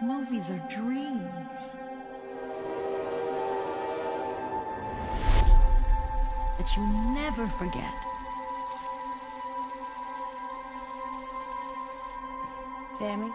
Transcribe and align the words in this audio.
Movies 0.00 0.48
are 0.48 0.62
dreams. 0.68 1.76
That 6.56 6.76
you 6.76 6.86
never 7.14 7.48
forget. 7.48 7.92
Sammy? 12.98 13.32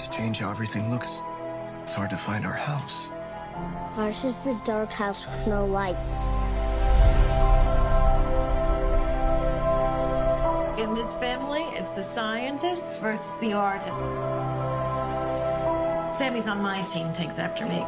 The 0.00 0.06
lights 0.06 0.16
change 0.16 0.38
how 0.38 0.50
everything 0.50 0.90
looks. 0.90 1.20
It's 1.82 1.92
hard 1.92 2.08
to 2.08 2.16
find 2.16 2.46
our 2.46 2.54
house. 2.54 3.10
Ours 3.98 4.24
is 4.24 4.38
the 4.38 4.58
dark 4.64 4.90
house 4.90 5.26
with 5.26 5.46
no 5.46 5.66
lights. 5.66 6.30
In 10.80 10.94
this 10.94 11.12
family, 11.14 11.64
it's 11.76 11.90
the 11.90 12.02
scientists 12.02 12.96
versus 12.96 13.34
the 13.42 13.52
artists. 13.52 14.00
Sammy's 16.16 16.48
on 16.48 16.62
my 16.62 16.80
team, 16.86 17.12
takes 17.12 17.38
after 17.38 17.66
me. 17.66 17.84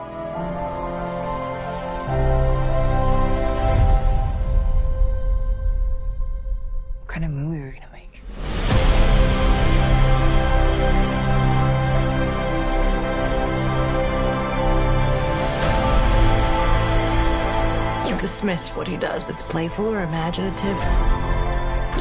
What 18.76 18.88
he 18.88 18.96
does. 18.96 19.28
It's 19.28 19.42
playful 19.42 19.86
or 19.86 20.02
imaginative. 20.02 20.76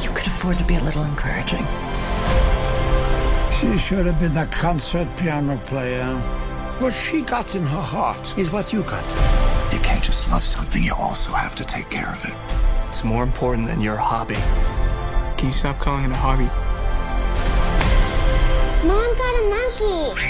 You 0.02 0.10
could 0.10 0.26
afford 0.26 0.56
to 0.58 0.64
be 0.64 0.76
a 0.76 0.82
little 0.82 1.04
encouraging. 1.04 1.66
She 3.58 3.78
should 3.78 4.06
have 4.06 4.18
been 4.18 4.36
a 4.36 4.46
concert 4.46 5.08
piano 5.16 5.58
player. 5.66 6.16
What 6.78 6.94
she 6.94 7.20
got 7.22 7.54
in 7.54 7.64
her 7.66 7.80
heart 7.80 8.36
is 8.36 8.50
what 8.50 8.72
you 8.72 8.82
got. 8.82 9.04
You 9.72 9.78
can't 9.80 10.02
just 10.02 10.28
love 10.30 10.44
something, 10.44 10.82
you 10.82 10.94
also 10.94 11.32
have 11.32 11.54
to 11.56 11.64
take 11.64 11.88
care 11.90 12.08
of 12.08 12.24
it. 12.24 12.34
It's 12.88 13.04
more 13.04 13.22
important 13.22 13.68
than 13.68 13.80
your 13.80 13.96
hobby. 13.96 14.34
Can 15.36 15.48
you 15.48 15.54
stop 15.54 15.78
calling 15.78 16.04
it 16.04 16.10
a 16.10 16.16
hobby? 16.16 16.50
Mom 18.86 19.16
got 19.16 19.34
a 19.34 19.48
monkey. 19.48 20.20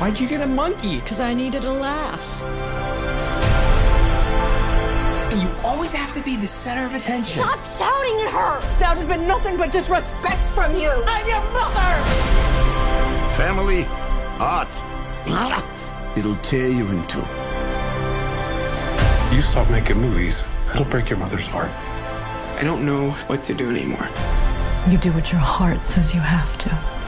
Why'd 0.00 0.18
you 0.18 0.28
get 0.28 0.40
a 0.40 0.46
monkey? 0.46 1.00
Because 1.00 1.20
I 1.20 1.34
needed 1.34 1.64
a 1.64 1.72
laugh. 1.72 3.21
You 5.62 5.68
always 5.68 5.92
have 5.92 6.12
to 6.14 6.20
be 6.22 6.34
the 6.34 6.48
center 6.48 6.84
of 6.84 6.92
attention. 6.92 7.40
Stop 7.40 7.60
shouting 7.78 8.20
at 8.26 8.32
her. 8.32 8.60
That 8.80 8.96
has 8.96 9.06
been 9.06 9.28
nothing 9.28 9.56
but 9.56 9.70
disrespect 9.70 10.42
from 10.56 10.74
you. 10.74 10.90
I'm 10.90 11.24
your 11.24 11.40
mother! 11.52 12.02
Family, 13.36 13.84
art. 14.40 14.68
It'll 16.16 16.34
tear 16.42 16.66
you 16.66 16.88
in 16.88 17.06
two. 17.06 17.20
You 19.32 19.40
stop 19.40 19.70
making 19.70 19.98
movies, 19.98 20.44
it'll 20.74 20.84
break 20.84 21.08
your 21.08 21.20
mother's 21.20 21.46
heart. 21.46 21.70
I 22.58 22.62
don't 22.64 22.84
know 22.84 23.12
what 23.28 23.44
to 23.44 23.54
do 23.54 23.70
anymore. 23.70 24.08
You 24.90 24.98
do 24.98 25.12
what 25.12 25.30
your 25.30 25.40
heart 25.40 25.86
says 25.86 26.12
you 26.12 26.20
have 26.20 26.58
to. 26.58 27.01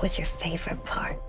What 0.00 0.04
was 0.04 0.18
your 0.18 0.26
favorite 0.26 0.82
part? 0.86 1.20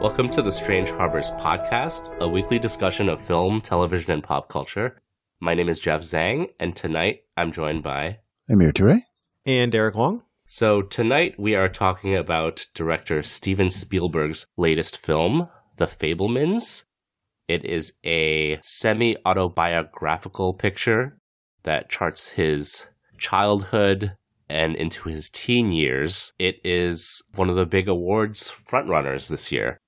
Welcome 0.00 0.28
to 0.28 0.40
the 0.40 0.52
Strange 0.52 0.88
Harbors 0.88 1.32
podcast, 1.32 2.16
a 2.20 2.28
weekly 2.28 2.60
discussion 2.60 3.08
of 3.08 3.20
film, 3.20 3.60
television, 3.60 4.12
and 4.12 4.22
pop 4.22 4.48
culture. 4.48 4.96
My 5.40 5.52
name 5.54 5.68
is 5.68 5.80
Jeff 5.80 6.02
Zhang, 6.02 6.46
and 6.60 6.76
tonight 6.76 7.22
I'm 7.36 7.50
joined 7.50 7.82
by. 7.82 8.20
Amir 8.48 8.70
Toure. 8.70 9.02
And 9.44 9.72
Derek 9.72 9.96
Wong. 9.96 10.22
So, 10.46 10.80
tonight 10.80 11.34
we 11.40 11.56
are 11.56 11.68
talking 11.68 12.14
about 12.14 12.64
director 12.72 13.20
Steven 13.24 13.70
Spielberg's 13.70 14.46
latest 14.56 14.98
film, 14.98 15.48
The 15.76 15.86
Fabelmans. 15.86 16.84
It 17.48 17.64
is 17.64 17.94
a 18.04 18.60
semi 18.62 19.16
autobiographical 19.26 20.54
picture 20.54 21.18
that 21.64 21.90
charts 21.90 22.28
his 22.28 22.86
childhood 23.18 24.16
and 24.48 24.76
into 24.76 25.08
his 25.08 25.28
teen 25.28 25.70
years. 25.70 26.32
It 26.38 26.56
is 26.64 27.22
one 27.34 27.50
of 27.50 27.56
the 27.56 27.66
big 27.66 27.88
awards 27.88 28.50
frontrunners 28.50 29.28
this 29.28 29.50
year. 29.50 29.78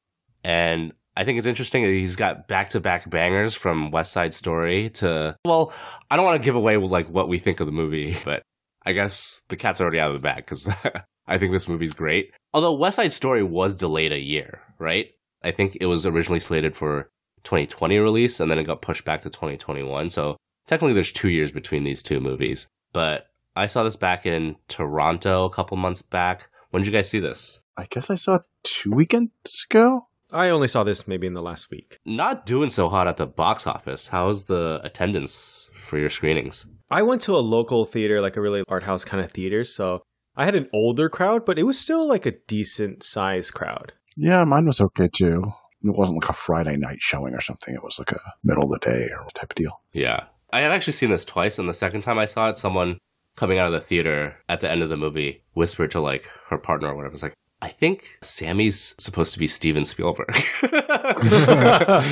And 0.44 0.92
I 1.16 1.24
think 1.24 1.38
it's 1.38 1.46
interesting 1.46 1.82
that 1.82 1.90
he's 1.90 2.16
got 2.16 2.46
back 2.46 2.70
to 2.70 2.80
back 2.80 3.08
bangers 3.08 3.54
from 3.54 3.90
West 3.90 4.12
Side 4.12 4.34
Story 4.34 4.90
to, 4.90 5.36
well, 5.44 5.72
I 6.10 6.16
don't 6.16 6.24
want 6.24 6.40
to 6.40 6.44
give 6.44 6.56
away 6.56 6.76
like 6.76 7.08
what 7.08 7.28
we 7.28 7.38
think 7.38 7.60
of 7.60 7.66
the 7.66 7.72
movie, 7.72 8.16
but 8.24 8.42
I 8.84 8.92
guess 8.92 9.42
the 9.48 9.56
cat's 9.56 9.80
already 9.80 9.98
out 9.98 10.10
of 10.10 10.14
the 10.14 10.26
bag 10.26 10.36
because 10.36 10.68
I 11.26 11.38
think 11.38 11.52
this 11.52 11.68
movie's 11.68 11.94
great. 11.94 12.34
Although 12.52 12.74
West 12.74 12.96
Side 12.96 13.12
Story 13.12 13.42
was 13.42 13.76
delayed 13.76 14.12
a 14.12 14.20
year, 14.20 14.60
right? 14.78 15.10
I 15.42 15.52
think 15.52 15.78
it 15.80 15.86
was 15.86 16.06
originally 16.06 16.40
slated 16.40 16.76
for 16.76 17.10
2020 17.44 17.98
release 17.98 18.40
and 18.40 18.50
then 18.50 18.58
it 18.58 18.64
got 18.64 18.82
pushed 18.82 19.04
back 19.04 19.22
to 19.22 19.30
2021. 19.30 20.10
So 20.10 20.36
technically 20.66 20.92
there's 20.94 21.12
two 21.12 21.28
years 21.28 21.50
between 21.50 21.84
these 21.84 22.02
two 22.02 22.20
movies. 22.20 22.68
But 22.92 23.26
I 23.56 23.66
saw 23.66 23.82
this 23.82 23.96
back 23.96 24.26
in 24.26 24.56
Toronto 24.68 25.46
a 25.46 25.50
couple 25.50 25.78
months 25.78 26.02
back. 26.02 26.50
When 26.70 26.82
did 26.82 26.88
you 26.88 26.92
guys 26.92 27.08
see 27.08 27.20
this? 27.20 27.62
I 27.76 27.86
guess 27.88 28.10
I 28.10 28.14
saw 28.16 28.34
it 28.36 28.42
two 28.62 28.92
weekends 28.92 29.66
ago. 29.68 30.08
I 30.30 30.50
only 30.50 30.68
saw 30.68 30.84
this 30.84 31.08
maybe 31.08 31.26
in 31.26 31.32
the 31.32 31.42
last 31.42 31.70
week. 31.70 31.98
Not 32.04 32.44
doing 32.44 32.68
so 32.68 32.90
hot 32.90 33.08
at 33.08 33.16
the 33.16 33.26
box 33.26 33.66
office. 33.66 34.08
How's 34.08 34.44
the 34.44 34.80
attendance 34.84 35.70
for 35.74 35.98
your 35.98 36.10
screenings? 36.10 36.66
I 36.90 37.02
went 37.02 37.22
to 37.22 37.36
a 37.36 37.38
local 37.38 37.86
theater, 37.86 38.20
like 38.20 38.36
a 38.36 38.42
really 38.42 38.62
art 38.68 38.82
house 38.82 39.04
kind 39.04 39.24
of 39.24 39.30
theater, 39.30 39.64
so 39.64 40.02
I 40.36 40.44
had 40.44 40.54
an 40.54 40.68
older 40.74 41.08
crowd, 41.08 41.46
but 41.46 41.58
it 41.58 41.62
was 41.62 41.78
still 41.80 42.06
like 42.06 42.26
a 42.26 42.32
decent 42.46 43.02
size 43.02 43.50
crowd. 43.50 43.94
Yeah, 44.16 44.44
mine 44.44 44.66
was 44.66 44.82
okay 44.82 45.08
too. 45.08 45.52
It 45.82 45.96
wasn't 45.96 46.20
like 46.20 46.28
a 46.28 46.34
Friday 46.34 46.76
night 46.76 46.98
showing 47.00 47.32
or 47.32 47.40
something. 47.40 47.74
It 47.74 47.82
was 47.82 47.98
like 47.98 48.12
a 48.12 48.20
middle 48.44 48.64
of 48.64 48.80
the 48.80 48.86
day 48.86 49.08
or 49.16 49.26
type 49.34 49.52
of 49.52 49.54
deal. 49.54 49.80
Yeah. 49.92 50.24
I 50.52 50.60
had 50.60 50.72
actually 50.72 50.92
seen 50.94 51.10
this 51.10 51.24
twice, 51.24 51.58
and 51.58 51.68
the 51.68 51.74
second 51.74 52.02
time 52.02 52.18
I 52.18 52.24
saw 52.26 52.50
it, 52.50 52.58
someone 52.58 52.98
coming 53.36 53.58
out 53.58 53.66
of 53.66 53.72
the 53.72 53.80
theater 53.80 54.36
at 54.48 54.60
the 54.60 54.70
end 54.70 54.82
of 54.82 54.88
the 54.88 54.96
movie 54.96 55.42
whispered 55.54 55.90
to 55.92 56.00
like 56.00 56.30
her 56.48 56.58
partner 56.58 56.88
or 56.88 56.96
whatever. 56.96 57.14
It's 57.14 57.22
like, 57.22 57.34
I 57.62 57.68
think 57.68 58.18
Sammy's 58.22 58.94
supposed 58.98 59.32
to 59.32 59.38
be 59.38 59.46
Steven 59.46 59.84
Spielberg. 59.84 60.34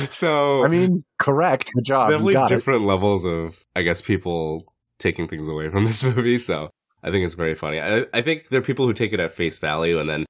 so 0.09 0.63
I 0.63 0.67
mean, 0.67 1.03
correct. 1.19 1.71
Good 1.73 1.85
job. 1.85 2.09
Definitely 2.09 2.33
got 2.33 2.51
it. 2.51 2.55
different 2.55 2.83
levels 2.83 3.25
of, 3.25 3.55
I 3.75 3.83
guess, 3.83 4.01
people 4.01 4.73
taking 4.97 5.27
things 5.27 5.47
away 5.47 5.69
from 5.69 5.85
this 5.87 6.03
movie. 6.03 6.39
So 6.39 6.69
I 7.03 7.11
think 7.11 7.25
it's 7.25 7.35
very 7.35 7.55
funny. 7.55 7.79
I, 7.79 8.05
I 8.13 8.21
think 8.21 8.49
there 8.49 8.59
are 8.59 8.63
people 8.63 8.85
who 8.87 8.93
take 8.93 9.13
it 9.13 9.19
at 9.19 9.33
face 9.33 9.59
value, 9.59 9.99
and 9.99 10.09
then 10.09 10.25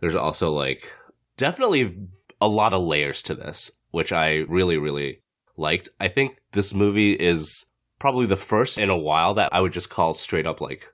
there's 0.00 0.14
also 0.14 0.50
like 0.50 0.92
definitely 1.36 1.96
a 2.40 2.48
lot 2.48 2.74
of 2.74 2.82
layers 2.82 3.22
to 3.22 3.34
this, 3.34 3.70
which 3.90 4.12
I 4.12 4.44
really, 4.48 4.76
really 4.76 5.22
liked. 5.56 5.88
I 5.98 6.08
think 6.08 6.38
this 6.52 6.74
movie 6.74 7.12
is 7.12 7.64
probably 8.00 8.26
the 8.26 8.34
first 8.34 8.78
in 8.78 8.90
a 8.90 8.96
while 8.96 9.34
that 9.34 9.50
I 9.52 9.60
would 9.60 9.72
just 9.72 9.90
call 9.90 10.14
straight 10.14 10.46
up 10.46 10.60
like 10.60 10.92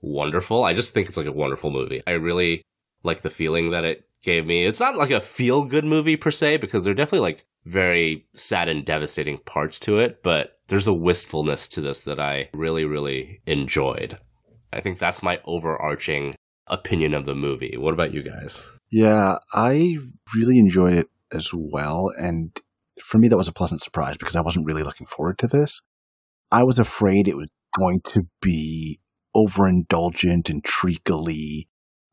wonderful. 0.00 0.64
I 0.64 0.74
just 0.74 0.92
think 0.92 1.06
it's 1.06 1.16
like 1.16 1.26
a 1.26 1.32
wonderful 1.32 1.70
movie. 1.70 2.02
I 2.06 2.12
really 2.12 2.62
like 3.04 3.22
the 3.22 3.30
feeling 3.30 3.70
that 3.70 3.84
it 3.84 4.08
gave 4.22 4.44
me. 4.44 4.64
It's 4.64 4.80
not 4.80 4.96
like 4.96 5.10
a 5.10 5.20
feel 5.20 5.64
good 5.64 5.84
movie 5.84 6.16
per 6.16 6.32
se, 6.32 6.56
because 6.56 6.82
there 6.82 6.90
are 6.90 6.96
definitely 6.96 7.20
like 7.20 7.46
very 7.64 8.26
sad 8.34 8.68
and 8.68 8.84
devastating 8.84 9.38
parts 9.38 9.78
to 9.80 9.98
it, 9.98 10.22
but 10.22 10.58
there's 10.68 10.88
a 10.88 10.92
wistfulness 10.92 11.68
to 11.68 11.80
this 11.80 12.02
that 12.02 12.18
I 12.18 12.48
really, 12.52 12.84
really 12.84 13.40
enjoyed. 13.46 14.18
I 14.72 14.80
think 14.80 14.98
that's 14.98 15.22
my 15.22 15.40
overarching 15.44 16.34
opinion 16.66 17.14
of 17.14 17.26
the 17.26 17.34
movie. 17.34 17.76
What 17.76 17.94
about 17.94 18.12
you 18.12 18.22
guys? 18.22 18.72
Yeah, 18.90 19.38
I 19.52 19.98
really 20.34 20.58
enjoyed 20.58 20.94
it 20.94 21.08
as 21.32 21.50
well. 21.52 22.12
And 22.18 22.58
for 23.00 23.18
me, 23.18 23.28
that 23.28 23.36
was 23.36 23.48
a 23.48 23.52
pleasant 23.52 23.80
surprise 23.80 24.16
because 24.16 24.36
I 24.36 24.40
wasn't 24.40 24.66
really 24.66 24.82
looking 24.82 25.06
forward 25.06 25.38
to 25.38 25.46
this. 25.46 25.82
I 26.50 26.62
was 26.62 26.78
afraid 26.78 27.28
it 27.28 27.36
was 27.36 27.50
going 27.76 28.00
to 28.04 28.26
be 28.40 29.00
overindulgent 29.34 30.48
and 30.48 30.64
treacly. 30.64 31.68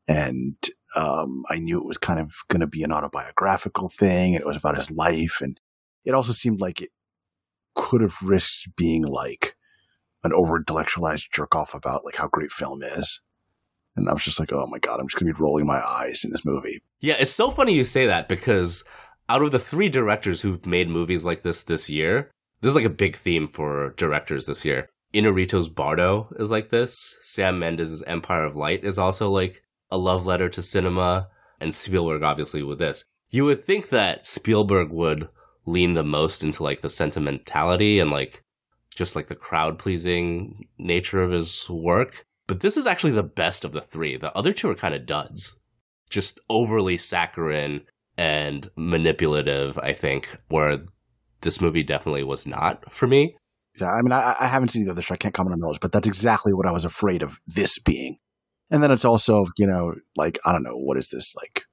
And 0.08 0.58
um, 0.96 1.44
I 1.50 1.60
knew 1.60 1.80
it 1.80 1.86
was 1.86 1.98
kind 1.98 2.20
of 2.20 2.34
going 2.50 2.60
to 2.60 2.68
be 2.68 2.84
an 2.84 2.92
autobiographical 2.92 3.90
thing. 3.90 4.34
It 4.34 4.46
was 4.46 4.58
about 4.58 4.78
his 4.78 4.92
life. 4.92 5.40
And 5.42 5.60
it 6.04 6.14
also 6.14 6.34
seemed 6.34 6.60
like 6.60 6.82
it 6.82 6.90
could 7.76 8.02
have 8.02 8.22
risked 8.22 8.76
being 8.76 9.04
like 9.04 9.56
an 10.24 10.34
over 10.34 10.58
intellectualized 10.58 11.30
jerk 11.34 11.56
off 11.56 11.74
about 11.74 12.06
like 12.06 12.16
how 12.16 12.28
great 12.28 12.52
film 12.52 12.82
is. 12.84 13.22
And 13.96 14.10
I 14.10 14.14
was 14.14 14.24
just 14.24 14.40
like, 14.40 14.52
oh 14.52 14.68
my 14.68 14.80
God, 14.80 15.00
I'm 15.00 15.08
just 15.08 15.20
going 15.20 15.32
to 15.32 15.38
be 15.38 15.44
rolling 15.44 15.68
my 15.68 15.86
eyes 15.86 16.24
in 16.24 16.32
this 16.32 16.46
movie. 16.46 16.82
Yeah, 17.00 17.16
it's 17.20 17.32
so 17.32 17.52
funny 17.52 17.74
you 17.74 17.84
say 17.84 18.08
that 18.08 18.28
because 18.28 18.84
out 19.30 19.44
of 19.44 19.52
the 19.52 19.60
three 19.60 19.90
directors 19.90 20.42
who've 20.42 20.66
made 20.66 20.90
movies 20.90 21.26
like 21.26 21.44
this 21.44 21.64
this 21.64 21.90
year, 21.90 22.32
this 22.64 22.70
is 22.70 22.76
like 22.76 22.86
a 22.86 22.90
big 22.90 23.18
theme 23.18 23.50
for 23.50 23.94
directors 23.98 24.46
this 24.46 24.64
year. 24.64 24.88
Inarritu's 25.14 25.68
Bardo 25.68 26.34
is 26.40 26.50
like 26.50 26.70
this. 26.70 27.18
Sam 27.20 27.60
Mendes' 27.60 28.02
Empire 28.04 28.46
of 28.46 28.56
Light 28.56 28.86
is 28.86 28.98
also 28.98 29.30
like 29.30 29.62
a 29.92 29.98
love 29.98 30.26
letter 30.26 30.48
to 30.48 30.62
cinema, 30.62 31.28
and 31.60 31.76
Spielberg 31.76 32.24
obviously 32.24 32.64
with 32.64 32.80
this. 32.80 33.04
You 33.30 33.44
would 33.44 33.66
think 33.66 33.90
that 33.90 34.26
Spielberg 34.26 34.92
would 34.92 35.28
lean 35.66 35.94
the 35.94 36.04
most 36.04 36.42
into 36.42 36.64
like 36.64 36.80
the 36.80 36.90
sentimentality 36.90 38.00
and 38.00 38.12
like 38.12 38.42
just 38.96 39.14
like 39.14 39.28
the 39.28 39.36
crowd 39.36 39.78
pleasing 39.78 40.70
nature 40.78 41.22
of 41.22 41.32
his 41.32 41.70
work. 41.70 42.26
But 42.48 42.62
this 42.62 42.78
is 42.78 42.88
actually 42.88 43.12
the 43.12 43.24
best 43.24 43.66
of 43.66 43.74
the 43.74 43.82
three. 43.82 44.16
The 44.16 44.34
other 44.38 44.54
two 44.54 44.70
are 44.70 44.76
kind 44.76 44.96
of 44.96 45.06
duds. 45.06 45.60
Just 46.10 46.40
overly 46.50 46.98
saccharine 46.98 47.82
and 48.18 48.70
manipulative, 48.78 49.78
I 49.80 49.92
think, 49.92 50.38
where 50.48 50.86
this 51.44 51.62
movie 51.62 51.84
definitely 51.84 52.24
was 52.24 52.48
not 52.48 52.92
for 52.92 53.08
me. 53.08 53.36
Yeah, 53.80 53.92
I 53.92 54.02
mean, 54.02 54.12
I, 54.12 54.36
I 54.40 54.48
haven't 54.48 54.70
seen 54.70 54.86
the 54.86 54.92
other, 54.92 55.02
so 55.02 55.14
I 55.14 55.18
can't 55.18 55.34
comment 55.34 55.54
on 55.54 55.60
those, 55.60 55.80
but 55.80 55.92
that's 55.92 56.08
exactly 56.08 56.54
what 56.54 56.68
I 56.68 56.72
was 56.72 56.86
afraid 56.86 57.24
of 57.24 57.40
this 57.48 57.80
being. 57.80 58.18
And 58.70 58.84
then 58.84 58.92
it's 58.92 59.06
also, 59.06 59.46
you 59.58 59.68
know, 59.68 59.94
like, 60.16 60.40
I 60.46 60.52
don't 60.52 60.64
know, 60.64 60.76
what 60.76 60.98
is 60.98 61.10
this, 61.10 61.36
like 61.36 61.64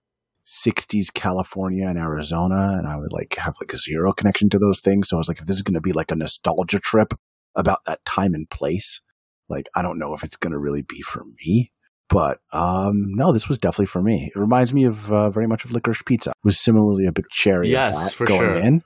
60s 0.47 1.13
California 1.13 1.87
and 1.87 1.99
Arizona? 1.99 2.77
And 2.79 2.87
I 2.87 2.97
would 2.97 3.13
like 3.13 3.37
have 3.37 3.55
like 3.61 3.73
a 3.73 3.79
zero 3.79 4.13
connection 4.13 4.49
to 4.51 4.59
those 4.59 4.81
things. 4.81 5.09
So 5.09 5.17
I 5.17 5.19
was 5.19 5.29
like, 5.29 5.41
if 5.41 5.47
this 5.47 5.57
is 5.57 5.63
going 5.63 5.75
to 5.75 5.81
be 5.81 5.93
like 5.93 6.11
a 6.11 6.17
nostalgia 6.17 6.79
trip 6.79 7.13
about 7.55 7.81
that 7.87 8.05
time 8.05 8.35
and 8.35 8.49
place, 8.49 9.03
like, 9.49 9.67
I 9.75 9.83
don't 9.83 9.99
know 9.99 10.15
if 10.15 10.25
it's 10.25 10.37
going 10.37 10.53
to 10.53 10.59
really 10.59 10.83
be 10.83 11.03
for 11.03 11.25
me. 11.25 11.73
But 12.09 12.39
um, 12.53 13.15
no, 13.15 13.33
this 13.33 13.49
was 13.49 13.59
definitely 13.59 13.87
for 13.87 14.03
me. 14.03 14.33
It 14.35 14.39
reminds 14.39 14.75
me 14.75 14.85
of 14.85 15.13
uh, 15.13 15.31
very 15.31 15.47
much 15.47 15.65
of 15.65 15.71
Licorice 15.71 16.05
Pizza. 16.05 16.31
It 16.31 16.37
was 16.43 16.59
similarly 16.59 17.07
a 17.07 17.13
bit 17.13 17.27
cherry. 17.31 17.69
Yes, 17.69 18.13
for 18.13 18.27
going 18.27 18.41
sure. 18.41 18.55
in 18.55 18.83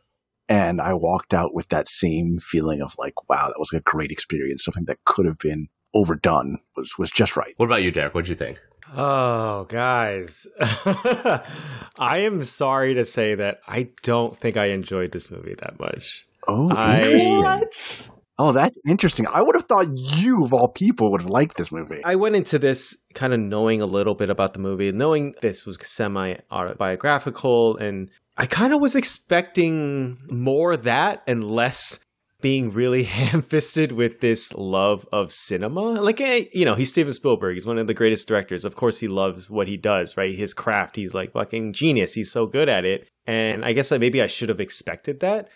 and 0.49 0.81
I 0.81 0.95
walked 0.95 1.33
out 1.35 1.55
with 1.55 1.69
that 1.69 1.89
same 1.89 2.39
feeling 2.39 2.81
of 2.83 2.95
like, 2.99 3.29
wow, 3.29 3.49
that 3.49 3.59
was 3.59 3.73
a 3.73 3.81
great 3.81 4.11
experience. 4.11 4.65
Something 4.65 4.85
that 4.87 5.05
could 5.05 5.27
have 5.27 5.39
been 5.39 5.69
overdone 5.95 6.59
was 6.77 6.95
was 6.99 7.11
just 7.11 7.37
right. 7.37 7.55
What 7.57 7.67
about 7.67 7.83
you, 7.83 7.91
Derek? 7.91 8.15
What'd 8.15 8.29
you 8.29 8.35
think? 8.35 8.61
Oh, 8.97 9.65
guys. 9.65 10.47
I 10.61 12.19
am 12.21 12.43
sorry 12.43 12.95
to 12.95 13.05
say 13.05 13.35
that 13.37 13.59
I 13.67 13.89
don't 14.03 14.37
think 14.39 14.57
I 14.57 14.67
enjoyed 14.69 15.13
this 15.13 15.31
movie 15.31 15.55
that 15.61 15.79
much. 15.81 16.27
Oh, 16.47 16.71
I- 16.71 17.19
What? 17.31 18.09
Oh, 18.37 18.51
that's 18.51 18.77
interesting. 18.89 19.27
I 19.29 19.43
would 19.43 19.55
have 19.55 19.63
thought 19.69 19.87
you, 19.97 20.45
of 20.45 20.53
all 20.53 20.69
people, 20.69 21.13
would 21.13 21.21
have 21.23 21.31
liked 21.31 21.57
this 21.57 21.71
movie. 21.71 22.01
I 22.05 22.17
went 22.17 22.35
into 22.35 22.59
this 22.59 23.01
kind 23.15 23.33
of 23.33 23.39
knowing 23.39 23.81
a 23.81 23.87
little 23.87 24.17
bit 24.17 24.29
about 24.29 24.55
the 24.55 24.59
movie, 24.59 24.91
knowing 24.91 25.35
this 25.41 25.65
was 25.65 25.79
semi 25.83 26.35
autobiographical, 26.51 27.77
and 27.77 28.11
I 28.37 28.47
kind 28.47 28.73
of 28.73 28.81
was 28.81 28.97
expecting 28.97 30.19
more 30.29 30.77
that 30.77 31.23
and 31.27 31.45
less 31.45 32.05
being 32.41 32.71
really 32.73 33.03
ham 33.05 33.43
fisted 33.43 33.93
with 33.93 34.21
this 34.21 34.53
love 34.55 35.07
of 35.13 35.33
cinema. 35.33 36.03
Like, 36.03 36.21
eh, 36.21 36.45
you 36.53 36.65
know, 36.65 36.75
he's 36.75 36.91
Steven 36.91 37.13
Spielberg. 37.13 37.55
He's 37.55 37.67
one 37.67 37.79
of 37.79 37.87
the 37.87 37.95
greatest 37.95 38.29
directors. 38.29 38.65
Of 38.65 38.77
course, 38.77 39.01
he 39.01 39.09
loves 39.09 39.51
what 39.51 39.69
he 39.69 39.77
does, 39.77 40.17
right? 40.17 40.37
His 40.37 40.53
craft. 40.53 40.97
He's 40.97 41.15
like 41.15 41.33
fucking 41.33 41.73
genius. 41.73 42.13
He's 42.13 42.31
so 42.31 42.47
good 42.47 42.69
at 42.69 42.85
it. 42.85 43.09
And 43.27 43.65
I 43.65 43.73
guess 43.73 43.89
that 43.89 44.01
maybe 44.01 44.21
I 44.21 44.27
should 44.27 44.51
have 44.51 44.61
expected 44.61 45.21
that. 45.21 45.49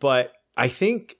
But 0.00 0.32
I 0.56 0.68
think 0.68 1.14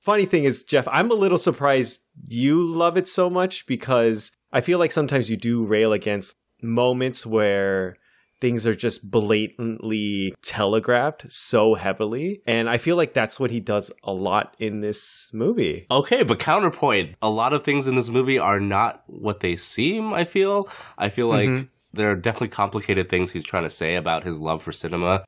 funny 0.00 0.26
thing 0.26 0.44
is, 0.44 0.64
Jeff, 0.64 0.86
I'm 0.88 1.10
a 1.10 1.14
little 1.14 1.38
surprised 1.38 2.00
you 2.28 2.64
love 2.64 2.96
it 2.96 3.08
so 3.08 3.28
much 3.28 3.66
because 3.66 4.32
I 4.52 4.60
feel 4.60 4.78
like 4.78 4.92
sometimes 4.92 5.30
you 5.30 5.36
do 5.36 5.64
rail 5.64 5.92
against 5.92 6.36
moments 6.62 7.26
where 7.26 7.96
things 8.42 8.66
are 8.66 8.74
just 8.74 9.10
blatantly 9.10 10.34
telegraphed 10.42 11.30
so 11.32 11.74
heavily. 11.74 12.42
And 12.46 12.68
I 12.68 12.76
feel 12.76 12.96
like 12.96 13.14
that's 13.14 13.40
what 13.40 13.50
he 13.50 13.60
does 13.60 13.90
a 14.02 14.12
lot 14.12 14.54
in 14.58 14.80
this 14.80 15.30
movie. 15.32 15.86
Okay, 15.90 16.24
but 16.24 16.38
counterpoint. 16.38 17.14
A 17.22 17.30
lot 17.30 17.52
of 17.52 17.62
things 17.62 17.86
in 17.86 17.94
this 17.94 18.10
movie 18.10 18.38
are 18.38 18.60
not 18.60 19.04
what 19.06 19.40
they 19.40 19.56
seem, 19.56 20.12
I 20.12 20.24
feel. 20.24 20.68
I 20.98 21.08
feel 21.08 21.28
like 21.28 21.48
Mhm. 21.48 21.68
there 21.94 22.10
are 22.10 22.16
definitely 22.16 22.48
complicated 22.48 23.08
things 23.08 23.30
he's 23.30 23.44
trying 23.44 23.64
to 23.64 23.70
say 23.70 23.94
about 23.94 24.24
his 24.24 24.40
love 24.40 24.62
for 24.62 24.72
cinema 24.72 25.24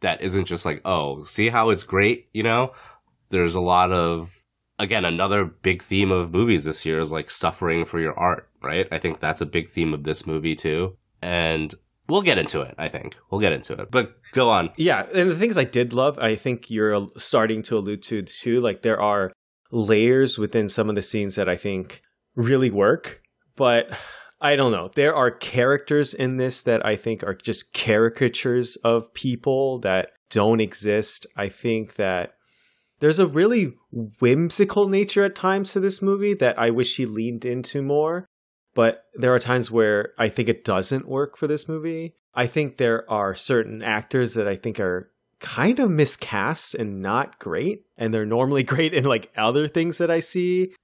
that 0.00 0.22
isn't 0.22 0.46
just 0.46 0.64
like, 0.64 0.80
oh, 0.84 1.24
see 1.24 1.48
how 1.48 1.70
it's 1.70 1.84
great, 1.84 2.28
you 2.32 2.42
know? 2.44 2.72
There's 3.30 3.54
a 3.54 3.60
lot 3.60 3.92
of 3.92 4.38
again, 4.78 5.04
another 5.04 5.44
big 5.44 5.80
theme 5.82 6.10
of 6.10 6.32
movies 6.32 6.64
this 6.64 6.84
year 6.84 6.98
is 6.98 7.12
like 7.12 7.30
suffering 7.30 7.84
for 7.84 8.00
your 8.00 8.18
art, 8.18 8.48
right? 8.62 8.88
I 8.90 8.98
think 8.98 9.20
that's 9.20 9.40
a 9.40 9.46
big 9.46 9.68
theme 9.68 9.94
of 9.94 10.02
this 10.02 10.26
movie 10.26 10.56
too. 10.56 10.96
And 11.20 11.72
we'll 12.08 12.22
get 12.22 12.38
into 12.38 12.62
it, 12.62 12.74
I 12.78 12.88
think. 12.88 13.16
We'll 13.30 13.40
get 13.40 13.52
into 13.52 13.74
it. 13.74 13.90
But 13.90 14.16
go 14.32 14.50
on. 14.50 14.70
Yeah, 14.76 15.06
and 15.14 15.30
the 15.30 15.36
things 15.36 15.56
I 15.56 15.64
did 15.64 15.92
love, 15.92 16.18
I 16.18 16.36
think 16.36 16.70
you're 16.70 17.08
starting 17.16 17.62
to 17.64 17.78
allude 17.78 18.02
to 18.04 18.22
too. 18.22 18.60
Like 18.60 18.82
there 18.82 19.00
are 19.00 19.32
layers 19.70 20.38
within 20.38 20.68
some 20.68 20.88
of 20.88 20.94
the 20.94 21.02
scenes 21.02 21.34
that 21.36 21.48
I 21.48 21.56
think 21.56 22.02
really 22.34 22.70
work, 22.70 23.22
but 23.56 23.90
I 24.40 24.56
don't 24.56 24.72
know. 24.72 24.90
There 24.94 25.14
are 25.14 25.30
characters 25.30 26.14
in 26.14 26.36
this 26.36 26.62
that 26.62 26.84
I 26.84 26.96
think 26.96 27.22
are 27.22 27.34
just 27.34 27.72
caricatures 27.72 28.76
of 28.76 29.14
people 29.14 29.78
that 29.80 30.10
don't 30.30 30.60
exist. 30.60 31.26
I 31.36 31.48
think 31.48 31.94
that 31.94 32.32
there's 33.00 33.18
a 33.18 33.26
really 33.26 33.74
whimsical 34.20 34.88
nature 34.88 35.24
at 35.24 35.34
times 35.34 35.72
to 35.72 35.80
this 35.80 36.00
movie 36.00 36.34
that 36.34 36.58
I 36.58 36.70
wish 36.70 36.96
he 36.96 37.06
leaned 37.06 37.44
into 37.44 37.82
more. 37.82 38.26
But 38.74 39.04
there 39.14 39.34
are 39.34 39.38
times 39.38 39.70
where 39.70 40.12
I 40.18 40.28
think 40.28 40.48
it 40.48 40.64
doesn't 40.64 41.08
work 41.08 41.36
for 41.36 41.46
this 41.46 41.68
movie. 41.68 42.14
I 42.34 42.46
think 42.46 42.76
there 42.76 43.08
are 43.10 43.34
certain 43.34 43.82
actors 43.82 44.34
that 44.34 44.48
I 44.48 44.56
think 44.56 44.80
are 44.80 45.10
kind 45.40 45.78
of 45.78 45.90
miscast 45.90 46.74
and 46.74 47.02
not 47.02 47.38
great. 47.38 47.84
And 47.98 48.14
they're 48.14 48.24
normally 48.24 48.62
great 48.74 48.94
in 48.94 49.04
like 49.04 49.30
other 49.36 49.68
things 49.68 49.98
that 49.98 50.10
I 50.10 50.20
see. 50.20 50.74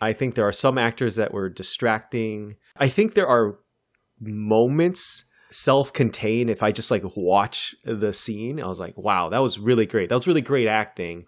I 0.00 0.12
think 0.12 0.34
there 0.34 0.46
are 0.46 0.52
some 0.52 0.78
actors 0.78 1.16
that 1.16 1.32
were 1.32 1.48
distracting. 1.48 2.56
I 2.76 2.88
think 2.88 3.14
there 3.14 3.28
are 3.28 3.58
moments 4.20 5.24
self-contained 5.50 6.48
if 6.48 6.62
i 6.62 6.72
just 6.72 6.90
like 6.90 7.02
watch 7.14 7.74
the 7.84 8.12
scene 8.12 8.60
i 8.60 8.66
was 8.66 8.80
like 8.80 8.96
wow 8.96 9.28
that 9.28 9.42
was 9.42 9.58
really 9.58 9.84
great 9.84 10.08
that 10.08 10.14
was 10.14 10.26
really 10.26 10.40
great 10.40 10.66
acting 10.66 11.22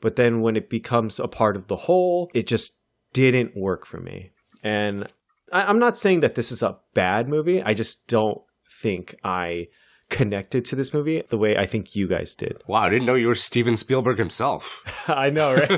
but 0.00 0.16
then 0.16 0.40
when 0.40 0.54
it 0.54 0.70
becomes 0.70 1.18
a 1.18 1.26
part 1.26 1.56
of 1.56 1.66
the 1.66 1.76
whole 1.76 2.30
it 2.34 2.46
just 2.46 2.78
didn't 3.12 3.56
work 3.56 3.84
for 3.84 3.98
me 3.98 4.30
and 4.62 5.08
I, 5.52 5.64
i'm 5.64 5.78
not 5.78 5.96
saying 5.98 6.20
that 6.20 6.34
this 6.34 6.50
is 6.52 6.62
a 6.62 6.78
bad 6.94 7.28
movie 7.28 7.62
i 7.62 7.74
just 7.74 8.06
don't 8.08 8.40
think 8.82 9.14
i 9.24 9.68
connected 10.10 10.64
to 10.66 10.76
this 10.76 10.92
movie 10.92 11.22
the 11.30 11.38
way 11.38 11.56
i 11.56 11.64
think 11.66 11.96
you 11.96 12.06
guys 12.06 12.34
did 12.34 12.62
Wow, 12.66 12.82
I 12.82 12.90
didn't 12.90 13.06
know 13.06 13.14
you 13.14 13.26
were 13.28 13.34
Steven 13.34 13.74
Spielberg 13.76 14.18
himself. 14.18 14.82
i 15.08 15.30
know 15.30 15.54
right 15.54 15.70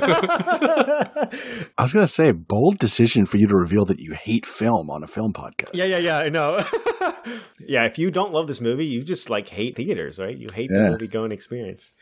I 1.77 1.83
was 1.83 1.93
going 1.93 2.05
to 2.05 2.11
say, 2.11 2.31
bold 2.31 2.77
decision 2.79 3.25
for 3.25 3.37
you 3.37 3.47
to 3.47 3.55
reveal 3.55 3.85
that 3.85 3.99
you 3.99 4.13
hate 4.13 4.45
film 4.45 4.89
on 4.89 5.03
a 5.03 5.07
film 5.07 5.33
podcast. 5.33 5.69
Yeah, 5.73 5.85
yeah, 5.85 5.97
yeah. 5.97 6.17
I 6.19 6.29
know. 6.29 6.57
yeah, 7.59 7.85
if 7.85 7.97
you 7.97 8.09
don't 8.11 8.31
love 8.33 8.47
this 8.47 8.61
movie, 8.61 8.85
you 8.85 9.03
just 9.03 9.29
like 9.29 9.47
hate 9.49 9.75
theaters, 9.75 10.19
right? 10.19 10.35
You 10.37 10.47
hate 10.53 10.69
Yeah. 10.71 10.83
the 10.83 10.89
movie 10.91 11.07
going 11.07 11.31
experience. 11.31 11.93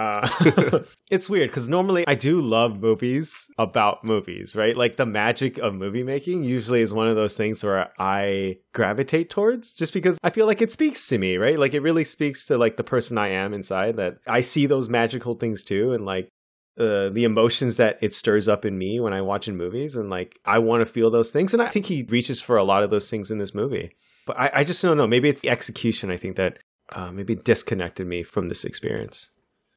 Uh, 0.00 0.26
it's 1.10 1.28
weird 1.28 1.50
because 1.50 1.68
normally 1.68 2.06
I 2.06 2.14
do 2.14 2.40
love 2.40 2.80
movies 2.80 3.50
about 3.58 4.02
movies, 4.02 4.56
right? 4.56 4.74
Like 4.74 4.96
the 4.96 5.04
magic 5.04 5.58
of 5.58 5.74
movie 5.74 6.02
making 6.02 6.42
usually 6.42 6.80
is 6.80 6.94
one 6.94 7.06
of 7.06 7.16
those 7.16 7.36
things 7.36 7.62
where 7.62 7.92
I 7.98 8.56
gravitate 8.72 9.28
towards 9.28 9.74
just 9.74 9.92
because 9.92 10.18
I 10.22 10.30
feel 10.30 10.46
like 10.46 10.62
it 10.62 10.72
speaks 10.72 11.06
to 11.08 11.18
me, 11.18 11.36
right? 11.36 11.58
Like 11.58 11.74
it 11.74 11.80
really 11.80 12.04
speaks 12.04 12.46
to 12.46 12.56
like 12.56 12.78
the 12.78 12.82
person 12.82 13.18
I 13.18 13.28
am 13.28 13.52
inside 13.52 13.96
that 13.96 14.16
I 14.26 14.40
see 14.40 14.64
those 14.64 14.88
magical 14.88 15.34
things 15.34 15.64
too. 15.64 15.92
And 15.92 16.06
like 16.06 16.30
uh, 16.78 17.10
the 17.10 17.24
emotions 17.24 17.76
that 17.76 17.98
it 18.00 18.14
stirs 18.14 18.48
up 18.48 18.64
in 18.64 18.78
me 18.78 19.00
when 19.00 19.12
I 19.12 19.20
watch 19.20 19.48
in 19.48 19.56
movies, 19.56 19.96
and 19.96 20.08
like 20.08 20.40
I 20.46 20.60
want 20.60 20.86
to 20.86 20.90
feel 20.90 21.10
those 21.10 21.30
things, 21.30 21.52
and 21.52 21.62
I 21.62 21.66
think 21.66 21.84
he 21.84 22.04
reaches 22.04 22.40
for 22.40 22.56
a 22.56 22.64
lot 22.64 22.82
of 22.82 22.88
those 22.88 23.10
things 23.10 23.30
in 23.30 23.36
this 23.36 23.54
movie. 23.54 23.92
But 24.26 24.38
I, 24.38 24.50
I 24.54 24.64
just 24.64 24.80
don't 24.80 24.96
know. 24.96 25.06
Maybe 25.06 25.28
it's 25.28 25.42
the 25.42 25.50
execution. 25.50 26.10
I 26.10 26.16
think 26.16 26.36
that 26.36 26.58
uh, 26.94 27.12
maybe 27.12 27.34
disconnected 27.34 28.06
me 28.06 28.22
from 28.22 28.48
this 28.48 28.64
experience. 28.64 29.28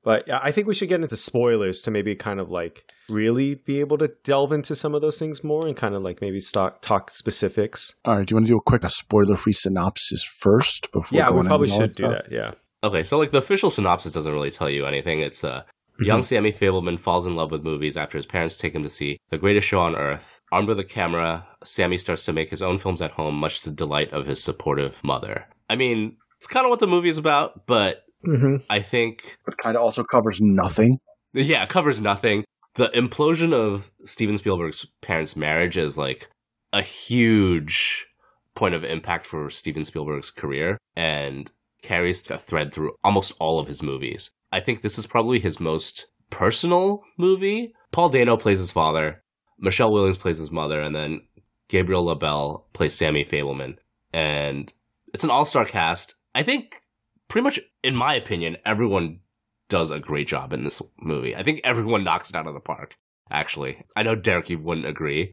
But 0.03 0.25
yeah, 0.27 0.39
I 0.43 0.51
think 0.51 0.67
we 0.67 0.73
should 0.73 0.89
get 0.89 1.01
into 1.01 1.15
spoilers 1.15 1.81
to 1.83 1.91
maybe 1.91 2.13
kind 2.15 2.39
of 2.39 2.51
like 2.51 2.91
really 3.09 3.55
be 3.55 3.79
able 3.79 3.97
to 3.99 4.09
delve 4.23 4.51
into 4.51 4.75
some 4.75 4.93
of 4.93 5.01
those 5.01 5.17
things 5.17 5.43
more 5.43 5.65
and 5.65 5.75
kind 5.75 5.95
of 5.95 6.03
like 6.03 6.21
maybe 6.21 6.39
stock, 6.39 6.81
talk 6.81 7.09
specifics. 7.09 7.95
All 8.03 8.17
right, 8.17 8.27
do 8.27 8.33
you 8.33 8.35
want 8.35 8.47
to 8.47 8.53
do 8.53 8.57
a 8.57 8.61
quick 8.61 8.83
a 8.83 8.89
spoiler 8.89 9.37
free 9.37 9.53
synopsis 9.53 10.23
first? 10.23 10.91
Before 10.91 11.17
yeah, 11.17 11.29
we 11.29 11.35
going 11.35 11.47
probably 11.47 11.69
into 11.69 11.75
all 11.75 11.81
should 11.81 11.95
do 11.95 12.07
that. 12.09 12.31
Yeah. 12.31 12.51
Okay, 12.83 13.03
so 13.03 13.17
like 13.17 13.31
the 13.31 13.37
official 13.37 13.69
synopsis 13.69 14.11
doesn't 14.11 14.33
really 14.33 14.51
tell 14.51 14.69
you 14.69 14.85
anything. 14.85 15.21
It's 15.21 15.43
uh, 15.43 15.63
young 15.99 16.21
Sammy 16.21 16.51
Fabelman 16.51 16.99
falls 16.99 17.25
in 17.25 17.37
love 17.37 17.51
with 17.51 17.63
movies 17.63 17.95
after 17.95 18.17
his 18.17 18.25
parents 18.25 18.57
take 18.57 18.75
him 18.75 18.83
to 18.83 18.89
see 18.89 19.17
the 19.29 19.37
greatest 19.37 19.67
show 19.67 19.79
on 19.79 19.95
earth. 19.95 20.41
Armed 20.51 20.67
with 20.67 20.79
a 20.79 20.83
camera, 20.83 21.47
Sammy 21.63 21.97
starts 21.97 22.25
to 22.25 22.33
make 22.33 22.49
his 22.49 22.61
own 22.61 22.77
films 22.77 23.01
at 23.01 23.11
home, 23.11 23.35
much 23.35 23.61
to 23.61 23.69
the 23.69 23.75
delight 23.75 24.11
of 24.11 24.25
his 24.25 24.43
supportive 24.43 25.01
mother. 25.01 25.45
I 25.69 25.77
mean, 25.77 26.17
it's 26.37 26.47
kind 26.47 26.65
of 26.65 26.69
what 26.69 26.81
the 26.81 26.87
movie's 26.87 27.17
about, 27.17 27.65
but 27.67 28.02
Mm-hmm. 28.25 28.57
I 28.69 28.81
think 28.81 29.37
But 29.45 29.57
kind 29.57 29.75
of 29.75 29.83
also 29.83 30.03
covers 30.03 30.39
nothing. 30.41 30.99
yeah, 31.33 31.63
it 31.63 31.69
covers 31.69 32.01
nothing. 32.01 32.45
The 32.75 32.87
implosion 32.89 33.53
of 33.53 33.91
Steven 34.05 34.37
Spielberg's 34.37 34.85
parents' 35.01 35.35
marriage 35.35 35.77
is 35.77 35.97
like 35.97 36.29
a 36.71 36.81
huge 36.81 38.05
point 38.55 38.73
of 38.75 38.83
impact 38.83 39.25
for 39.27 39.49
Steven 39.49 39.83
Spielberg's 39.83 40.31
career. 40.31 40.77
And 40.95 41.51
carries 41.81 42.29
a 42.31 42.37
thread 42.37 42.73
through 42.73 42.93
almost 43.03 43.33
all 43.39 43.59
of 43.59 43.67
his 43.67 43.83
movies. 43.83 44.31
I 44.53 44.61
think 44.61 44.81
this 44.81 44.97
is 44.97 45.05
probably 45.05 45.39
his 45.39 45.59
most 45.59 46.05
personal 46.29 47.03
movie. 47.17 47.73
Paul 47.91 48.09
Dano 48.09 48.37
plays 48.37 48.57
his 48.59 48.71
father, 48.71 49.21
Michelle 49.59 49.91
Williams 49.91 50.17
plays 50.17 50.37
his 50.37 50.49
mother, 50.49 50.79
and 50.81 50.95
then 50.95 51.21
Gabriel 51.67 52.05
LaBelle 52.05 52.67
plays 52.73 52.93
Sammy 52.93 53.25
Fabelman. 53.25 53.75
And 54.13 54.71
it's 55.13 55.23
an 55.25 55.29
all 55.29 55.45
star 55.45 55.65
cast. 55.65 56.15
I 56.33 56.41
think, 56.43 56.81
pretty 57.33 57.43
much, 57.43 57.59
in 57.81 57.95
my 57.95 58.13
opinion, 58.13 58.55
everyone 58.63 59.19
does 59.67 59.89
a 59.89 59.99
great 59.99 60.27
job 60.27 60.53
in 60.53 60.63
this 60.63 60.83
movie. 61.01 61.35
I 61.35 61.41
think 61.41 61.61
everyone 61.63 62.03
knocks 62.03 62.29
it 62.29 62.35
out 62.35 62.45
of 62.45 62.53
the 62.53 62.59
park, 62.59 62.95
actually. 63.31 63.83
I 63.95 64.03
know 64.03 64.13
Derek, 64.15 64.51
you 64.51 64.59
wouldn't 64.59 64.85
agree. 64.85 65.31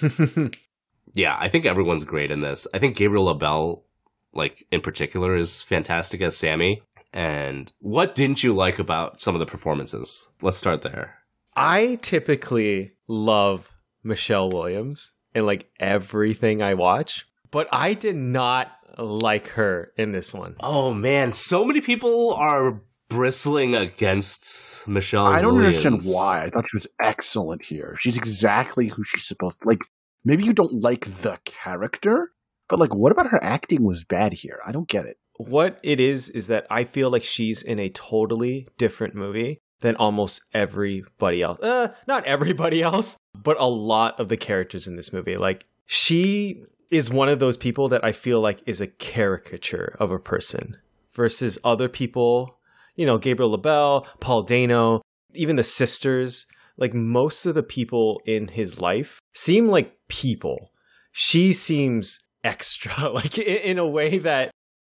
yeah, 1.12 1.36
I 1.38 1.50
think 1.50 1.66
everyone's 1.66 2.04
great 2.04 2.30
in 2.30 2.40
this. 2.40 2.66
I 2.72 2.78
think 2.78 2.96
Gabriel 2.96 3.26
LaBelle, 3.26 3.84
like, 4.32 4.66
in 4.72 4.80
particular, 4.80 5.36
is 5.36 5.60
fantastic 5.60 6.22
as 6.22 6.38
Sammy. 6.38 6.80
And 7.12 7.70
what 7.80 8.14
didn't 8.14 8.42
you 8.42 8.54
like 8.54 8.78
about 8.78 9.20
some 9.20 9.34
of 9.34 9.38
the 9.38 9.44
performances? 9.44 10.30
Let's 10.40 10.56
start 10.56 10.80
there. 10.80 11.18
I 11.54 11.98
typically 12.00 12.92
love 13.08 13.70
Michelle 14.02 14.48
Williams 14.48 15.12
in 15.34 15.44
like 15.44 15.70
everything 15.78 16.62
I 16.62 16.72
watch, 16.72 17.26
but 17.50 17.68
I 17.70 17.92
did 17.92 18.16
not 18.16 18.72
like 18.98 19.48
her 19.48 19.92
in 19.96 20.12
this 20.12 20.32
one. 20.34 20.56
Oh 20.60 20.92
man, 20.92 21.32
so 21.32 21.64
many 21.64 21.80
people 21.80 22.34
are 22.34 22.80
bristling 23.08 23.74
against 23.74 24.86
Michelle. 24.88 25.26
I 25.26 25.40
don't 25.42 25.54
Williams. 25.54 25.84
understand 25.84 26.14
why. 26.14 26.42
I 26.44 26.48
thought 26.48 26.70
she 26.70 26.76
was 26.76 26.88
excellent 27.00 27.64
here. 27.64 27.96
She's 28.00 28.16
exactly 28.16 28.88
who 28.88 29.04
she's 29.04 29.24
supposed 29.24 29.60
to 29.62 29.68
like. 29.68 29.80
Maybe 30.24 30.44
you 30.44 30.52
don't 30.52 30.80
like 30.80 31.22
the 31.22 31.38
character, 31.44 32.30
but 32.68 32.78
like, 32.78 32.94
what 32.94 33.10
about 33.12 33.26
her 33.28 33.42
acting 33.42 33.84
was 33.84 34.04
bad 34.04 34.32
here? 34.34 34.60
I 34.64 34.70
don't 34.72 34.88
get 34.88 35.04
it. 35.04 35.18
What 35.36 35.78
it 35.82 35.98
is 35.98 36.28
is 36.28 36.46
that 36.46 36.66
I 36.70 36.84
feel 36.84 37.10
like 37.10 37.24
she's 37.24 37.62
in 37.62 37.80
a 37.80 37.88
totally 37.88 38.68
different 38.78 39.14
movie 39.16 39.58
than 39.80 39.96
almost 39.96 40.42
everybody 40.54 41.42
else. 41.42 41.58
Uh, 41.60 41.88
not 42.06 42.24
everybody 42.24 42.82
else, 42.90 43.16
but 43.34 43.56
a 43.58 43.66
lot 43.66 44.20
of 44.20 44.28
the 44.28 44.36
characters 44.36 44.86
in 44.86 44.94
this 44.96 45.12
movie. 45.12 45.36
Like 45.36 45.66
she 45.86 46.62
is 46.92 47.10
one 47.10 47.30
of 47.30 47.38
those 47.38 47.56
people 47.56 47.88
that 47.88 48.04
I 48.04 48.12
feel 48.12 48.40
like 48.40 48.62
is 48.66 48.82
a 48.82 48.86
caricature 48.86 49.96
of 49.98 50.10
a 50.10 50.18
person 50.18 50.76
versus 51.14 51.58
other 51.64 51.88
people, 51.88 52.58
you 52.94 53.06
know, 53.06 53.16
Gabriel 53.16 53.50
LaBelle, 53.50 54.06
Paul 54.20 54.42
Dano, 54.42 55.00
even 55.32 55.56
the 55.56 55.64
sisters, 55.64 56.46
like 56.76 56.92
most 56.92 57.46
of 57.46 57.54
the 57.54 57.62
people 57.62 58.20
in 58.26 58.48
his 58.48 58.78
life 58.78 59.20
seem 59.32 59.68
like 59.68 59.96
people. 60.08 60.70
She 61.12 61.54
seems 61.54 62.20
extra, 62.44 63.08
like 63.12 63.38
in 63.38 63.78
a 63.78 63.88
way 63.88 64.18
that 64.18 64.50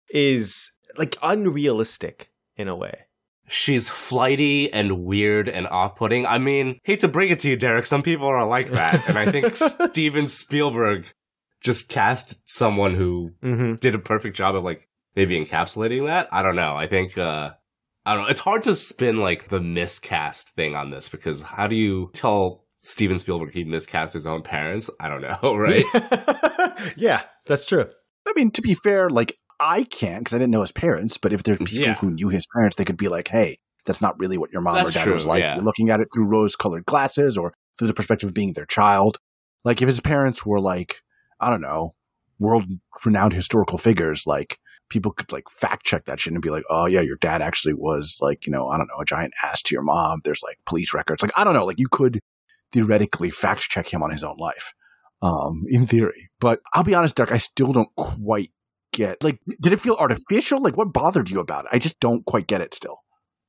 is 0.09 0.71
like 0.97 1.15
unrealistic 1.21 2.31
in 2.57 2.67
a 2.67 2.75
way. 2.75 3.01
She's 3.47 3.87
flighty 3.87 4.73
and 4.73 5.03
weird 5.03 5.47
and 5.47 5.67
off 5.67 5.95
putting. 5.95 6.25
I 6.25 6.39
mean, 6.39 6.79
hate 6.85 7.01
to 7.01 7.07
bring 7.07 7.29
it 7.29 7.37
to 7.39 7.49
you, 7.49 7.55
Derek, 7.55 7.85
some 7.85 8.01
people 8.01 8.27
are 8.27 8.47
like 8.47 8.69
that. 8.69 9.07
and 9.07 9.19
I 9.19 9.29
think 9.31 9.49
Steven 9.53 10.25
Spielberg 10.25 11.05
just 11.63 11.89
cast 11.89 12.41
someone 12.49 12.93
who 12.93 13.31
mm-hmm. 13.43 13.75
did 13.75 13.95
a 13.95 13.99
perfect 13.99 14.35
job 14.35 14.55
of 14.55 14.63
like 14.63 14.87
maybe 15.15 15.39
encapsulating 15.43 16.05
that. 16.07 16.27
I 16.31 16.41
don't 16.43 16.55
know. 16.55 16.75
I 16.75 16.87
think 16.87 17.17
uh 17.17 17.51
I 18.05 18.13
don't 18.13 18.23
know. 18.23 18.29
It's 18.29 18.41
hard 18.41 18.63
to 18.63 18.75
spin 18.75 19.17
like 19.17 19.47
the 19.47 19.61
miscast 19.61 20.49
thing 20.55 20.75
on 20.75 20.91
this 20.91 21.07
because 21.07 21.41
how 21.41 21.67
do 21.67 21.75
you 21.75 22.11
tell 22.13 22.65
Steven 22.75 23.17
Spielberg 23.17 23.53
he 23.53 23.63
miscast 23.63 24.13
his 24.13 24.27
own 24.27 24.41
parents? 24.43 24.89
I 24.99 25.07
don't 25.07 25.21
know, 25.21 25.55
right? 25.55 25.85
yeah, 26.97 27.23
that's 27.45 27.65
true. 27.65 27.85
I 28.27 28.33
mean, 28.35 28.51
to 28.51 28.61
be 28.61 28.73
fair, 28.73 29.09
like 29.09 29.37
I 29.59 29.83
can't 29.83 30.19
because 30.19 30.33
I 30.33 30.39
didn't 30.39 30.51
know 30.51 30.61
his 30.61 30.73
parents, 30.73 31.17
but 31.17 31.31
if 31.31 31.43
there's 31.43 31.59
people 31.59 31.79
Yeah. 31.79 31.93
who 31.95 32.11
knew 32.11 32.27
his 32.29 32.45
parents, 32.55 32.75
they 32.75 32.83
could 32.85 32.97
be 32.97 33.07
like, 33.07 33.29
hey, 33.29 33.57
that's 33.85 34.01
not 34.01 34.19
really 34.19 34.37
what 34.37 34.51
your 34.51 34.61
mom 34.61 34.75
That's 34.75 34.91
or 34.91 34.99
dad 34.99 35.03
true, 35.05 35.13
was 35.13 35.25
like. 35.25 35.41
yeah. 35.41 35.55
You're 35.55 35.63
looking 35.63 35.89
at 35.89 36.01
it 36.01 36.07
through 36.13 36.27
rose 36.27 36.55
colored 36.55 36.85
glasses 36.85 37.37
or 37.37 37.53
through 37.77 37.87
the 37.87 37.93
perspective 37.93 38.27
of 38.29 38.33
being 38.33 38.53
their 38.53 38.65
child. 38.65 39.17
Like 39.63 39.81
if 39.81 39.87
his 39.87 40.01
parents 40.01 40.45
were 40.45 40.59
like, 40.59 40.97
I 41.39 41.49
don't 41.49 41.61
know, 41.61 41.91
world 42.39 42.65
renowned 43.05 43.33
historical 43.33 43.77
figures, 43.77 44.25
like 44.27 44.59
people 44.89 45.11
could 45.11 45.31
like 45.31 45.49
fact 45.49 45.85
check 45.85 46.05
that 46.05 46.19
shit 46.19 46.33
and 46.33 46.41
be 46.41 46.49
like, 46.49 46.63
oh 46.69 46.85
yeah, 46.85 47.01
your 47.01 47.15
dad 47.17 47.41
actually 47.41 47.73
was 47.73 48.19
like, 48.21 48.45
you 48.45 48.51
know, 48.51 48.67
I 48.67 48.77
don't 48.77 48.87
know, 48.87 48.99
a 48.99 49.05
giant 49.05 49.33
ass 49.43 49.61
to 49.63 49.75
your 49.75 49.81
mom. 49.81 50.21
There's 50.23 50.43
like 50.43 50.59
police 50.65 50.93
records. 50.93 51.21
Like, 51.21 51.31
I 51.35 51.43
don't 51.43 51.53
know, 51.53 51.65
like 51.65 51.79
you 51.79 51.87
could 51.89 52.19
theoretically 52.71 53.29
fact 53.29 53.61
check 53.61 53.93
him 53.93 54.03
on 54.03 54.11
his 54.11 54.23
own 54.23 54.37
life. 54.37 54.73
Um, 55.21 55.63
in 55.69 55.87
theory. 55.87 56.29
But 56.41 56.59
I'll 56.73 56.83
be 56.83 56.93
honest, 56.93 57.15
Dark, 57.15 57.31
I 57.31 57.37
still 57.37 57.71
don't 57.71 57.95
quite 57.95 58.51
get 58.91 59.23
like 59.23 59.39
did 59.61 59.73
it 59.73 59.79
feel 59.79 59.95
artificial? 59.95 60.61
Like 60.61 60.77
what 60.77 60.93
bothered 60.93 61.29
you 61.29 61.39
about 61.39 61.65
it? 61.65 61.71
I 61.73 61.79
just 61.79 61.99
don't 61.99 62.25
quite 62.25 62.45
get 62.45 62.61
it 62.61 62.73
still. 62.73 62.99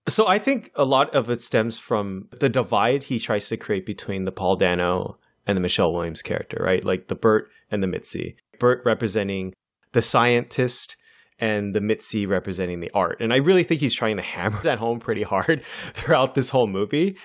So 0.09 0.27
I 0.27 0.39
think 0.39 0.71
a 0.75 0.85
lot 0.85 1.15
of 1.15 1.31
it 1.31 1.43
stems 1.43 1.79
from 1.79 2.29
the 2.39 2.49
divide 2.49 3.05
he 3.05 3.19
tries 3.19 3.49
to 3.49 3.57
create 3.57 3.87
between 3.87 4.25
the 4.25 4.33
Paul 4.33 4.57
Dano 4.57 5.19
and 5.47 5.57
the 5.57 5.61
Michelle 5.61 5.93
Williams 5.93 6.23
character, 6.23 6.63
right? 6.65 6.85
Like 6.85 7.09
the 7.09 7.15
Bert 7.15 7.49
and 7.71 7.83
the 7.83 7.87
Mitzi. 7.87 8.37
Bert 8.59 8.83
representing 8.85 9.53
the 9.93 10.03
scientist 10.03 10.97
and 11.39 11.75
the 11.75 11.81
Mitzi 11.81 12.27
representing 12.27 12.81
the 12.81 12.91
art. 12.95 13.21
And 13.21 13.33
I 13.33 13.37
really 13.37 13.65
think 13.65 13.81
he's 13.81 13.95
trying 13.95 14.17
to 14.17 14.23
hammer 14.23 14.61
that 14.63 14.79
home 14.79 15.01
pretty 15.01 15.23
hard 15.23 15.63
throughout 15.93 16.35
this 16.35 16.51
whole 16.51 16.67
movie. 16.67 17.17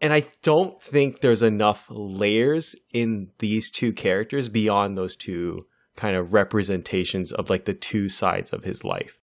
And 0.00 0.12
I 0.12 0.24
don't 0.42 0.80
think 0.80 1.20
there's 1.20 1.42
enough 1.42 1.86
layers 1.90 2.76
in 2.92 3.30
these 3.38 3.70
two 3.70 3.92
characters 3.92 4.48
beyond 4.48 4.96
those 4.96 5.16
two 5.16 5.66
kind 5.96 6.16
of 6.16 6.32
representations 6.32 7.32
of 7.32 7.50
like 7.50 7.64
the 7.64 7.74
two 7.74 8.08
sides 8.08 8.52
of 8.52 8.62
his 8.62 8.84
life, 8.84 9.18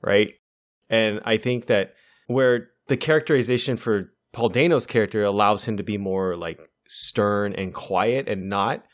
right? 0.00 0.34
And 0.88 1.20
I 1.24 1.36
think 1.36 1.66
that 1.66 1.94
where 2.28 2.68
the 2.86 2.96
characterization 2.96 3.76
for 3.76 4.12
Paul 4.32 4.48
Dano's 4.48 4.86
character 4.86 5.24
allows 5.24 5.64
him 5.64 5.76
to 5.78 5.82
be 5.82 5.98
more 5.98 6.36
like 6.36 6.60
stern 6.90 7.54
and 7.54 7.74
quiet 7.74 8.28
and 8.28 8.48
not 8.48 8.84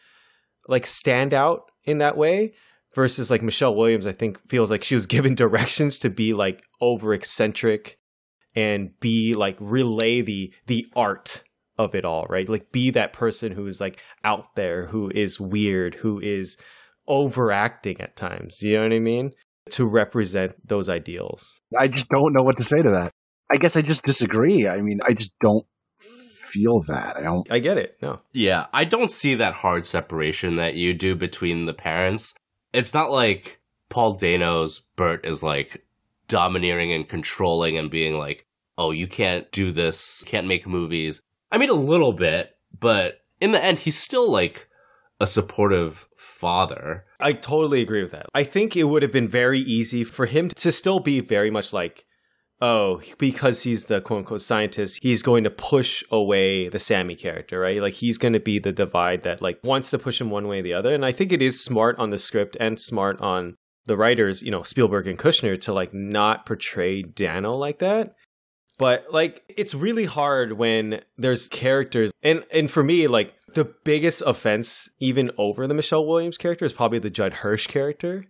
like 0.69 0.87
stand 0.87 1.33
out 1.33 1.71
in 1.85 1.99
that 1.99 2.17
way 2.17 2.55
versus 2.95 3.31
like 3.31 3.43
Michelle 3.43 3.75
Williams 3.75 4.07
I 4.07 4.13
think 4.13 4.39
feels 4.49 4.71
like 4.71 4.85
she 4.85 4.95
was 4.95 5.07
given 5.17 5.35
directions 5.35 5.99
to 6.01 6.11
be 6.11 6.33
like 6.33 6.63
over 6.81 7.13
eccentric 7.15 7.99
and 8.55 8.91
be 9.01 9.35
like 9.35 9.57
relay 9.61 10.23
the 10.23 10.53
the 10.67 10.87
art 10.95 11.43
of 11.79 11.95
it 11.95 12.07
all 12.07 12.27
right 12.31 12.49
like 12.49 12.73
be 12.73 12.91
that 12.91 13.13
person 13.13 13.53
who 13.53 13.67
is 13.67 13.81
like 13.83 14.03
out 14.25 14.57
there 14.57 14.87
who 14.87 15.11
is 15.15 15.39
weird 15.39 15.95
who 15.97 16.19
is 16.21 16.57
overacting 17.07 18.01
at 18.01 18.17
times 18.17 18.63
you 18.63 18.75
know 18.75 18.83
what 18.83 18.95
i 18.95 18.99
mean 18.99 19.31
to 19.69 19.85
represent 19.85 20.55
those 20.67 20.89
ideals 20.89 21.61
I 21.79 21.89
just 21.89 22.09
don't 22.09 22.33
know 22.33 22.43
what 22.43 22.57
to 22.59 22.65
say 22.65 22.83
to 22.83 22.91
that. 22.91 23.13
I 23.51 23.57
guess 23.57 23.77
I 23.77 23.81
just 23.81 24.05
disagree. 24.05 24.67
I 24.67 24.81
mean, 24.81 24.99
I 25.07 25.13
just 25.13 25.33
don't 25.41 25.67
feel 26.47 26.81
that. 26.89 27.17
I 27.17 27.23
don't 27.23 27.51
i 27.51 27.59
get 27.59 27.79
it 27.79 27.97
no 28.01 28.21
Yeah, 28.33 28.67
I 28.73 28.85
don't 28.85 29.11
see 29.11 29.35
that 29.37 29.55
hard 29.55 29.87
separation 29.87 30.57
that 30.57 30.75
you 30.75 30.95
do 30.95 31.15
between 31.15 31.67
the 31.67 31.75
parents. 31.75 32.35
It's 32.73 32.95
not 32.95 33.11
like 33.11 33.61
Paul 33.89 34.15
Dano's 34.15 34.81
Bert 34.97 35.25
is 35.25 35.43
like 35.43 35.85
domineering 36.29 36.93
and 36.93 37.09
controlling 37.09 37.79
and 37.79 37.91
being 37.91 38.19
like, 38.19 38.47
"Oh, 38.77 38.91
you 38.91 39.07
can't 39.07 39.51
do 39.53 39.73
this, 39.73 40.25
can't 40.25 40.47
make 40.47 40.67
movies." 40.67 41.23
I 41.53 41.59
mean, 41.59 41.71
a 41.71 41.75
little 41.75 42.13
bit, 42.13 42.57
but 42.79 43.21
in 43.41 43.53
the 43.53 43.63
end, 43.63 43.79
he's 43.79 43.99
still 43.99 44.31
like 44.31 44.69
a 45.21 45.27
supportive 45.27 46.09
father. 46.17 47.05
I 47.21 47.33
totally 47.33 47.81
agree 47.81 48.03
with 48.03 48.13
that. 48.13 48.27
I 48.35 48.45
think 48.45 48.77
it 48.77 48.85
would 48.85 49.03
have 49.03 49.13
been 49.13 49.29
very 49.29 49.61
easy 49.61 50.05
for 50.05 50.27
him 50.27 50.49
to 50.51 50.73
still 50.73 51.01
be 51.01 51.21
very 51.21 51.51
much 51.51 51.73
like, 51.73 52.06
oh, 52.61 53.03
because 53.19 53.63
he's 53.63 53.87
the 53.87 54.01
quote 54.01 54.21
unquote 54.21 54.43
scientist, 54.43 55.01
he's 55.03 55.23
going 55.23 55.45
to 55.45 55.51
push 55.51 56.03
away 56.11 56.69
the 56.69 56.79
Sammy 56.79 57.15
character, 57.15 57.61
right? 57.61 57.81
Like 57.81 57.95
he's 57.95 58.19
going 58.19 58.33
to 58.33 58.41
be 58.41 58.59
the 58.59 58.73
divide 58.73 59.23
that 59.23 59.43
like 59.43 59.59
wants 59.63 59.91
to 59.91 59.99
push 59.99 60.21
him 60.21 60.31
one 60.31 60.49
way 60.49 60.61
or 60.61 60.63
the 60.63 60.75
other. 60.75 60.95
And 60.95 61.05
I 61.05 61.13
think 61.13 61.33
it 61.33 61.43
is 61.43 61.63
smart 61.63 61.99
on 61.99 62.11
the 62.11 62.19
script 62.19 62.57
and 62.59 62.81
smart 62.81 63.21
on 63.21 63.57
the 63.87 63.97
writers, 63.97 64.43
you 64.43 64.51
know, 64.51 64.63
Spielberg 64.63 65.07
and 65.07 65.19
Kushner 65.19 65.61
to 65.63 65.73
like 65.73 65.95
not 65.95 66.47
portray 66.47 67.03
Dano 67.03 67.55
like 67.55 67.79
that. 67.79 68.15
But 68.79 69.07
like 69.11 69.43
it's 69.49 69.75
really 69.75 70.05
hard 70.05 70.53
when 70.53 71.01
there's 71.17 71.49
characters 71.49 72.13
and 72.23 72.45
and 72.53 72.71
for 72.71 72.83
me 72.83 73.07
like 73.07 73.33
the 73.55 73.65
biggest 73.65 74.23
offense 74.27 74.91
even 75.01 75.31
over 75.39 75.67
the 75.67 75.73
Michelle 75.73 76.07
Williams 76.07 76.37
character 76.37 76.67
is 76.67 76.75
probably 76.75 76.99
the 76.99 77.09
Judd 77.09 77.33
Hirsch 77.35 77.69
character, 77.69 78.27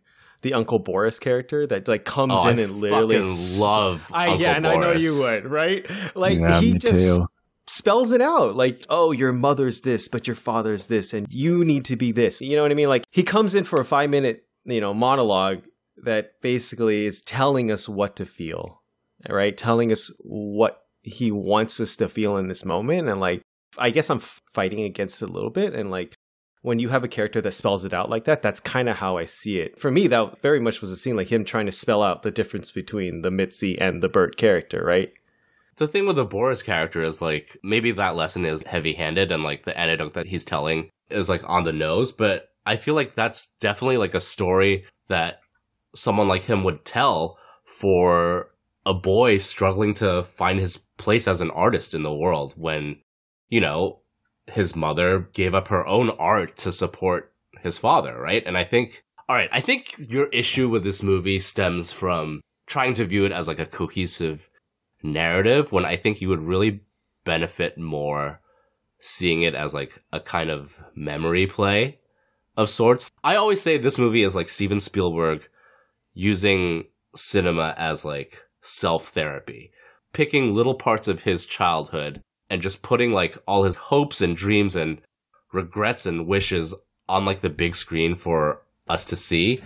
the 0.47 0.55
Uncle 0.55 0.79
Boris 0.79 1.19
character 1.19 1.67
that 1.67 1.89
like 1.89 2.05
comes 2.05 2.33
Oh, 2.35 2.49
in 2.49 2.59
I 2.59 2.63
and 2.63 2.73
literally 2.73 3.21
fucking 3.21 3.61
love 3.61 4.09
I 4.15 4.29
Uncle 4.29 4.41
yeah, 4.41 4.55
and 4.57 4.67
I 4.67 4.77
know 4.77 4.93
you 4.93 5.19
would, 5.19 5.45
right? 5.51 5.85
Like 6.15 6.39
Yeah, 6.39 6.61
he 6.61 6.75
me 6.75 6.79
just 6.79 6.95
too. 6.95 7.27
spells 7.67 8.13
it 8.13 8.21
out 8.21 8.55
like, 8.55 8.87
"Oh, 8.89 9.11
your 9.11 9.33
mother's 9.33 9.81
this, 9.81 10.07
but 10.07 10.29
your 10.29 10.37
father's 10.37 10.87
this 10.87 11.13
and 11.13 11.27
you 11.31 11.65
need 11.65 11.85
to 11.87 11.97
be 11.97 12.13
this." 12.13 12.41
You 12.41 12.55
know 12.55 12.63
what 12.63 12.71
I 12.71 12.75
mean? 12.75 12.89
Like 12.89 13.05
he 13.11 13.25
comes 13.25 13.57
in 13.57 13.65
for 13.65 13.81
a 13.81 13.85
5-minute, 13.85 14.45
you 14.65 14.81
know, 14.81 14.95
monologue 14.95 15.63
that 16.05 16.41
basically 16.43 17.07
is 17.07 17.23
telling 17.23 17.73
us 17.73 17.89
what 17.89 18.15
to 18.17 18.25
feel, 18.25 18.83
right? 19.29 19.57
Telling 19.57 19.91
us 19.91 20.13
what 20.21 20.83
he 21.03 21.33
wants 21.33 21.81
us 21.81 21.97
to 21.97 22.09
feel 22.09 22.37
in 22.37 22.47
this 22.47 22.65
moment 22.65 23.09
and 23.09 23.19
like 23.21 23.43
I 23.79 23.91
guess 23.91 24.11
I'm 24.11 24.21
fighting 24.55 24.85
against 24.85 25.23
it 25.23 25.29
a 25.29 25.33
little 25.33 25.51
bit 25.51 25.75
and 25.75 25.91
like 25.91 26.15
when 26.67 26.81
you 26.81 26.89
have 26.89 27.05
a 27.05 27.09
character 27.09 27.41
that 27.41 27.53
spells 27.53 27.85
it 27.85 27.95
out 27.95 28.11
like 28.11 28.25
that, 28.25 28.43
that's 28.43 28.59
kind 28.59 28.89
of 28.89 28.97
how 28.97 29.19
I 29.19 29.25
see 29.25 29.61
it. 29.61 29.79
For 29.79 29.89
me, 29.89 30.09
that 30.09 30.43
very 30.43 30.59
much 30.59 30.81
was 30.81 30.91
a 30.91 30.97
scene 30.97 31.15
like 31.15 31.31
him 31.31 31.45
trying 31.45 31.67
to 31.67 31.71
spell 31.71 32.03
out 32.03 32.25
the 32.25 32.33
difference 32.33 32.73
between 32.73 33.23
the 33.23 33.31
Mitzi 33.31 33.79
and 33.81 34.03
the 34.03 34.09
Bert 34.09 34.37
character, 34.37 34.83
right? 34.85 35.13
The 35.77 35.87
thing 35.87 36.09
with 36.09 36.17
the 36.17 36.25
Boris 36.25 36.65
character 36.65 37.05
is 37.05 37.23
like 37.23 37.57
maybe 37.63 37.93
that 37.93 38.17
lesson 38.17 38.45
is 38.45 38.65
heavy 38.65 38.95
handed 38.95 39.31
and 39.31 39.45
like 39.45 39.65
the 39.65 39.79
anecdote 39.79 40.15
that 40.15 40.27
he's 40.27 40.45
telling 40.45 40.91
is 41.09 41.29
like 41.29 41.49
on 41.49 41.63
the 41.63 41.73
nose, 41.73 42.11
but 42.11 42.49
I 42.67 42.75
feel 42.75 42.97
like 42.97 43.15
that's 43.15 43.55
definitely 43.61 43.99
like 43.99 44.15
a 44.15 44.21
story 44.21 44.87
that 45.07 45.39
someone 45.95 46.27
like 46.27 46.43
him 46.43 46.65
would 46.65 46.85
tell 46.85 47.39
for 47.65 48.51
a 48.85 48.93
boy 48.93 49.39
struggling 49.39 49.95
to 49.95 50.25
find 50.25 50.59
his 50.59 50.79
place 50.99 51.29
as 51.29 51.41
an 51.41 51.53
artist 51.53 51.95
in 51.95 52.03
the 52.03 52.13
world 52.13 52.55
when, 52.57 52.97
you 53.51 53.61
know, 53.61 54.01
his 54.53 54.77
mother 54.77 55.29
gave 55.33 55.55
up 55.55 55.69
her 55.69 55.87
own 55.87 56.11
art 56.11 56.57
to 56.57 56.73
support 56.73 57.33
his 57.63 57.79
father, 57.79 58.19
right? 58.19 58.43
And 58.47 58.57
I 58.57 58.65
think, 58.65 59.05
all 59.29 59.37
right, 59.37 59.49
I 59.53 59.61
think 59.61 59.95
your 59.99 60.27
issue 60.29 60.69
with 60.69 60.85
this 60.85 61.03
movie 61.03 61.41
stems 61.41 61.93
from 61.93 62.41
trying 62.67 62.95
to 62.95 63.05
view 63.05 63.25
it 63.25 63.33
as 63.33 63.49
like 63.49 63.59
a 63.59 63.67
cohesive 63.67 64.49
narrative 65.03 65.73
when 65.73 65.85
I 65.85 65.97
think 65.97 66.21
you 66.21 66.29
would 66.29 66.43
really 66.43 66.81
benefit 67.25 67.77
more 67.79 68.41
seeing 69.01 69.43
it 69.43 69.55
as 69.55 69.75
like 69.75 70.03
a 70.13 70.21
kind 70.21 70.51
of 70.51 70.81
memory 70.95 71.47
play 71.47 71.99
of 72.57 72.71
sorts. 72.71 73.11
I 73.23 73.37
always 73.37 73.61
say 73.61 73.79
this 73.79 73.99
movie 73.99 74.23
is 74.23 74.35
like 74.35 74.49
Steven 74.49 74.81
Spielberg 74.81 75.49
using 76.15 76.85
cinema 77.15 77.75
as 77.77 78.05
like 78.05 78.45
self 78.63 79.09
therapy, 79.09 79.73
picking 80.13 80.55
little 80.55 80.75
parts 80.75 81.09
of 81.09 81.23
his 81.23 81.47
childhood 81.47 82.23
and 82.51 82.63
just 82.63 82.83
putting 82.83 83.13
like 83.13 83.39
all 83.47 83.65
his 83.65 83.75
hopes 83.75 84.21
and 84.21 84.37
dreams 84.37 84.77
and 84.77 85.01
regrets 85.53 86.07
and 86.07 86.27
wishes 86.27 86.75
on 87.09 87.25
like 87.25 87.41
the 87.41 87.51
big 87.51 87.75
screen 87.77 88.15
for 88.15 88.63
us 88.89 89.05
to 89.07 89.17
see. 89.17 89.63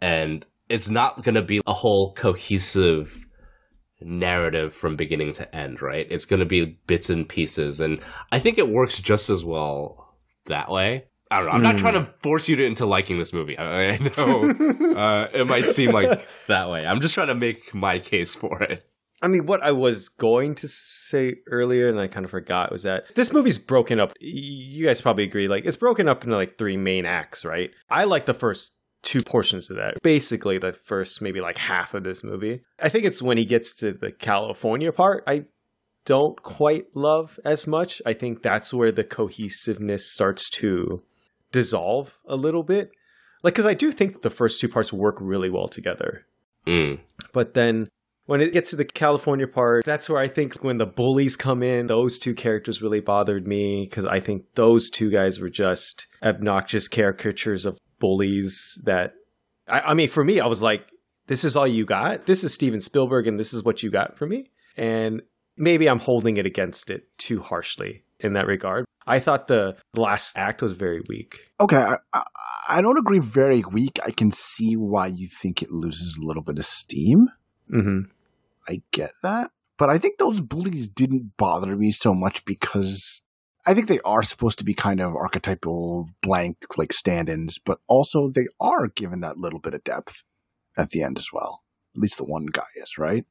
And 0.00 0.44
it's 0.68 0.90
not 0.90 1.22
going 1.22 1.34
to 1.34 1.42
be 1.42 1.60
a 1.66 1.72
whole 1.72 2.12
cohesive 2.14 3.26
narrative 4.00 4.74
from 4.74 4.96
beginning 4.96 5.32
to 5.32 5.54
end, 5.54 5.82
right? 5.82 6.06
It's 6.10 6.24
going 6.24 6.40
to 6.40 6.46
be 6.46 6.78
bits 6.86 7.10
and 7.10 7.28
pieces. 7.28 7.80
And 7.80 8.00
I 8.30 8.38
think 8.38 8.58
it 8.58 8.68
works 8.68 8.98
just 8.98 9.30
as 9.30 9.44
well 9.44 10.16
that 10.46 10.70
way. 10.70 11.04
I 11.30 11.36
don't 11.36 11.46
know. 11.46 11.52
I'm 11.52 11.60
mm. 11.60 11.64
not 11.64 11.78
trying 11.78 11.94
to 11.94 12.12
force 12.22 12.48
you 12.48 12.56
to, 12.56 12.64
into 12.64 12.84
liking 12.84 13.18
this 13.18 13.32
movie. 13.32 13.56
I, 13.56 13.92
I 13.92 13.98
know 13.98 14.50
uh, 14.96 15.28
it 15.32 15.46
might 15.46 15.64
seem 15.64 15.92
like 15.92 16.28
that 16.46 16.68
way. 16.68 16.86
I'm 16.86 17.00
just 17.00 17.14
trying 17.14 17.28
to 17.28 17.34
make 17.34 17.74
my 17.74 17.98
case 17.98 18.34
for 18.34 18.62
it. 18.62 18.86
I 19.22 19.28
mean, 19.28 19.46
what 19.46 19.62
I 19.62 19.70
was 19.70 20.08
going 20.08 20.56
to 20.56 20.68
say 20.68 21.36
earlier, 21.46 21.88
and 21.88 22.00
I 22.00 22.08
kind 22.08 22.24
of 22.24 22.30
forgot, 22.30 22.72
was 22.72 22.82
that 22.82 23.14
this 23.14 23.32
movie's 23.32 23.56
broken 23.56 24.00
up. 24.00 24.12
You 24.20 24.86
guys 24.86 25.00
probably 25.00 25.24
agree. 25.24 25.46
Like, 25.46 25.64
it's 25.64 25.76
broken 25.76 26.08
up 26.08 26.24
into 26.24 26.36
like 26.36 26.58
three 26.58 26.76
main 26.76 27.06
acts, 27.06 27.44
right? 27.44 27.70
I 27.88 28.04
like 28.04 28.26
the 28.26 28.34
first 28.34 28.72
two 29.02 29.20
portions 29.20 29.70
of 29.70 29.76
that. 29.76 30.02
Basically, 30.02 30.58
the 30.58 30.72
first 30.72 31.22
maybe 31.22 31.40
like 31.40 31.56
half 31.56 31.94
of 31.94 32.02
this 32.02 32.24
movie. 32.24 32.62
I 32.80 32.88
think 32.88 33.04
it's 33.04 33.22
when 33.22 33.38
he 33.38 33.44
gets 33.44 33.76
to 33.76 33.92
the 33.92 34.10
California 34.10 34.90
part. 34.90 35.22
I 35.26 35.44
don't 36.04 36.42
quite 36.42 36.86
love 36.96 37.38
as 37.44 37.66
much. 37.66 38.02
I 38.04 38.12
think 38.14 38.42
that's 38.42 38.74
where 38.74 38.90
the 38.90 39.04
cohesiveness 39.04 40.12
starts 40.12 40.50
to 40.50 41.02
dissolve 41.52 42.18
a 42.26 42.34
little 42.34 42.64
bit. 42.64 42.90
Like, 43.44 43.54
because 43.54 43.66
I 43.66 43.74
do 43.74 43.92
think 43.92 44.22
the 44.22 44.30
first 44.30 44.60
two 44.60 44.68
parts 44.68 44.92
work 44.92 45.18
really 45.20 45.50
well 45.50 45.68
together. 45.68 46.26
Mm. 46.66 47.00
But 47.32 47.54
then 47.54 47.88
when 48.32 48.40
it 48.40 48.54
gets 48.54 48.70
to 48.70 48.76
the 48.76 48.84
California 48.86 49.46
part, 49.46 49.84
that's 49.84 50.08
where 50.08 50.18
I 50.18 50.26
think 50.26 50.54
when 50.64 50.78
the 50.78 50.86
bullies 50.86 51.36
come 51.36 51.62
in, 51.62 51.86
those 51.86 52.18
two 52.18 52.32
characters 52.34 52.80
really 52.80 53.00
bothered 53.00 53.46
me 53.46 53.84
because 53.84 54.06
I 54.06 54.20
think 54.20 54.46
those 54.54 54.88
two 54.88 55.10
guys 55.10 55.38
were 55.38 55.50
just 55.50 56.06
obnoxious 56.22 56.88
caricatures 56.88 57.66
of 57.66 57.76
bullies 57.98 58.80
that, 58.86 59.12
I, 59.68 59.80
I, 59.80 59.94
mean, 59.94 60.08
for 60.08 60.24
me, 60.24 60.40
I 60.40 60.46
was 60.46 60.62
like, 60.62 60.86
this 61.26 61.44
is 61.44 61.56
all 61.56 61.66
you 61.66 61.84
got? 61.84 62.24
This 62.24 62.42
is 62.42 62.54
Steven 62.54 62.80
Spielberg 62.80 63.26
and 63.26 63.38
this 63.38 63.52
is 63.52 63.64
what 63.64 63.82
you 63.82 63.90
got 63.90 64.16
for 64.16 64.26
me? 64.26 64.48
And 64.78 65.20
maybe 65.58 65.86
I'm 65.86 65.98
holding 65.98 66.38
it 66.38 66.46
against 66.46 66.90
it 66.90 67.02
too 67.18 67.40
harshly 67.40 68.02
in 68.18 68.32
that 68.32 68.46
regard. 68.46 68.86
I 69.06 69.20
thought 69.20 69.48
the 69.48 69.76
last 69.94 70.38
act 70.38 70.62
was 70.62 70.72
very 70.72 71.02
weak. 71.06 71.50
Okay, 71.60 71.76
I, 71.76 71.96
I, 72.14 72.22
I 72.66 72.80
don't 72.80 72.96
agree 72.96 73.20
very 73.20 73.62
weak. 73.70 74.00
I 74.02 74.10
can 74.10 74.30
see 74.30 74.72
why 74.72 75.08
you 75.08 75.28
think 75.28 75.60
it 75.60 75.70
loses 75.70 76.16
a 76.16 76.26
little 76.26 76.42
bit 76.42 76.56
of 76.56 76.64
steam. 76.64 77.26
Mm-hmm. 77.70 78.10
I 78.68 78.82
get 78.92 79.12
that. 79.22 79.50
But 79.78 79.90
I 79.90 79.98
think 79.98 80.18
those 80.18 80.40
bullies 80.40 80.88
didn't 80.88 81.32
bother 81.36 81.74
me 81.76 81.90
so 81.90 82.14
much 82.14 82.44
because 82.44 83.22
I 83.66 83.74
think 83.74 83.88
they 83.88 84.00
are 84.00 84.22
supposed 84.22 84.58
to 84.58 84.64
be 84.64 84.74
kind 84.74 85.00
of 85.00 85.14
archetypal 85.14 86.08
blank 86.20 86.56
like 86.76 86.92
stand-ins, 86.92 87.58
but 87.58 87.78
also 87.88 88.28
they 88.28 88.46
are 88.60 88.88
given 88.88 89.20
that 89.20 89.38
little 89.38 89.58
bit 89.58 89.74
of 89.74 89.84
depth 89.84 90.24
at 90.76 90.90
the 90.90 91.02
end 91.02 91.18
as 91.18 91.28
well. 91.32 91.62
At 91.94 92.00
least 92.00 92.18
the 92.18 92.24
one 92.24 92.46
guy 92.46 92.66
is, 92.76 92.98
right? 92.98 93.24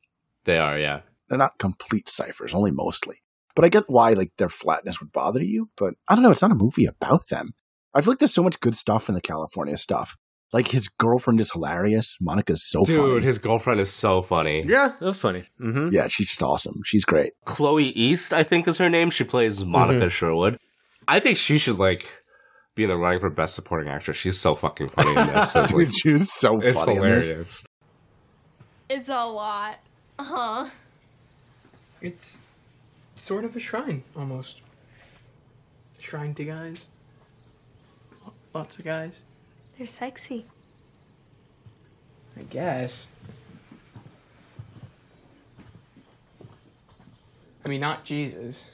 They 0.46 0.58
are, 0.58 0.78
yeah. 0.78 1.02
They're 1.28 1.38
not 1.38 1.60
complete 1.60 2.10
ciphers, 2.10 2.54
only 2.54 2.72
mostly. 2.72 3.18
But 3.56 3.66
I 3.66 3.70
get 3.70 3.86
why 3.88 4.12
like 4.12 4.32
their 4.38 4.50
flatness 4.50 5.00
would 5.00 5.12
bother 5.12 5.44
you, 5.44 5.70
but 5.78 5.94
I 6.08 6.16
don't 6.16 6.24
know, 6.24 6.32
it's 6.32 6.42
not 6.42 6.52
a 6.52 6.56
movie 6.56 6.86
about 6.86 7.28
them. 7.28 7.52
I 7.94 8.02
feel 8.02 8.12
like 8.14 8.20
there's 8.20 8.34
so 8.34 8.44
much 8.44 8.60
good 8.62 8.76
stuff 8.76 9.10
in 9.10 9.16
the 9.16 9.22
California 9.22 9.78
stuff. 9.78 10.16
Like 10.54 10.68
his 10.68 10.90
girlfriend 10.90 11.40
is 11.40 11.52
hilarious. 11.52 12.18
Monica's 12.20 12.64
so 12.70 12.84
Dude, 12.84 12.98
funny. 12.98 13.14
Dude, 13.14 13.24
his 13.24 13.38
girlfriend 13.38 13.80
is 13.80 13.92
so 13.92 14.22
funny. 14.22 14.64
Yeah, 14.66 14.94
that's 15.00 15.18
funny. 15.18 15.48
Mm-hmm. 15.60 15.94
Yeah, 15.94 16.08
she's 16.08 16.28
just 16.28 16.44
awesome. 16.44 16.76
She's 16.84 17.06
great. 17.06 17.32
Chloe 17.46 17.86
East, 17.86 18.34
I 18.34 18.44
think 18.44 18.68
is 18.68 18.78
her 18.78 18.90
name. 18.90 19.12
She 19.12 19.24
plays 19.24 19.64
Monica 19.64 20.02
mm-hmm. 20.02 20.10
Sherwood. 20.10 20.58
I 21.08 21.20
think 21.20 21.38
she 21.38 21.58
should 21.58 21.80
like 21.80 22.10
be 22.76 22.84
in 22.84 22.90
the 22.90 22.98
running 22.98 23.20
for 23.20 23.30
best 23.30 23.56
supporting 23.56 23.90
actress. 23.90 24.18
She's 24.18 24.40
so 24.40 24.56
fucking 24.56 24.90
funny 24.90 25.10
in 25.12 25.28
this. 25.28 25.56
It's 25.56 25.74
like, 25.74 25.88
she's 25.94 26.32
so 26.32 26.60
funny. 26.60 26.68
it's 26.68 26.80
funny. 26.80 26.96
hilarious. 26.96 27.64
It's 28.90 29.10
a 29.10 29.26
lot. 29.26 29.80
Huh? 30.20 30.70
It's 32.02 32.42
sort 33.16 33.46
of 33.46 33.56
a 33.56 33.60
shrine, 33.60 34.04
almost. 34.18 34.60
Shrine 36.00 36.34
to 36.36 36.44
guys. 36.44 36.88
Lots 38.54 38.78
of 38.80 38.86
guys. 38.86 39.22
They're 39.78 39.88
sexy. 39.88 40.46
I 42.38 42.44
guess. 42.44 43.08
I 47.64 47.70
mean, 47.70 47.82
not 47.82 48.04
Jesus. 48.04 48.66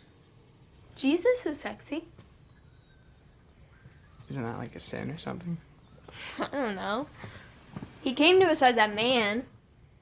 Jesus 0.95 1.45
is 1.45 1.59
sexy. 1.59 2.05
Isn't 4.29 4.43
that 4.43 4.57
like 4.57 4.75
a 4.75 4.79
sin 4.79 5.11
or 5.11 5.17
something? 5.17 5.57
I 6.39 6.47
don't 6.51 6.75
know. 6.75 7.07
He 8.01 8.13
came 8.13 8.39
to 8.39 8.47
us 8.47 8.61
as 8.61 8.77
a 8.77 8.87
man, 8.87 9.43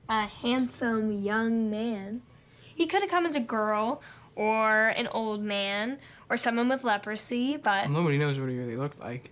a 0.07 0.25
handsome 0.27 1.11
young 1.11 1.69
man. 1.69 2.21
He 2.75 2.85
could 2.85 3.01
have 3.01 3.09
come 3.09 3.25
as 3.25 3.35
a 3.35 3.39
girl 3.39 4.01
or 4.35 4.89
an 4.89 5.07
old 5.07 5.41
man 5.41 5.97
or 6.29 6.37
someone 6.37 6.69
with 6.69 6.83
leprosy, 6.83 7.57
but. 7.57 7.85
Well, 7.85 7.93
nobody 7.93 8.17
knows 8.17 8.39
what 8.39 8.49
he 8.49 8.57
really 8.57 8.77
looked 8.77 8.99
like. 8.99 9.31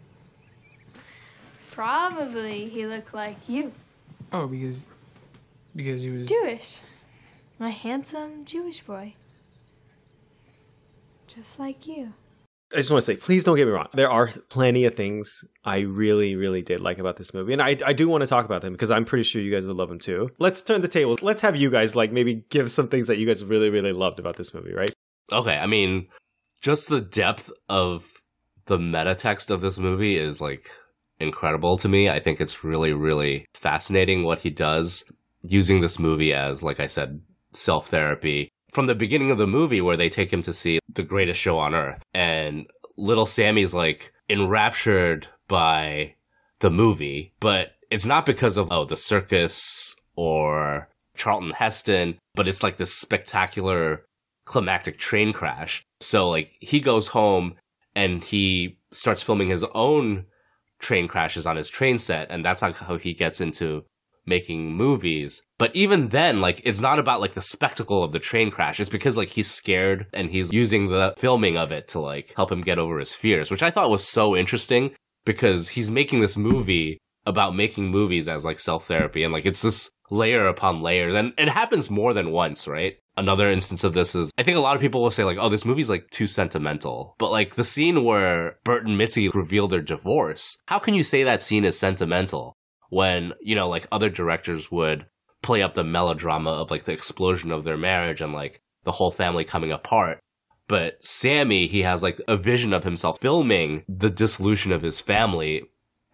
Probably 1.74 2.70
he 2.70 2.86
looked 2.86 3.16
like 3.16 3.50
you. 3.50 3.72
Oh, 4.32 4.46
because 4.46 4.86
because 5.76 6.04
he 6.04 6.12
was 6.12 6.28
Jewish. 6.28 6.82
A 7.60 7.70
handsome 7.70 8.46
Jewish 8.46 8.82
boy. 8.82 9.16
Just 11.26 11.58
like 11.58 11.88
you. 11.88 12.14
I 12.72 12.78
just 12.78 12.92
want 12.92 13.02
to 13.02 13.06
say, 13.06 13.16
please 13.16 13.44
don't 13.44 13.56
get 13.56 13.66
me 13.66 13.72
wrong. 13.72 13.88
There 13.94 14.10
are 14.10 14.28
plenty 14.50 14.86
of 14.86 14.96
things 14.96 15.44
I 15.64 15.80
really, 15.80 16.36
really 16.36 16.62
did 16.62 16.82
like 16.82 17.00
about 17.00 17.18
this 17.18 17.34
movie. 17.34 17.54
And 17.54 17.62
I, 17.62 17.78
I 17.86 17.94
do 17.94 18.08
want 18.08 18.22
to 18.22 18.28
talk 18.28 18.46
about 18.46 18.62
them 18.62 18.74
because 18.74 18.92
I'm 18.92 19.06
pretty 19.06 19.24
sure 19.24 19.42
you 19.42 19.52
guys 19.52 19.66
would 19.66 19.76
love 19.76 19.90
them 19.90 20.00
too. 20.00 20.30
Let's 20.40 20.62
turn 20.62 20.82
the 20.82 20.88
tables. 20.88 21.22
Let's 21.22 21.42
have 21.42 21.56
you 21.56 21.70
guys 21.72 21.96
like 21.96 22.12
maybe 22.12 22.44
give 22.50 22.72
some 22.72 22.88
things 22.88 23.08
that 23.08 23.18
you 23.18 23.26
guys 23.26 23.44
really, 23.44 23.70
really 23.70 23.94
loved 23.94 24.20
about 24.20 24.38
this 24.38 24.54
movie, 24.54 24.74
right? 24.74 24.92
Okay. 25.32 25.58
I 25.58 25.66
mean, 25.66 26.08
just 26.62 26.90
the 26.90 27.02
depth 27.02 27.52
of 27.68 28.08
the 28.66 28.78
meta 28.78 29.16
text 29.16 29.52
of 29.52 29.62
this 29.62 29.80
movie 29.80 30.18
is 30.18 30.42
like 30.42 30.64
incredible 31.24 31.78
to 31.78 31.88
me. 31.88 32.10
I 32.10 32.20
think 32.20 32.40
it's 32.40 32.64
really, 32.64 32.94
really 32.94 33.46
fascinating 33.54 34.24
what 34.24 34.40
he 34.40 34.50
does 34.50 35.04
using 35.44 35.82
this 35.82 36.00
movie 36.00 36.34
as, 36.34 36.62
like 36.62 36.80
I 36.80 36.88
said, 36.88 37.22
self 37.52 37.88
therapy. 37.90 38.50
From 38.72 38.88
the 38.88 38.96
beginning 38.96 39.32
of 39.32 39.38
the 39.38 39.48
movie, 39.48 39.82
where 39.82 39.98
they 39.98 40.10
take 40.10 40.32
him 40.32 40.42
to 40.44 40.54
see 40.54 40.80
the 40.92 41.04
greatest 41.04 41.40
show 41.40 41.58
on 41.58 41.76
earth, 41.76 42.02
and 42.14 42.68
little 42.98 43.26
Sammy's 43.26 43.74
like 43.74 44.14
enraptured 44.30 45.28
by 45.48 46.16
the 46.60 46.72
movie, 46.72 47.34
but 47.40 47.74
it's 47.92 48.06
not 48.06 48.26
because 48.26 48.58
of, 48.58 48.72
oh, 48.72 48.86
the 48.86 48.96
circus 48.96 49.96
or 50.16 50.90
Charlton 51.16 51.52
Heston, 51.52 52.18
but 52.34 52.48
it's 52.48 52.64
like 52.64 52.78
this 52.78 52.94
spectacular 52.94 54.06
climactic 54.46 54.98
train 54.98 55.34
crash. 55.34 55.84
So, 56.00 56.30
like, 56.30 56.58
he 56.60 56.80
goes 56.80 57.08
home 57.08 57.56
and 57.96 58.24
he 58.24 58.80
starts 58.92 59.22
filming 59.22 59.50
his 59.50 59.66
own 59.76 60.26
train 60.84 61.08
crashes 61.08 61.48
on 61.48 61.56
his 61.56 61.70
train 61.70 61.98
set, 61.98 62.28
and 62.30 62.46
that's 62.46 62.62
how 62.62 62.98
he 62.98 63.14
gets 63.16 63.42
into 63.42 63.86
making 64.26 64.72
movies. 64.74 65.42
But 65.58 65.76
even 65.76 66.10
then, 66.10 66.40
like, 66.40 66.62
it's 66.64 66.80
not 66.80 67.00
about 67.00 67.22
like 67.22 67.34
the 67.34 67.42
spectacle 67.42 68.04
of 68.04 68.12
the 68.12 68.20
train 68.20 68.52
crash. 68.52 68.80
It's 68.80 68.90
because 68.90 69.18
like 69.18 69.30
he's 69.30 69.50
scared 69.50 70.06
and 70.14 70.30
he's 70.30 70.54
using 70.54 70.90
the 70.90 71.14
filming 71.18 71.58
of 71.58 71.72
it 71.72 71.88
to 71.90 72.00
like 72.00 72.34
help 72.36 72.52
him 72.52 72.62
get 72.62 72.80
over 72.80 73.00
his 73.00 73.16
fears, 73.16 73.50
which 73.50 73.64
I 73.64 73.72
thought 73.72 73.90
was 73.90 74.06
so 74.08 74.36
interesting. 74.36 74.92
because 75.26 75.70
he's 75.70 75.90
making 75.92 76.20
this 76.22 76.38
movie 76.38 76.98
about 77.26 77.56
making 77.56 77.90
movies 77.90 78.28
as 78.28 78.46
like 78.46 78.60
self 78.60 78.88
therapy 78.88 79.24
and 79.24 79.34
like 79.34 79.46
it's 79.46 79.62
this 79.62 79.92
layer 80.10 80.48
upon 80.48 80.82
layer 80.82 81.10
and 81.10 81.34
it 81.38 81.50
happens 81.50 81.90
more 81.90 82.14
than 82.14 82.32
once 82.32 82.68
right? 82.68 82.98
Another 83.16 83.48
instance 83.50 83.84
of 83.84 83.94
this 83.94 84.16
is 84.16 84.32
i 84.38 84.44
think 84.44 84.58
a 84.58 84.62
lot 84.62 84.76
of 84.76 84.82
people 84.82 85.02
will 85.02 85.12
say 85.12 85.24
like 85.24 85.38
oh 85.40 85.50
this 85.50 85.66
movie's 85.66 85.90
like 85.90 86.10
too 86.10 86.28
sentimental. 86.28 87.16
But 87.20 87.32
like 87.32 87.56
the 87.56 87.64
scene 87.64 88.04
where 88.04 88.58
bert 88.64 88.86
and 88.86 88.98
mitzi 88.98 89.30
reveal 89.30 89.68
their 89.68 89.82
divorce 89.82 90.58
how 90.68 90.80
can 90.80 90.94
you 90.94 91.04
say 91.04 91.24
that 91.24 91.42
scene 91.42 91.66
is 91.66 91.78
sentimental 91.78 92.56
when 92.90 93.34
you 93.42 93.56
know 93.56 93.70
like 93.70 93.88
other 93.92 94.10
directors 94.10 94.72
would 94.72 95.06
play 95.42 95.62
up 95.62 95.74
the 95.74 95.84
melodrama 95.84 96.52
of 96.52 96.72
like 96.72 96.86
the 96.86 96.94
explosion 96.94 97.52
of 97.52 97.64
their 97.64 97.78
marriage 97.78 98.22
and 98.22 98.34
like 98.34 98.62
the 98.84 98.92
whole 98.92 99.12
family 99.12 99.44
coming 99.44 99.72
apart? 99.72 100.20
But 100.68 101.04
sammy 101.04 101.68
he 101.68 101.84
has 101.84 102.02
like 102.02 102.20
a 102.28 102.38
vision 102.38 102.74
of 102.74 102.84
himself 102.84 103.20
filming 103.22 103.84
the 103.88 104.10
dissolution 104.10 104.72
of 104.72 104.82
his 104.82 105.00
family 105.00 105.64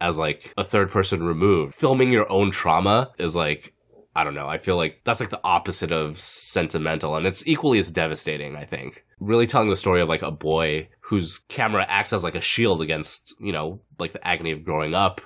as 0.01 0.17
like 0.17 0.53
a 0.57 0.63
third 0.63 0.91
person 0.91 1.23
removed. 1.23 1.75
Filming 1.75 2.11
your 2.11 2.31
own 2.31 2.51
trauma 2.51 3.11
is 3.17 3.35
like 3.35 3.73
I 4.15 4.23
don't 4.23 4.33
know. 4.33 4.47
I 4.47 4.57
feel 4.57 4.75
like 4.75 5.01
that's 5.03 5.19
like 5.19 5.29
the 5.29 5.39
opposite 5.43 5.91
of 5.91 6.17
sentimental 6.17 7.15
and 7.15 7.25
it's 7.25 7.45
equally 7.47 7.79
as 7.79 7.91
devastating, 7.91 8.55
I 8.55 8.65
think. 8.65 9.05
Really 9.19 9.47
telling 9.47 9.69
the 9.69 9.75
story 9.75 10.01
of 10.01 10.09
like 10.09 10.23
a 10.23 10.31
boy 10.31 10.89
whose 11.01 11.39
camera 11.47 11.85
acts 11.87 12.11
as 12.11 12.23
like 12.23 12.35
a 12.35 12.41
shield 12.41 12.81
against, 12.81 13.35
you 13.39 13.51
know, 13.51 13.81
like 13.99 14.13
the 14.13 14.27
agony 14.27 14.51
of 14.51 14.65
growing 14.65 14.93
up 14.95 15.21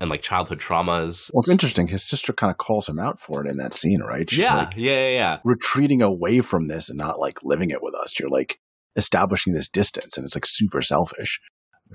and 0.00 0.10
like 0.10 0.22
childhood 0.22 0.58
traumas. 0.58 1.30
Well, 1.32 1.40
it's 1.40 1.48
interesting. 1.48 1.88
His 1.88 2.02
sister 2.02 2.32
kind 2.32 2.50
of 2.50 2.56
calls 2.56 2.88
him 2.88 2.98
out 2.98 3.20
for 3.20 3.44
it 3.44 3.50
in 3.50 3.58
that 3.58 3.74
scene, 3.74 4.00
right? 4.00 4.28
She's 4.28 4.40
yeah, 4.40 4.56
like 4.56 4.74
yeah, 4.76 5.08
yeah, 5.08 5.10
yeah. 5.10 5.38
retreating 5.44 6.02
away 6.02 6.40
from 6.40 6.64
this 6.64 6.88
and 6.88 6.98
not 6.98 7.20
like 7.20 7.44
living 7.44 7.70
it 7.70 7.82
with 7.82 7.94
us. 7.94 8.18
You're 8.18 8.30
like 8.30 8.58
establishing 8.96 9.52
this 9.52 9.68
distance 9.68 10.16
and 10.16 10.24
it's 10.24 10.36
like 10.36 10.46
super 10.46 10.80
selfish 10.80 11.40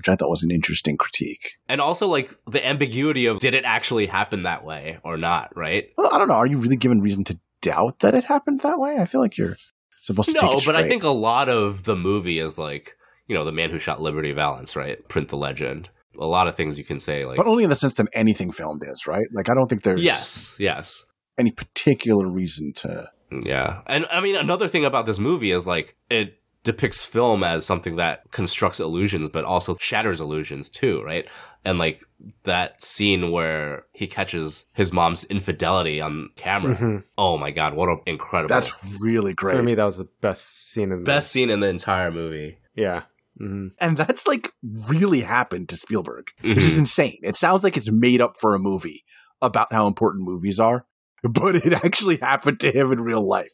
which 0.00 0.08
I 0.08 0.16
thought 0.16 0.30
was 0.30 0.42
an 0.42 0.50
interesting 0.50 0.96
critique. 0.96 1.58
And 1.68 1.78
also, 1.78 2.06
like, 2.06 2.30
the 2.46 2.66
ambiguity 2.66 3.26
of 3.26 3.38
did 3.38 3.52
it 3.52 3.66
actually 3.66 4.06
happen 4.06 4.44
that 4.44 4.64
way 4.64 4.98
or 5.04 5.18
not, 5.18 5.54
right? 5.54 5.90
Well, 5.98 6.08
I 6.10 6.16
don't 6.16 6.28
know. 6.28 6.34
Are 6.34 6.46
you 6.46 6.56
really 6.56 6.76
given 6.76 7.02
reason 7.02 7.22
to 7.24 7.38
doubt 7.60 7.98
that 7.98 8.14
it 8.14 8.24
happened 8.24 8.60
that 8.60 8.78
way? 8.78 8.96
I 8.98 9.04
feel 9.04 9.20
like 9.20 9.36
you're 9.36 9.58
supposed 10.00 10.30
to 10.30 10.38
no, 10.40 10.58
but. 10.64 10.74
I 10.74 10.88
think 10.88 11.02
a 11.02 11.10
lot 11.10 11.50
of 11.50 11.84
the 11.84 11.96
movie 11.96 12.38
is 12.38 12.58
like, 12.58 12.96
you 13.26 13.34
know, 13.34 13.44
the 13.44 13.52
man 13.52 13.68
who 13.68 13.78
shot 13.78 14.00
Liberty 14.00 14.32
Valance, 14.32 14.74
right? 14.74 15.06
Print 15.08 15.28
the 15.28 15.36
legend. 15.36 15.90
A 16.18 16.24
lot 16.24 16.48
of 16.48 16.56
things 16.56 16.78
you 16.78 16.84
can 16.84 16.98
say, 16.98 17.26
like, 17.26 17.36
but 17.36 17.46
only 17.46 17.62
in 17.62 17.68
the 17.68 17.76
sense 17.76 17.92
that 17.94 18.08
anything 18.14 18.52
filmed 18.52 18.82
is, 18.86 19.06
right? 19.06 19.26
Like, 19.34 19.50
I 19.50 19.54
don't 19.54 19.66
think 19.66 19.82
there's 19.82 20.02
yes, 20.02 20.56
yes, 20.58 21.04
any 21.36 21.50
particular 21.50 22.26
reason 22.26 22.72
to. 22.76 23.10
yeah. 23.44 23.82
And 23.86 24.06
I 24.10 24.22
mean, 24.22 24.36
another 24.36 24.68
thing 24.68 24.86
about 24.86 25.04
this 25.04 25.18
movie 25.18 25.50
is 25.50 25.66
like 25.66 25.94
it 26.08 26.39
depicts 26.62 27.04
film 27.04 27.42
as 27.42 27.64
something 27.64 27.96
that 27.96 28.30
constructs 28.32 28.80
illusions, 28.80 29.28
but 29.32 29.44
also 29.44 29.76
shatters 29.80 30.20
illusions 30.20 30.68
too, 30.68 31.02
right? 31.02 31.26
And 31.64 31.78
like 31.78 32.02
that 32.44 32.82
scene 32.82 33.30
where 33.30 33.84
he 33.92 34.06
catches 34.06 34.66
his 34.74 34.92
mom's 34.92 35.24
infidelity 35.24 36.00
on 36.00 36.30
camera. 36.36 36.76
Mhm. 36.76 37.04
Oh 37.16 37.38
my 37.38 37.50
god, 37.50 37.74
what 37.74 37.88
an 37.88 38.00
incredible! 38.06 38.48
That's 38.48 39.00
really 39.02 39.32
great. 39.34 39.56
For 39.56 39.62
me, 39.62 39.74
that 39.74 39.84
was 39.84 39.96
the 39.98 40.08
best 40.20 40.70
scene 40.72 40.92
in 40.92 40.98
the 40.98 41.04
best 41.04 41.30
scene 41.32 41.48
in 41.50 41.60
the 41.60 41.68
entire 41.68 42.10
movie. 42.10 42.58
Yeah. 42.74 43.02
hmm 43.38 43.68
And 43.80 43.96
that's 43.96 44.26
like 44.26 44.52
really 44.88 45.20
happened 45.22 45.68
to 45.70 45.76
Spielberg, 45.76 46.26
which 46.42 46.56
Mhm. 46.56 46.58
is 46.58 46.78
insane. 46.78 47.18
It 47.22 47.36
sounds 47.36 47.64
like 47.64 47.76
it's 47.76 47.90
made 47.90 48.20
up 48.20 48.36
for 48.38 48.54
a 48.54 48.58
movie 48.58 49.02
about 49.40 49.72
how 49.72 49.86
important 49.86 50.24
movies 50.26 50.60
are, 50.60 50.84
but 51.22 51.56
it 51.56 51.72
actually 51.72 52.18
happened 52.18 52.60
to 52.60 52.70
him 52.70 52.92
in 52.92 53.00
real 53.00 53.26
life. 53.26 53.52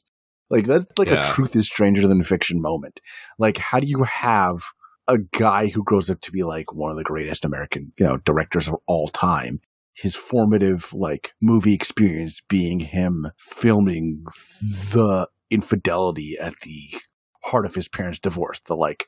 Like 0.50 0.64
that's 0.64 0.86
like 0.98 1.08
Yeah. 1.10 1.20
a 1.28 1.32
truth 1.34 1.56
is 1.56 1.66
stranger 1.66 2.06
than 2.06 2.22
fiction 2.24 2.60
moment. 2.60 3.00
Like 3.38 3.56
how 3.58 3.80
do 3.80 3.86
you 3.88 4.04
have 4.04 4.62
a 5.08 5.18
guy 5.18 5.68
who 5.68 5.82
grows 5.84 6.10
up 6.10 6.20
to 6.22 6.32
be 6.32 6.42
like 6.42 6.72
one 6.72 6.90
of 6.90 6.96
the 6.96 7.04
greatest 7.04 7.44
American, 7.44 7.92
you 7.98 8.04
know, 8.06 8.18
directors 8.18 8.68
of 8.68 8.76
all 8.86 9.08
time? 9.08 9.60
His 9.94 10.14
formative 10.14 10.92
like 10.92 11.32
movie 11.40 11.72
experience 11.74 12.40
being 12.48 12.80
him 12.80 13.28
filming 13.38 14.24
the 14.60 15.28
infidelity 15.50 16.36
at 16.40 16.54
the 16.60 16.98
heart 17.44 17.64
of 17.66 17.74
his 17.74 17.88
parents' 17.88 18.18
divorce, 18.18 18.60
the 18.60 18.76
like 18.76 19.06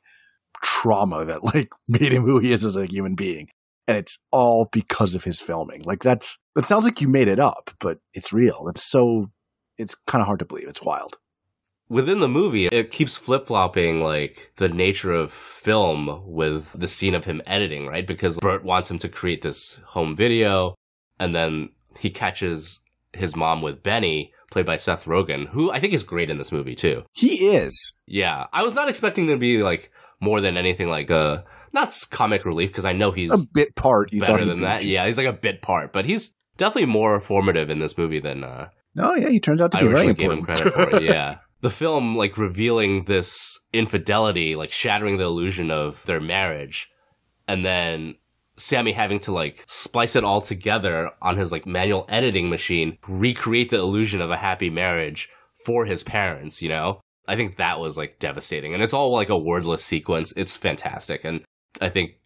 trauma 0.62 1.24
that 1.24 1.44
like 1.44 1.70
made 1.88 2.12
him 2.12 2.22
who 2.24 2.38
he 2.38 2.52
is 2.52 2.64
as 2.64 2.74
a 2.76 2.86
human 2.86 3.14
being. 3.14 3.48
And 3.86 3.96
it's 3.96 4.18
all 4.30 4.68
because 4.70 5.14
of 5.14 5.24
his 5.24 5.40
filming. 5.40 5.82
Like 5.82 6.02
that's 6.02 6.38
it 6.56 6.64
sounds 6.64 6.84
like 6.84 7.00
you 7.00 7.08
made 7.08 7.28
it 7.28 7.38
up, 7.38 7.70
but 7.80 7.98
it's 8.12 8.32
real. 8.32 8.66
It's 8.68 8.82
so 8.82 9.30
it's 9.78 9.94
kind 10.06 10.20
of 10.20 10.26
hard 10.26 10.40
to 10.40 10.44
believe. 10.44 10.68
It's 10.68 10.82
wild. 10.82 11.16
Within 11.88 12.20
the 12.20 12.28
movie, 12.28 12.66
it 12.66 12.90
keeps 12.90 13.16
flip 13.16 13.46
flopping 13.46 14.00
like 14.00 14.52
the 14.56 14.68
nature 14.68 15.12
of 15.12 15.32
film 15.32 16.22
with 16.26 16.72
the 16.78 16.88
scene 16.88 17.14
of 17.14 17.24
him 17.24 17.42
editing, 17.46 17.86
right? 17.86 18.06
Because 18.06 18.38
Bert 18.38 18.64
wants 18.64 18.90
him 18.90 18.98
to 18.98 19.08
create 19.08 19.42
this 19.42 19.74
home 19.86 20.14
video, 20.16 20.74
and 21.18 21.34
then 21.34 21.70
he 21.98 22.10
catches 22.10 22.80
his 23.14 23.34
mom 23.34 23.62
with 23.62 23.82
Benny, 23.82 24.32
played 24.50 24.66
by 24.66 24.76
Seth 24.76 25.04
Rogen, 25.06 25.48
who 25.48 25.70
I 25.70 25.80
think 25.80 25.92
is 25.94 26.02
great 26.02 26.30
in 26.30 26.38
this 26.38 26.52
movie 26.52 26.74
too. 26.74 27.04
He 27.12 27.48
is. 27.48 27.94
Yeah, 28.06 28.46
I 28.52 28.62
was 28.62 28.74
not 28.74 28.88
expecting 28.88 29.26
to 29.28 29.36
be 29.36 29.62
like 29.62 29.90
more 30.20 30.40
than 30.40 30.56
anything 30.56 30.88
like 30.88 31.10
a 31.10 31.44
not 31.72 31.94
comic 32.10 32.44
relief 32.44 32.70
because 32.70 32.84
I 32.84 32.92
know 32.92 33.10
he's 33.12 33.30
A 33.30 33.38
bit 33.38 33.74
part. 33.76 34.12
You 34.12 34.20
better 34.20 34.44
than 34.44 34.60
that. 34.62 34.80
just- 34.82 34.92
Yeah, 34.92 35.06
he's 35.06 35.18
like 35.18 35.26
a 35.26 35.32
bit 35.32 35.62
part, 35.62 35.92
but 35.92 36.04
he's 36.06 36.34
definitely 36.56 36.86
more 36.86 37.20
formative 37.20 37.70
in 37.70 37.78
this 37.78 37.96
movie 37.98 38.18
than 38.20 38.42
uh, 38.44 38.68
No, 38.94 39.14
yeah, 39.14 39.28
he 39.28 39.38
turns 39.40 39.60
out 39.60 39.72
to 39.72 39.78
I 39.78 39.82
be 39.82 39.88
very 39.88 40.06
originally 40.08 40.14
gave 40.14 40.30
him 40.30 40.38
important. 40.38 40.74
credit 40.74 40.90
for 40.90 40.96
it. 40.96 41.02
Yeah. 41.14 41.38
The 41.60 41.70
film, 41.70 42.16
like, 42.16 42.38
revealing 42.38 43.04
this 43.04 43.58
infidelity, 43.72 44.54
like, 44.54 44.70
shattering 44.70 45.16
the 45.16 45.24
illusion 45.24 45.70
of 45.70 46.04
their 46.06 46.20
marriage, 46.20 46.88
and 47.48 47.64
then 47.64 48.14
Sammy 48.56 48.92
having 48.92 49.18
to, 49.20 49.32
like, 49.32 49.64
splice 49.66 50.14
it 50.14 50.24
all 50.24 50.40
together 50.40 51.10
on 51.20 51.36
his, 51.36 51.50
like, 51.50 51.66
manual 51.66 52.06
editing 52.08 52.48
machine, 52.48 52.98
recreate 53.08 53.70
the 53.70 53.78
illusion 53.78 54.20
of 54.20 54.30
a 54.30 54.36
happy 54.36 54.70
marriage 54.70 55.28
for 55.64 55.84
his 55.84 56.04
parents, 56.04 56.62
you 56.62 56.68
know? 56.68 57.00
I 57.26 57.36
think 57.36 57.56
that 57.56 57.80
was, 57.80 57.98
like, 57.98 58.18
devastating. 58.18 58.72
And 58.72 58.82
it's 58.82 58.94
all, 58.94 59.12
like, 59.12 59.28
a 59.28 59.38
wordless 59.38 59.84
sequence. 59.84 60.32
It's 60.36 60.56
fantastic. 60.56 61.24
And 61.24 61.44
I 61.80 61.88
think 61.88 62.18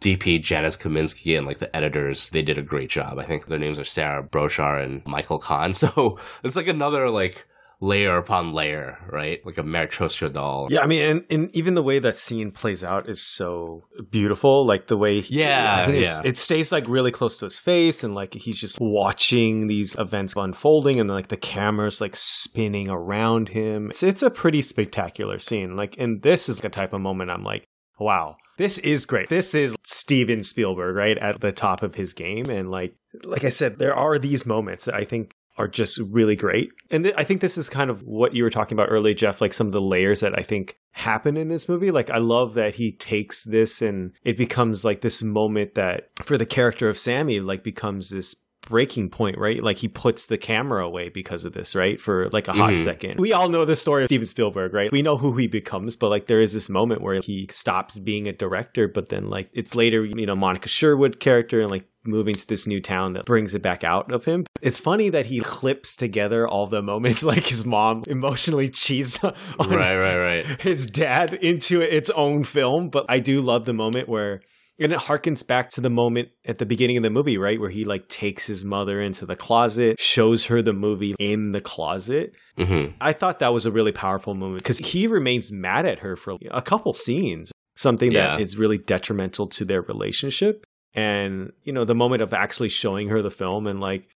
DP 0.00 0.40
Janusz 0.40 0.76
Kaminski 0.76 1.36
and 1.36 1.46
like 1.46 1.58
the 1.58 1.74
editors, 1.76 2.30
they 2.30 2.42
did 2.42 2.58
a 2.58 2.62
great 2.62 2.90
job. 2.90 3.18
I 3.18 3.24
think 3.24 3.46
their 3.46 3.58
names 3.58 3.78
are 3.78 3.84
Sarah 3.84 4.22
Broshar 4.22 4.82
and 4.82 5.04
Michael 5.06 5.38
Kahn. 5.38 5.72
So 5.78 6.18
it's 6.44 6.56
like 6.56 6.68
another 6.68 7.10
like 7.10 7.46
layer 7.80 8.16
upon 8.16 8.52
layer, 8.52 8.98
right? 9.08 9.44
Like 9.44 9.58
a 9.58 9.62
Matryoshka 9.62 10.32
doll. 10.32 10.66
Yeah, 10.70 10.80
I 10.80 10.86
mean, 10.86 11.02
and, 11.02 11.24
and 11.30 11.56
even 11.56 11.74
the 11.74 11.82
way 11.82 11.98
that 12.00 12.16
scene 12.16 12.50
plays 12.50 12.82
out 12.82 13.08
is 13.08 13.22
so 13.22 13.84
beautiful. 14.10 14.66
Like 14.66 14.88
the 14.88 14.96
way, 14.96 15.24
Yeah, 15.28 15.86
I 15.86 15.92
yeah. 15.92 16.20
it 16.24 16.36
stays 16.38 16.72
like 16.72 16.88
really 16.88 17.12
close 17.12 17.38
to 17.38 17.46
his 17.46 17.58
face, 17.58 18.02
and 18.02 18.14
like 18.14 18.34
he's 18.34 18.60
just 18.60 18.78
watching 18.80 19.68
these 19.68 19.94
events 19.96 20.34
unfolding, 20.36 20.98
and 20.98 21.08
like 21.08 21.28
the 21.28 21.36
camera's 21.36 22.00
like 22.00 22.16
spinning 22.16 22.88
around 22.88 23.50
him. 23.50 23.90
It's, 23.90 24.02
it's 24.02 24.22
a 24.22 24.30
pretty 24.30 24.62
spectacular 24.62 25.38
scene. 25.38 25.76
Like, 25.76 25.96
and 25.98 26.22
this 26.22 26.48
is 26.48 26.60
a 26.64 26.68
type 26.68 26.92
of 26.92 27.00
moment 27.00 27.30
I'm 27.30 27.44
like, 27.44 27.64
wow, 28.00 28.36
this 28.58 28.78
is 28.78 29.06
great. 29.06 29.28
This 29.28 29.54
is 29.54 29.76
Steven 29.84 30.42
Spielberg, 30.42 30.96
right 30.96 31.16
at 31.18 31.40
the 31.40 31.52
top 31.52 31.84
of 31.84 31.94
his 31.94 32.12
game, 32.12 32.50
and 32.50 32.70
like, 32.70 32.96
like 33.22 33.44
I 33.44 33.50
said, 33.50 33.78
there 33.78 33.94
are 33.94 34.18
these 34.18 34.44
moments 34.44 34.84
that 34.86 34.94
I 34.94 35.04
think 35.04 35.32
are 35.58 35.68
just 35.68 35.98
really 36.10 36.36
great. 36.36 36.70
And 36.90 37.04
th- 37.04 37.14
I 37.18 37.24
think 37.24 37.40
this 37.40 37.58
is 37.58 37.68
kind 37.68 37.90
of 37.90 38.02
what 38.02 38.34
you 38.34 38.44
were 38.44 38.50
talking 38.50 38.76
about 38.76 38.88
earlier, 38.90 39.12
Jeff, 39.14 39.40
like 39.40 39.52
some 39.52 39.66
of 39.66 39.72
the 39.72 39.80
layers 39.80 40.20
that 40.20 40.38
I 40.38 40.42
think 40.42 40.76
happen 40.92 41.36
in 41.36 41.48
this 41.48 41.68
movie. 41.68 41.90
Like, 41.90 42.10
I 42.10 42.18
love 42.18 42.54
that 42.54 42.74
he 42.74 42.92
takes 42.92 43.44
this 43.44 43.82
and 43.82 44.12
it 44.24 44.36
becomes 44.36 44.84
like 44.84 45.00
this 45.00 45.22
moment 45.22 45.74
that 45.74 46.10
for 46.22 46.38
the 46.38 46.46
character 46.46 46.88
of 46.88 46.96
Sammy, 46.98 47.40
like, 47.40 47.62
becomes 47.62 48.10
this 48.10 48.34
breaking 48.68 49.08
point, 49.08 49.38
right? 49.38 49.62
Like, 49.62 49.78
he 49.78 49.88
puts 49.88 50.26
the 50.26 50.36
camera 50.36 50.84
away 50.84 51.08
because 51.08 51.44
of 51.44 51.52
this, 51.54 51.74
right? 51.74 52.00
For 52.00 52.28
like 52.30 52.48
a 52.48 52.52
hot 52.52 52.72
Mhm. 52.72 52.84
second. 52.84 53.20
We 53.20 53.32
all 53.32 53.48
know 53.48 53.64
the 53.64 53.76
story 53.76 54.02
of 54.04 54.08
Steven 54.08 54.26
Spielberg, 54.26 54.74
right? 54.74 54.92
We 54.92 55.00
know 55.02 55.16
who 55.16 55.36
he 55.36 55.46
becomes, 55.46 55.96
but 55.96 56.10
like, 56.10 56.26
there 56.26 56.40
is 56.40 56.52
this 56.52 56.68
moment 56.68 57.00
where 57.00 57.20
he 57.20 57.48
stops 57.50 57.98
being 57.98 58.26
a 58.28 58.32
director, 58.32 58.86
but 58.88 59.08
then 59.08 59.30
like, 59.30 59.48
it's 59.54 59.74
later, 59.74 60.04
you 60.04 60.26
know, 60.26 60.36
Monica 60.36 60.68
Sherwood 60.68 61.18
character 61.20 61.60
and 61.60 61.70
like, 61.70 61.84
moving 62.08 62.34
to 62.34 62.46
this 62.46 62.66
new 62.66 62.80
town 62.80 63.12
that 63.12 63.24
brings 63.26 63.54
it 63.54 63.62
back 63.62 63.84
out 63.84 64.10
of 64.12 64.24
him. 64.24 64.44
It's 64.60 64.78
funny 64.78 65.08
that 65.10 65.26
he 65.26 65.40
clips 65.40 65.94
together 65.94 66.48
all 66.48 66.66
the 66.66 66.82
moments 66.82 67.22
like 67.32 67.46
his 67.46 67.64
mom 67.64 68.02
emotionally 68.06 68.68
cheats 68.68 69.22
on 69.24 69.34
Right, 69.60 69.96
right, 69.96 70.16
right. 70.16 70.60
his 70.60 70.86
dad 70.86 71.34
into 71.34 71.80
its 71.80 72.10
own 72.10 72.42
film. 72.44 72.88
But 72.90 73.06
I 73.08 73.20
do 73.20 73.40
love 73.40 73.64
the 73.66 73.72
moment 73.74 74.08
where 74.08 74.40
and 74.80 74.92
it 74.92 74.98
harkens 75.00 75.44
back 75.44 75.70
to 75.70 75.80
the 75.80 75.90
moment 75.90 76.28
at 76.46 76.58
the 76.58 76.64
beginning 76.66 76.96
of 76.96 77.02
the 77.02 77.10
movie, 77.10 77.36
right? 77.36 77.58
Where 77.60 77.68
he 77.68 77.84
like 77.84 78.08
takes 78.08 78.46
his 78.46 78.64
mother 78.64 79.00
into 79.00 79.26
the 79.26 79.34
closet, 79.34 79.98
shows 80.00 80.44
her 80.46 80.62
the 80.62 80.72
movie 80.72 81.16
in 81.18 81.50
the 81.50 81.60
closet. 81.60 82.32
hmm 82.56 82.86
I 83.00 83.12
thought 83.12 83.40
that 83.40 83.52
was 83.52 83.66
a 83.66 83.72
really 83.72 83.90
powerful 83.90 84.34
moment 84.34 84.62
because 84.62 84.78
he 84.78 85.08
remains 85.08 85.50
mad 85.50 85.84
at 85.84 85.98
her 85.98 86.14
for 86.14 86.36
a 86.52 86.62
couple 86.62 86.92
scenes, 86.92 87.50
something 87.76 88.12
Yeah. 88.12 88.36
that 88.36 88.40
is 88.40 88.56
really 88.56 88.78
detrimental 88.78 89.48
to 89.48 89.64
their 89.64 89.82
relationship. 89.82 90.64
And, 90.98 91.52
you 91.64 91.72
know, 91.72 91.84
the 91.84 91.94
moment 91.94 92.22
of 92.22 92.32
actually 92.32 92.68
showing 92.68 93.08
her 93.08 93.22
the 93.22 93.30
film 93.30 93.66
and 93.66 93.80
like 93.80 94.08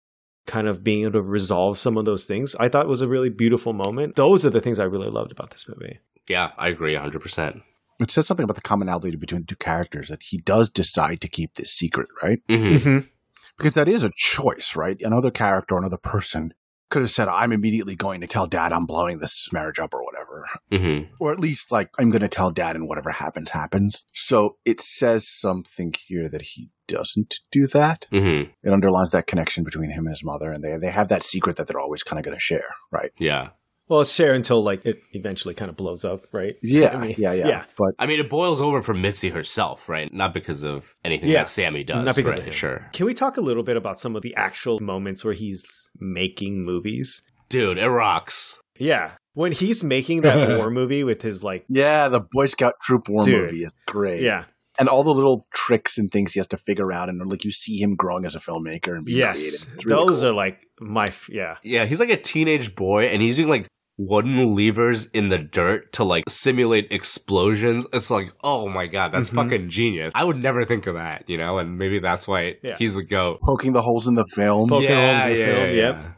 kind 0.47 0.67
of 0.67 0.83
being 0.83 1.03
able 1.03 1.13
to 1.13 1.23
resolve 1.23 1.79
some 1.79 1.97
of 1.97 2.05
those 2.05 2.25
things, 2.27 2.57
I 2.59 2.69
thought 2.69 2.89
was 2.89 3.01
a 3.01 3.09
really 3.09 3.31
beautiful 3.31 3.73
moment. 3.73 4.17
Those 4.17 4.45
are 4.45 4.51
the 4.51 4.61
things 4.61 4.81
I 4.81 4.85
really 4.85 5.09
loved 5.11 5.33
about 5.33 5.51
this 5.51 5.67
movie. 5.69 5.99
Yeah, 6.29 6.51
I 6.59 6.69
agree 6.69 6.95
100%. 6.95 7.63
It 8.01 8.11
says 8.11 8.27
something 8.27 8.45
about 8.45 8.57
the 8.57 8.63
commonality 8.63 9.17
between 9.17 9.43
the 9.43 9.47
two 9.47 9.57
characters 9.57 10.09
that 10.09 10.25
he 10.25 10.39
does 10.39 10.71
decide 10.71 11.21
to 11.21 11.29
keep 11.29 11.55
this 11.55 11.73
secret, 11.73 12.09
right? 12.23 12.41
Mm-hmm. 12.49 12.89
Mhm. 12.89 13.09
Because 13.57 13.75
that 13.75 13.87
is 13.87 14.03
a 14.03 14.11
choice, 14.17 14.75
right? 14.75 15.01
Another 15.03 15.31
character, 15.31 15.77
another 15.77 15.99
person 15.99 16.55
could 16.93 17.03
have 17.03 17.11
said, 17.11 17.27
I'm 17.27 17.53
immediately 17.53 17.97
going 17.97 18.21
to 18.21 18.27
tell 18.27 18.47
dad 18.47 18.71
I'm 18.71 18.87
blowing 18.87 19.19
this 19.19 19.49
marriage 19.51 19.79
up 19.79 19.95
or 19.95 20.05
whatever. 20.05 20.47
Mm-hmm. 20.71 21.15
Or 21.19 21.33
at 21.33 21.41
least, 21.41 21.73
like, 21.73 21.91
I'm 21.99 22.11
going 22.11 22.23
to 22.23 22.29
tell 22.29 22.51
dad 22.51 22.77
and 22.77 22.87
whatever 22.87 23.11
happens, 23.11 23.51
happens. 23.51 24.05
So 24.13 24.57
it 24.65 24.81
says 24.81 25.27
something 25.27 25.95
here 26.07 26.29
that 26.29 26.43
he 26.43 26.69
doesn't 26.87 27.37
do 27.51 27.67
that. 27.69 28.07
Mm-hmm. 28.13 28.51
It 28.63 28.73
underlines 28.73 29.11
that 29.13 29.27
connection 29.27 29.65
between 29.65 29.91
him 29.91 30.05
and 30.05 30.15
his 30.15 30.23
mother, 30.23 30.53
and 30.53 30.63
they, 30.63 30.77
they 30.77 30.91
have 30.91 31.09
that 31.09 31.23
secret 31.23 31.57
that 31.57 31.67
they're 31.67 31.81
always 31.81 32.03
kind 32.03 32.21
of 32.21 32.25
going 32.25 32.37
to 32.37 32.41
share, 32.41 32.75
right? 32.91 33.11
Yeah. 33.19 33.49
Well, 33.89 34.05
share 34.05 34.35
until 34.35 34.63
like 34.63 34.87
it 34.87 34.99
eventually 35.13 35.55
kind 35.55 35.69
of 35.69 35.77
blows 35.77 36.05
up, 36.05 36.27
right? 36.33 36.55
Yeah, 36.63 36.97
I 36.97 37.07
mean, 37.07 37.15
yeah, 37.19 37.33
yeah, 37.33 37.49
yeah. 37.49 37.65
But 37.77 37.95
I 37.99 38.07
mean, 38.07 38.21
it 38.21 38.31
boils 38.31 38.61
over 38.61 38.81
for 38.81 38.95
Mitzi 38.95 39.31
herself, 39.31 39.89
right? 39.89 40.13
Not 40.13 40.33
because 40.33 40.63
of 40.63 40.95
anything 41.05 41.31
Yeah. 41.31 41.41
that 41.41 41.49
Sammy 41.49 41.85
does. 41.85 42.05
Not 42.05 42.17
because 42.17 42.31
right? 42.31 42.39
of 42.39 42.45
him. 42.47 42.53
Sure. 42.53 42.89
Can 42.93 43.07
we 43.07 43.13
talk 43.13 43.37
a 43.37 43.43
little 43.43 43.63
bit 43.63 43.77
about 43.77 43.99
some 43.99 44.17
of 44.17 44.23
the 44.23 44.35
actual 44.35 44.81
moments 44.81 45.25
where 45.25 45.35
he's 45.35 45.82
making 45.99 46.65
movies? 46.65 47.23
Dude, 47.49 47.79
it 47.79 47.89
rocks. 47.89 48.61
Yeah. 48.79 49.13
When 49.35 49.53
he's 49.53 49.83
making 49.85 50.23
that 50.23 50.57
war 50.59 50.71
movie 50.71 51.05
with 51.05 51.23
his 51.23 51.43
like 51.43 51.65
yeah, 51.69 52.09
the 52.09 52.21
Boy 52.21 52.47
Scout 52.47 52.75
Troop 52.83 53.09
War 53.09 53.23
Dude. 53.25 53.51
movie 53.51 53.65
is 53.65 53.73
great. 53.87 54.23
Yeah. 54.23 54.45
And 54.79 54.89
all 54.89 55.05
the 55.05 55.13
little 55.13 55.45
tricks 55.55 55.99
and 55.99 56.11
things 56.11 56.33
he 56.33 56.41
has 56.41 56.47
to 56.49 56.57
figure 56.57 56.93
out, 56.93 57.09
and 57.11 57.31
like 57.31 57.45
you 57.45 57.51
see 57.51 57.77
him 57.81 57.95
growing 57.95 58.25
as 58.25 58.35
a 58.35 58.39
filmmaker 58.39 58.97
and 58.97 59.05
being 59.05 59.19
Yes. 59.19 59.65
creative. 59.65 59.85
Really 59.87 60.07
Those 60.07 60.21
cool. 60.21 60.31
are 60.31 60.33
like 60.33 60.59
my 60.81 61.07
yeah. 61.29 61.57
Yeah, 61.63 61.85
he's 61.85 62.01
like 62.01 62.09
a 62.11 62.17
teenage 62.17 62.75
boy 62.75 63.05
and 63.05 63.21
he's 63.21 63.37
doing 63.37 63.49
like 63.49 63.67
wooden 63.99 64.55
levers 64.57 65.07
in 65.07 65.29
the 65.29 65.39
dirt 65.39 65.93
to 65.93 66.05
like 66.05 66.25
simulate 66.29 66.91
explosions. 66.91 67.87
It's 67.93 68.11
like, 68.11 68.33
oh 68.43 68.69
my 68.69 68.87
god, 68.87 69.13
that's 69.13 69.31
Mhm. 69.31 69.35
fucking 69.35 69.69
genius. 69.71 70.13
I 70.15 70.25
would 70.25 70.43
never 70.43 70.65
think 70.65 70.87
of 70.87 70.95
that, 70.95 71.25
you 71.29 71.37
know, 71.39 71.59
and 71.59 71.77
maybe 71.79 71.99
that's 71.99 72.27
why 72.27 72.57
Yeah. 72.63 72.77
he's 72.79 72.95
the 72.95 73.03
goat. 73.05 73.41
poking 73.43 73.73
the 73.73 73.83
holes 73.83 74.07
in 74.09 74.15
the 74.15 74.25
film, 74.35 74.69
Poking 74.69 74.89
yeah, 74.89 75.21
holes 75.21 75.25
in 75.25 75.33
the 75.33 75.39
yeah, 75.39 75.55
film, 75.57 75.69
yeah, 75.69 75.75
yep. 75.75 75.97
yeah. 76.03 76.11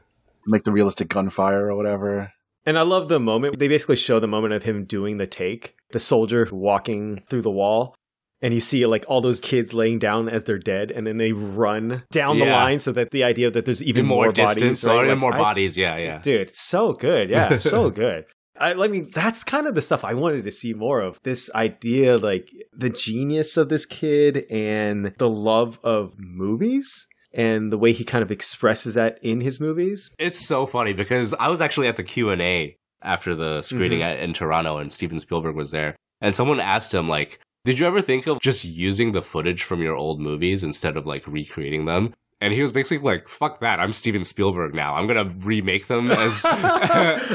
like 0.47 0.63
the 0.63 0.73
realistic 0.73 1.09
gunfire 1.09 1.69
or 1.71 1.77
whatever. 1.77 2.33
And 2.67 2.79
I 2.79 2.83
love 2.83 3.09
the 3.09 3.21
moment. 3.21 3.59
They 3.59 3.69
basically 3.69 3.97
show 3.97 4.19
the 4.21 4.27
moment 4.29 4.55
of 4.55 4.63
him 4.63 4.85
doing 4.85 5.19
the 5.19 5.27
take. 5.27 5.75
The 5.93 6.01
soldier 6.01 6.49
walking 6.51 7.23
through 7.29 7.43
the 7.43 7.51
wall. 7.51 7.95
And 8.45 8.53
you 8.53 8.61
see 8.61 8.85
like 8.85 9.07
all 9.09 9.23
those 9.23 9.41
kids 9.41 9.73
laying 9.73 9.99
down 9.99 10.29
as 10.29 10.45
they're 10.45 10.59
dead, 10.59 10.91
and 10.91 11.07
then 11.07 11.17
they 11.17 11.33
run 11.33 12.03
down 12.13 12.39
the 12.39 12.45
line 12.45 12.79
so 12.79 12.93
that 12.93 13.11
the 13.11 13.25
idea 13.25 13.51
that 13.51 13.65
there's 13.65 13.83
even 13.83 14.05
more, 14.05 14.25
more, 14.25 14.33
distance, 14.33 14.85
bodies, 14.85 14.85
right? 14.85 15.09
Like, 15.09 15.19
more 15.19 15.33
I- 15.35 15.39
bodies, 15.39 15.79
yeah, 15.79 15.97
yeah. 15.97 16.19
Dude, 16.19 16.55
so 16.55 16.93
good. 16.93 17.31
Yeah, 17.31 17.57
so 17.57 17.89
good. 18.05 18.27
I, 18.61 18.75
I 18.75 18.89
mean, 18.89 19.11
that's 19.15 19.43
kind 19.45 19.67
of 19.67 19.75
the 19.75 19.81
stuff 19.81 20.05
I 20.05 20.13
wanted 20.13 20.45
to 20.45 20.51
see 20.51 20.75
more 20.75 21.01
of. 21.01 21.19
This 21.25 21.51
idea, 21.55 22.19
like 22.19 22.49
the 22.77 22.91
genius 22.91 23.57
of 23.57 23.71
this 23.71 23.87
kid 23.87 24.45
and 24.51 25.15
the 25.19 25.29
love 25.29 25.81
of 25.83 26.13
movies 26.19 27.07
and 27.33 27.73
the 27.73 27.79
way 27.79 27.93
he 27.93 28.05
kind 28.05 28.23
of 28.23 28.31
expresses 28.31 28.95
that 28.95 29.19
in 29.23 29.41
his 29.41 29.59
movies. 29.59 30.11
It's 30.19 30.47
so 30.47 30.67
funny 30.67 30.93
because 30.93 31.33
I 31.35 31.49
was 31.49 31.61
actually 31.61 31.89
at 31.89 31.97
the 31.97 32.05
Q 32.05 32.31
and 32.31 32.43
A 32.43 32.77
after 33.03 33.35
the 33.35 33.63
screening 33.63 34.01
Mhm. 34.01 34.05
at, 34.05 34.21
in 34.21 34.33
Toronto, 34.35 34.77
and 34.77 34.93
Steven 34.93 35.19
Spielberg 35.19 35.57
was 35.57 35.71
there, 35.73 35.97
and 36.21 36.37
someone 36.37 36.61
asked 36.61 36.93
him 36.95 37.09
like, 37.09 37.41
"Did 37.65 37.79
you 37.79 37.87
ever 37.87 38.01
think 38.03 38.27
of 38.27 38.41
just 38.41 38.65
using 38.65 39.13
the 39.13 39.23
footage 39.23 39.63
from 39.63 39.81
your 39.83 39.97
old 39.97 40.21
movies 40.21 40.63
instead 40.65 40.97
of 40.97 41.07
like 41.07 41.27
recreating 41.27 41.85
them?" 41.87 42.15
And 42.41 42.53
he 42.53 42.61
was 42.63 42.73
basically 42.73 43.05
like, 43.05 43.27
"Fuck 43.29 43.61
that! 43.61 43.81
I'm 43.81 43.93
Steven 43.93 44.23
Spielberg 44.25 44.75
now. 44.75 44.97
I'm 44.97 45.07
gonna 45.07 45.31
remake 45.39 45.87
them 45.87 46.11
as 46.11 46.45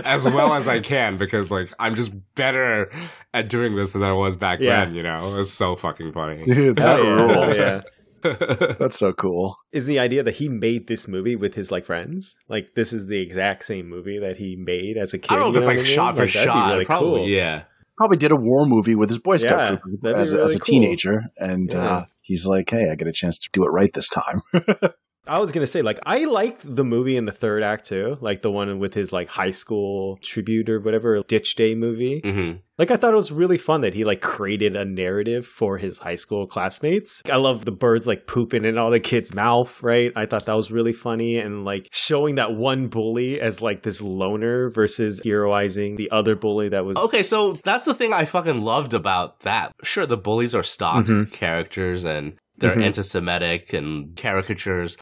as 0.05 0.25
well 0.25 0.53
as 0.53 0.67
I 0.67 0.79
can 0.81 1.17
because 1.17 1.51
like 1.51 1.73
I'm 1.79 1.95
just 1.95 2.13
better 2.35 2.91
at 3.33 3.49
doing 3.49 3.75
this 3.75 3.91
than 3.91 4.03
I 4.03 4.11
was 4.11 4.35
back 4.35 4.59
Yeah. 4.59 4.85
then. 4.85 4.93
You 4.95 5.03
know, 5.03 5.39
it's 5.39 5.51
so 5.51 5.75
fucking 5.75 6.11
funny. 6.13 6.43
Dude, 6.45 6.75
that 6.77 6.95
rules. 7.01 7.57
yeah. 7.57 7.81
That's 8.79 8.99
so 8.99 9.13
cool. 9.13 9.55
Is 9.71 9.87
the 9.87 9.97
idea 9.97 10.23
that 10.23 10.35
he 10.35 10.49
made 10.49 10.87
this 10.87 11.07
movie 11.07 11.37
with 11.37 11.55
his 11.55 11.71
like 11.71 11.85
friends? 11.85 12.35
Like 12.49 12.75
this 12.75 12.91
is 12.91 13.07
the 13.07 13.19
exact 13.21 13.63
same 13.63 13.87
movie 13.89 14.19
that 14.19 14.35
he 14.37 14.57
made 14.57 14.97
as 14.97 15.13
a 15.13 15.17
kid. 15.17 15.31
I 15.31 15.37
don't 15.39 15.53
know 15.53 15.57
if 15.57 15.61
it's 15.61 15.67
like 15.67 15.77
I 15.79 15.83
mean? 15.83 15.85
shot 15.85 16.15
for 16.17 16.23
Like, 16.25 16.33
that'd 16.33 16.47
be 16.47 16.51
shot. 16.53 16.71
really 16.73 16.85
Probably, 16.85 17.19
cool. 17.21 17.27
yeah. 17.29 17.63
Probably 17.99 18.15
did 18.17 18.31
a 18.31 18.35
war 18.37 18.65
movie 18.65 18.95
with 18.95 19.09
his 19.09 19.19
Boy 19.19 19.35
Scout 19.35 19.69
Yeah, 19.69 19.75
troop 19.75 20.05
as, 20.05 20.33
a- 20.33 20.41
as 20.41 20.55
a 20.55 20.59
cool. 20.59 20.65
teenager, 20.65 21.23
and 21.37 21.69
Yeah. 21.73 21.83
uh, 21.83 22.05
he's 22.21 22.45
like, 22.45 22.69
"Hey, 22.69 22.89
I 22.89 22.95
get 22.95 23.07
a 23.09 23.11
chance 23.11 23.37
to 23.39 23.49
do 23.51 23.63
it 23.65 23.67
right 23.67 23.91
this 23.93 24.07
time." 24.07 24.39
I 25.29 25.39
was 25.39 25.51
gonna 25.51 25.67
say, 25.67 25.81
like, 25.81 25.99
I 26.05 26.25
liked 26.25 26.63
the 26.75 26.83
movie 26.83 27.15
in 27.15 27.25
the 27.25 27.31
third 27.31 27.63
act 27.63 27.85
too, 27.87 28.17
like 28.21 28.41
the 28.41 28.51
one 28.51 28.79
with 28.79 28.93
his 28.93 29.13
like 29.13 29.29
high 29.29 29.51
school 29.51 30.17
tribute 30.23 30.69
or 30.69 30.79
whatever 30.79 31.21
ditch 31.27 31.55
day 31.55 31.75
movie. 31.75 32.21
hmm 32.23 32.51
Like, 32.77 32.91
I 32.91 32.97
thought 32.97 33.13
it 33.13 33.17
was 33.17 33.31
really 33.31 33.57
fun 33.57 33.81
that 33.81 33.93
he 33.93 34.03
like 34.05 34.21
created 34.21 34.75
a 34.75 34.85
narrative 34.85 35.45
for 35.45 35.77
his 35.77 35.99
high 35.99 36.15
school 36.15 36.47
classmates. 36.47 37.21
I 37.29 37.35
love 37.35 37.65
the 37.65 37.71
birds 37.71 38.07
like 38.07 38.25
pooping 38.25 38.65
in 38.65 38.77
all 38.77 38.89
the 38.89 38.99
kids' 38.99 39.33
mouth, 39.35 39.81
right? 39.83 40.11
I 40.15 40.25
thought 40.25 40.45
that 40.45 40.55
was 40.55 40.71
really 40.71 40.93
funny 40.93 41.37
and 41.37 41.63
like 41.65 41.87
showing 41.91 42.35
that 42.35 42.53
one 42.53 42.87
bully 42.87 43.39
as 43.39 43.61
like 43.61 43.83
this 43.83 44.01
loner 44.01 44.69
versus 44.71 45.21
heroizing 45.23 45.97
the 45.97 46.09
other 46.11 46.35
bully 46.35 46.69
that 46.69 46.85
was 46.85 46.97
Okay, 46.97 47.21
so 47.23 47.53
that's 47.53 47.85
the 47.85 47.93
thing 47.93 48.13
I 48.13 48.25
fucking 48.25 48.61
loved 48.61 48.93
about 48.93 49.41
that. 49.41 49.73
Sure, 49.83 50.05
the 50.05 50.17
bullies 50.17 50.55
are 50.55 50.63
stock 50.63 51.05
Mhm. 51.05 51.31
characters 51.31 52.03
and 52.05 52.33
they're 52.57 52.75
Mhm. 52.75 52.83
anti-Semitic 52.83 53.71
and 53.73 54.15
caricatures, 54.17 54.97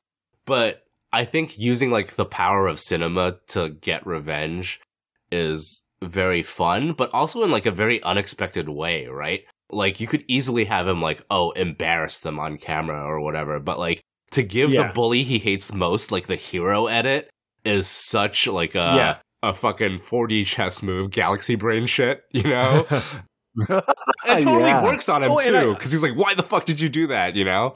but 0.48 0.84
I 1.14 1.24
think 1.26 1.60
using 1.60 1.92
like 1.92 2.16
the 2.16 2.26
power 2.26 2.68
of 2.68 2.80
cinema 2.80 3.38
to 3.50 3.70
get 3.70 4.08
revenge 4.08 4.82
is 5.32 5.84
very 6.02 6.42
fun, 6.44 6.94
but 6.94 7.14
also 7.14 7.44
in 7.44 7.52
like 7.52 7.66
a 7.68 7.72
very 7.72 8.02
unexpected 8.02 8.68
way, 8.70 9.06
right? 9.08 9.44
Like 9.72 10.00
you 10.00 10.08
could 10.08 10.24
easily 10.28 10.66
have 10.66 10.88
him 10.88 11.02
like, 11.02 11.22
oh, 11.30 11.52
embarrass 11.52 12.20
them 12.20 12.40
on 12.40 12.58
camera 12.58 13.04
or 13.04 13.20
whatever, 13.22 13.60
but 13.60 13.78
like 13.78 14.02
to 14.32 14.42
give 14.44 14.72
Yeah. 14.72 14.88
the 14.88 14.94
bully 14.94 15.24
he 15.24 15.38
hates 15.40 15.74
most 15.74 16.12
like 16.12 16.28
the 16.28 16.36
hero 16.36 16.88
edit 16.88 17.30
is 17.66 17.88
such 17.88 18.48
like 18.48 18.76
a 18.76 18.78
Yeah. 18.96 19.18
a 19.44 19.54
fucking 19.54 20.00
4D 20.00 20.46
chess 20.46 20.82
move, 20.82 21.12
galaxy 21.12 21.56
brain 21.56 21.86
shit, 21.88 22.24
you 22.32 22.44
know? 22.44 22.86
it 22.92 23.84
totally 24.26 24.64
Yeah. 24.70 24.84
works 24.84 25.10
on 25.10 25.24
him 25.24 25.32
Oh, 25.32 25.40
too, 25.40 25.74
because 25.74 25.92
he's 25.92 26.04
like, 26.04 26.16
"Why 26.16 26.34
the 26.34 26.44
fuck 26.44 26.66
did 26.66 26.80
you 26.80 26.90
do 26.90 27.08
that?" 27.08 27.36
You 27.36 27.46
know, 27.46 27.76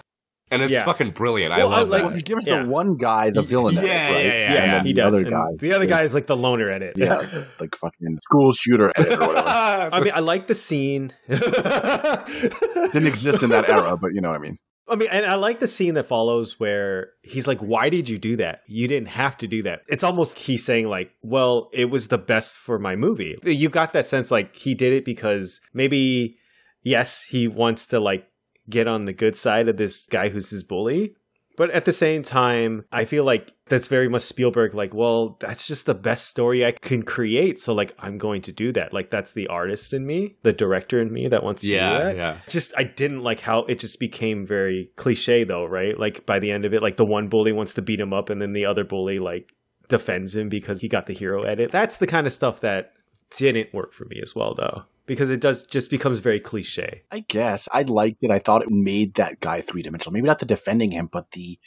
and 0.51 0.61
it's 0.61 0.73
Yeah. 0.73 0.83
fucking 0.85 1.11
brilliant. 1.11 1.51
Well, 1.55 1.59
I 1.59 1.63
love 1.63 1.73
I 1.73 1.81
like- 1.81 2.01
that. 2.01 2.07
Well, 2.07 2.15
he 2.15 2.21
gives 2.21 2.45
Yeah. 2.47 2.63
the 2.63 2.69
one 2.69 2.97
guy 2.97 3.29
the 3.31 3.41
villain, 3.41 3.77
edit, 3.77 3.89
Yeah, 3.89 4.11
right? 4.13 4.25
yeah, 4.25 4.31
yeah, 4.31 4.45
and 4.45 4.53
yeah. 4.53 4.71
then 4.77 4.85
he 4.85 4.93
the 4.93 5.01
does. 5.01 5.15
other 5.15 5.25
And 5.25 5.29
guy, 5.29 5.47
the 5.59 5.73
other 5.73 5.85
guy 5.85 6.03
is 6.03 6.13
like 6.13 6.27
the 6.27 6.35
loner 6.37 6.71
at 6.71 6.81
it. 6.81 6.93
yeah, 6.97 7.25
like 7.59 7.75
fucking 7.75 8.17
school 8.23 8.51
shooter 8.51 8.91
edit 8.97 9.13
or 9.21 9.27
whatever. 9.27 9.47
I 9.95 10.01
mean, 10.01 10.13
I 10.13 10.19
like 10.19 10.47
the 10.47 10.55
scene. 10.55 11.13
Didn't 11.29 13.07
exist 13.07 13.43
in 13.43 13.49
that 13.51 13.69
era, 13.69 13.97
but 13.97 14.13
you 14.13 14.21
know 14.21 14.29
what 14.29 14.39
I 14.39 14.43
mean. 14.43 14.57
I 14.89 14.95
mean, 14.97 15.07
and 15.09 15.25
I 15.25 15.35
like 15.35 15.59
the 15.61 15.67
scene 15.67 15.93
that 15.93 16.05
follows 16.05 16.59
where 16.59 17.11
he's 17.21 17.47
like, 17.47 17.59
"Why 17.59 17.87
did 17.89 18.09
you 18.09 18.17
do 18.17 18.35
that? 18.37 18.59
You 18.67 18.87
didn't 18.89 19.07
have 19.09 19.37
to 19.37 19.47
do 19.47 19.63
that." 19.63 19.81
It's 19.87 20.03
almost 20.03 20.37
he's 20.37 20.65
saying 20.65 20.87
like, 20.89 21.11
"Well, 21.21 21.69
it 21.71 21.85
was 21.85 22.09
the 22.09 22.17
best 22.17 22.57
for 22.57 22.77
my 22.77 22.95
movie." 22.97 23.37
You 23.43 23.69
got 23.69 23.93
that 23.93 24.05
sense 24.05 24.31
like 24.31 24.53
he 24.55 24.73
did 24.73 24.91
it 24.91 25.05
because 25.05 25.61
maybe, 25.73 26.35
yes, 26.83 27.23
he 27.23 27.47
wants 27.47 27.87
to 27.87 27.99
like 28.01 28.25
get 28.69 28.87
on 28.87 29.05
the 29.05 29.13
good 29.13 29.35
side 29.35 29.67
of 29.67 29.77
this 29.77 30.05
guy 30.05 30.29
who's 30.29 30.49
his 30.49 30.63
bully. 30.63 31.15
But 31.57 31.71
at 31.71 31.85
the 31.85 31.91
same 31.91 32.23
time, 32.23 32.85
I 32.91 33.05
feel 33.05 33.23
like 33.23 33.51
that's 33.67 33.87
very 33.87 34.07
much 34.07 34.21
Spielberg. 34.21 34.73
Like, 34.73 34.93
well, 34.93 35.37
that's 35.39 35.67
just 35.67 35.85
the 35.85 35.93
best 35.93 36.27
story 36.27 36.65
I 36.65 36.71
can 36.71 37.03
create. 37.03 37.59
So, 37.59 37.73
like, 37.73 37.93
I'm 37.99 38.17
going 38.17 38.41
to 38.43 38.51
do 38.51 38.71
that. 38.73 38.93
Like, 38.93 39.11
that's 39.11 39.33
the 39.33 39.47
artist 39.47 39.93
in 39.93 40.05
me, 40.05 40.37
the 40.43 40.53
director 40.53 41.01
in 41.01 41.11
me 41.11 41.27
that 41.27 41.43
wants 41.43 41.61
to 41.61 41.67
do 41.67 41.73
yeah, 41.73 41.99
that 41.99 42.15
yeah. 42.15 42.37
just 42.47 42.73
I 42.77 42.83
didn't 42.83 43.21
like 43.21 43.41
how 43.41 43.65
it 43.65 43.79
just 43.79 43.99
became 43.99 44.47
very 44.47 44.91
cliche 44.95 45.43
though, 45.43 45.65
right? 45.65 45.99
Like 45.99 46.25
by 46.25 46.39
the 46.39 46.51
end 46.51 46.65
of 46.65 46.73
it, 46.73 46.81
like 46.81 46.97
the 46.97 47.05
one 47.05 47.27
bully 47.27 47.51
wants 47.51 47.73
to 47.75 47.81
beat 47.81 47.99
him 47.99 48.13
up 48.13 48.29
and 48.29 48.41
then 48.41 48.53
the 48.53 48.65
other 48.65 48.83
bully 48.83 49.19
like 49.19 49.53
defends 49.89 50.35
him 50.35 50.49
because 50.49 50.79
he 50.79 50.87
got 50.87 51.05
the 51.05 51.13
hero 51.13 51.41
edit. 51.41 51.71
That's 51.71 51.97
the 51.97 52.07
kind 52.07 52.25
of 52.25 52.33
stuff 52.33 52.61
that 52.61 52.93
didn't 53.31 53.73
work 53.73 53.93
for 53.93 54.05
me 54.05 54.19
as 54.21 54.35
well 54.35 54.53
though. 54.55 54.83
Because 55.05 55.29
it 55.29 55.41
does 55.41 55.65
just 55.65 55.89
becomes 55.89 56.19
very 56.19 56.39
cliche. 56.39 57.03
I 57.11 57.19
guess 57.21 57.67
I 57.71 57.81
liked 57.83 58.19
it. 58.21 58.31
I 58.31 58.39
thought 58.39 58.61
it 58.61 58.69
made 58.71 59.15
that 59.15 59.39
guy 59.39 59.61
three 59.61 59.81
dimensional. 59.81 60.13
Maybe 60.13 60.27
not 60.27 60.39
the 60.39 60.45
defending 60.45 60.91
him, 60.91 61.07
but 61.11 61.31
the 61.31 61.59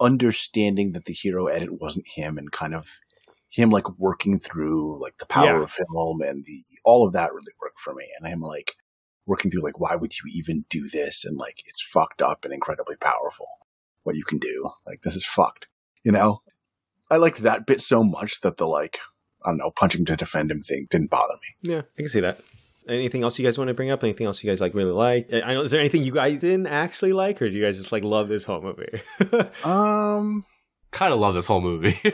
understanding 0.00 0.92
that 0.92 1.04
the 1.04 1.12
hero 1.12 1.46
edit 1.46 1.80
wasn't 1.80 2.06
him, 2.08 2.36
and 2.38 2.50
kind 2.50 2.74
of 2.74 2.88
him 3.50 3.70
like 3.70 3.88
working 3.98 4.38
through 4.38 5.00
like 5.00 5.18
the 5.18 5.26
power 5.26 5.56
Yeah. 5.58 5.62
of 5.62 5.70
film 5.72 6.20
and 6.22 6.44
the 6.44 6.62
all 6.84 7.06
of 7.06 7.12
that 7.14 7.30
really 7.32 7.52
worked 7.60 7.80
for 7.80 7.92
me. 7.94 8.08
And 8.18 8.26
I'm 8.26 8.40
like 8.40 8.74
working 9.26 9.50
through 9.50 9.62
like 9.62 9.78
why 9.80 9.96
would 9.96 10.12
you 10.18 10.30
even 10.34 10.64
do 10.68 10.86
this? 10.92 11.24
And 11.24 11.36
like 11.36 11.62
it's 11.66 11.82
fucked 11.82 12.22
up 12.22 12.44
and 12.44 12.52
incredibly 12.54 12.96
powerful 12.96 13.46
what 14.02 14.16
you 14.16 14.24
can 14.24 14.38
do. 14.38 14.70
Like 14.86 15.02
this 15.02 15.16
is 15.16 15.26
fucked. 15.26 15.68
You 16.04 16.12
know, 16.12 16.42
I 17.10 17.16
liked 17.16 17.38
that 17.38 17.66
bit 17.66 17.80
so 17.80 18.02
much 18.04 18.40
that 18.40 18.56
the 18.56 18.66
like 18.66 18.98
I 19.44 19.50
don't 19.50 19.58
know 19.58 19.70
punching 19.70 20.04
to 20.06 20.16
defend 20.16 20.50
him 20.50 20.60
thing 20.60 20.86
didn't 20.90 21.10
bother 21.10 21.34
me. 21.34 21.72
Yeah, 21.72 21.82
I 21.98 22.02
can 22.02 22.08
see 22.08 22.20
that. 22.20 22.40
Anything 22.88 23.22
else 23.22 23.38
you 23.38 23.44
guys 23.44 23.58
want 23.58 23.68
to 23.68 23.74
bring 23.74 23.90
up? 23.90 24.02
Anything 24.02 24.26
else 24.26 24.42
you 24.42 24.50
guys 24.50 24.60
like 24.60 24.74
really 24.74 24.90
like? 24.90 25.32
I 25.32 25.54
know. 25.54 25.60
Is 25.60 25.70
there 25.70 25.80
anything 25.80 26.02
you 26.02 26.12
guys 26.12 26.38
didn't 26.38 26.66
actually 26.66 27.12
like, 27.12 27.40
or 27.40 27.48
do 27.48 27.54
you 27.54 27.62
guys 27.62 27.76
just 27.76 27.92
like 27.92 28.02
love 28.02 28.28
this 28.28 28.44
whole 28.44 28.60
movie? 28.62 29.00
Um. 29.64 30.44
Kind 30.90 31.12
of 31.12 31.20
love 31.20 31.34
this 31.34 31.46
whole 31.46 31.60
movie. 31.60 31.96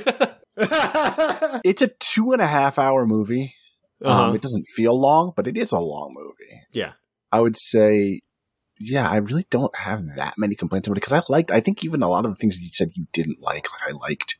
It's 1.64 1.82
a 1.82 1.88
two 1.98 2.32
and 2.32 2.42
a 2.42 2.46
half 2.46 2.78
hour 2.78 3.06
movie. 3.06 3.54
Uh-huh. 4.02 4.24
Um, 4.28 4.34
it 4.34 4.42
doesn't 4.42 4.66
feel 4.74 4.98
long, 4.98 5.32
but 5.34 5.46
it 5.46 5.56
is 5.56 5.72
a 5.72 5.78
long 5.78 6.14
movie. 6.14 6.62
yeah, 6.72 6.92
I 7.32 7.40
would 7.40 7.56
say, 7.56 8.20
yeah, 8.78 9.08
I 9.08 9.16
really 9.16 9.46
don't 9.50 9.74
have 9.74 10.04
that 10.16 10.34
many 10.36 10.54
complaints 10.54 10.86
about 10.86 10.98
it 10.98 11.00
because 11.00 11.12
I 11.14 11.22
liked. 11.32 11.50
I 11.50 11.60
think 11.60 11.82
even 11.84 12.02
a 12.02 12.08
lot 12.08 12.26
of 12.26 12.30
the 12.30 12.36
things 12.36 12.56
that 12.56 12.62
you 12.62 12.70
said 12.72 12.88
you 12.94 13.06
didn't 13.12 13.40
like, 13.40 13.66
like 13.72 13.88
I 13.88 13.92
liked. 13.96 14.38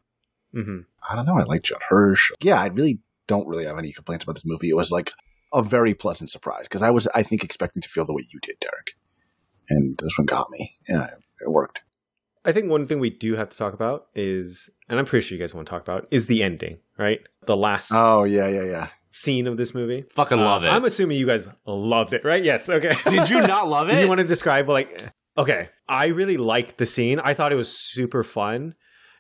Mm-hmm. 0.55 0.81
I 1.11 1.15
don't 1.17 1.27
know. 1.27 1.39
I 1.39 1.45
like 1.45 1.63
Judd 1.63 1.83
Hirsch. 1.89 2.31
Yeah, 2.43 2.61
I 2.61 2.67
really 2.67 3.01
don't 3.27 3.47
really 3.47 3.65
have 3.67 3.79
any 3.79 3.93
complaints 3.93 4.25
about 4.25 4.35
this 4.37 4.45
movie. 4.47 4.71
It 4.71 4.77
was 4.77 4.91
like 4.91 5.13
a 5.53 5.63
very 5.63 5.95
pleasant 5.95 6.31
surprise 6.31 6.65
because 6.65 6.83
I 6.83 6.91
was, 6.91 7.07
I 7.15 7.23
think, 7.23 7.45
expecting 7.45 7.83
to 7.83 7.89
feel 7.89 8.05
the 8.05 8.13
way 8.15 8.27
you 8.33 8.39
did, 8.41 8.57
Derek, 8.61 8.95
and 9.69 9.97
this 9.99 10.17
one 10.19 10.27
got 10.27 10.51
me. 10.51 10.77
Yeah, 10.89 11.07
it 11.41 11.51
worked. 11.51 11.83
I 12.45 12.53
think 12.53 12.71
one 12.71 12.85
thing 12.85 13.01
we 13.01 13.11
do 13.11 13.35
have 13.35 13.49
to 13.51 13.59
talk 13.59 13.75
about 13.75 14.05
is, 14.15 14.71
and 14.89 14.99
I'm 14.99 15.05
pretty 15.05 15.27
sure 15.27 15.37
you 15.37 15.43
guys 15.43 15.53
want 15.55 15.67
to 15.67 15.71
talk 15.71 15.83
about, 15.83 16.07
is 16.13 16.29
the 16.29 16.43
ending, 16.43 16.79
right? 16.99 17.21
The 17.47 17.57
last. 17.57 17.91
Oh 17.93 18.25
yeah, 18.25 18.47
yeah, 18.49 18.65
yeah. 18.65 18.89
Scene 19.13 19.47
of 19.47 19.57
this 19.57 19.75
movie. 19.75 20.05
Fucking 20.15 20.39
love 20.39 20.63
Uh, 20.63 20.67
it. 20.67 20.71
I'm 20.71 20.85
assuming 20.85 21.19
you 21.19 21.27
guys 21.27 21.49
loved 21.67 22.13
it, 22.13 22.25
right? 22.25 22.45
Yes. 22.45 22.69
Okay. 22.69 22.93
Did 23.11 23.31
you 23.31 23.41
not 23.41 23.67
love 23.67 23.89
it? 23.91 24.01
you 24.03 24.09
want 24.09 24.19
to 24.19 24.25
describe 24.27 24.69
like? 24.69 25.03
Okay, 25.39 25.69
I 25.89 26.07
really 26.09 26.37
liked 26.37 26.77
the 26.79 26.87
scene. 26.87 27.19
I 27.19 27.35
thought 27.35 27.51
it 27.53 27.57
was 27.57 27.69
super 27.77 28.23
fun, 28.23 28.75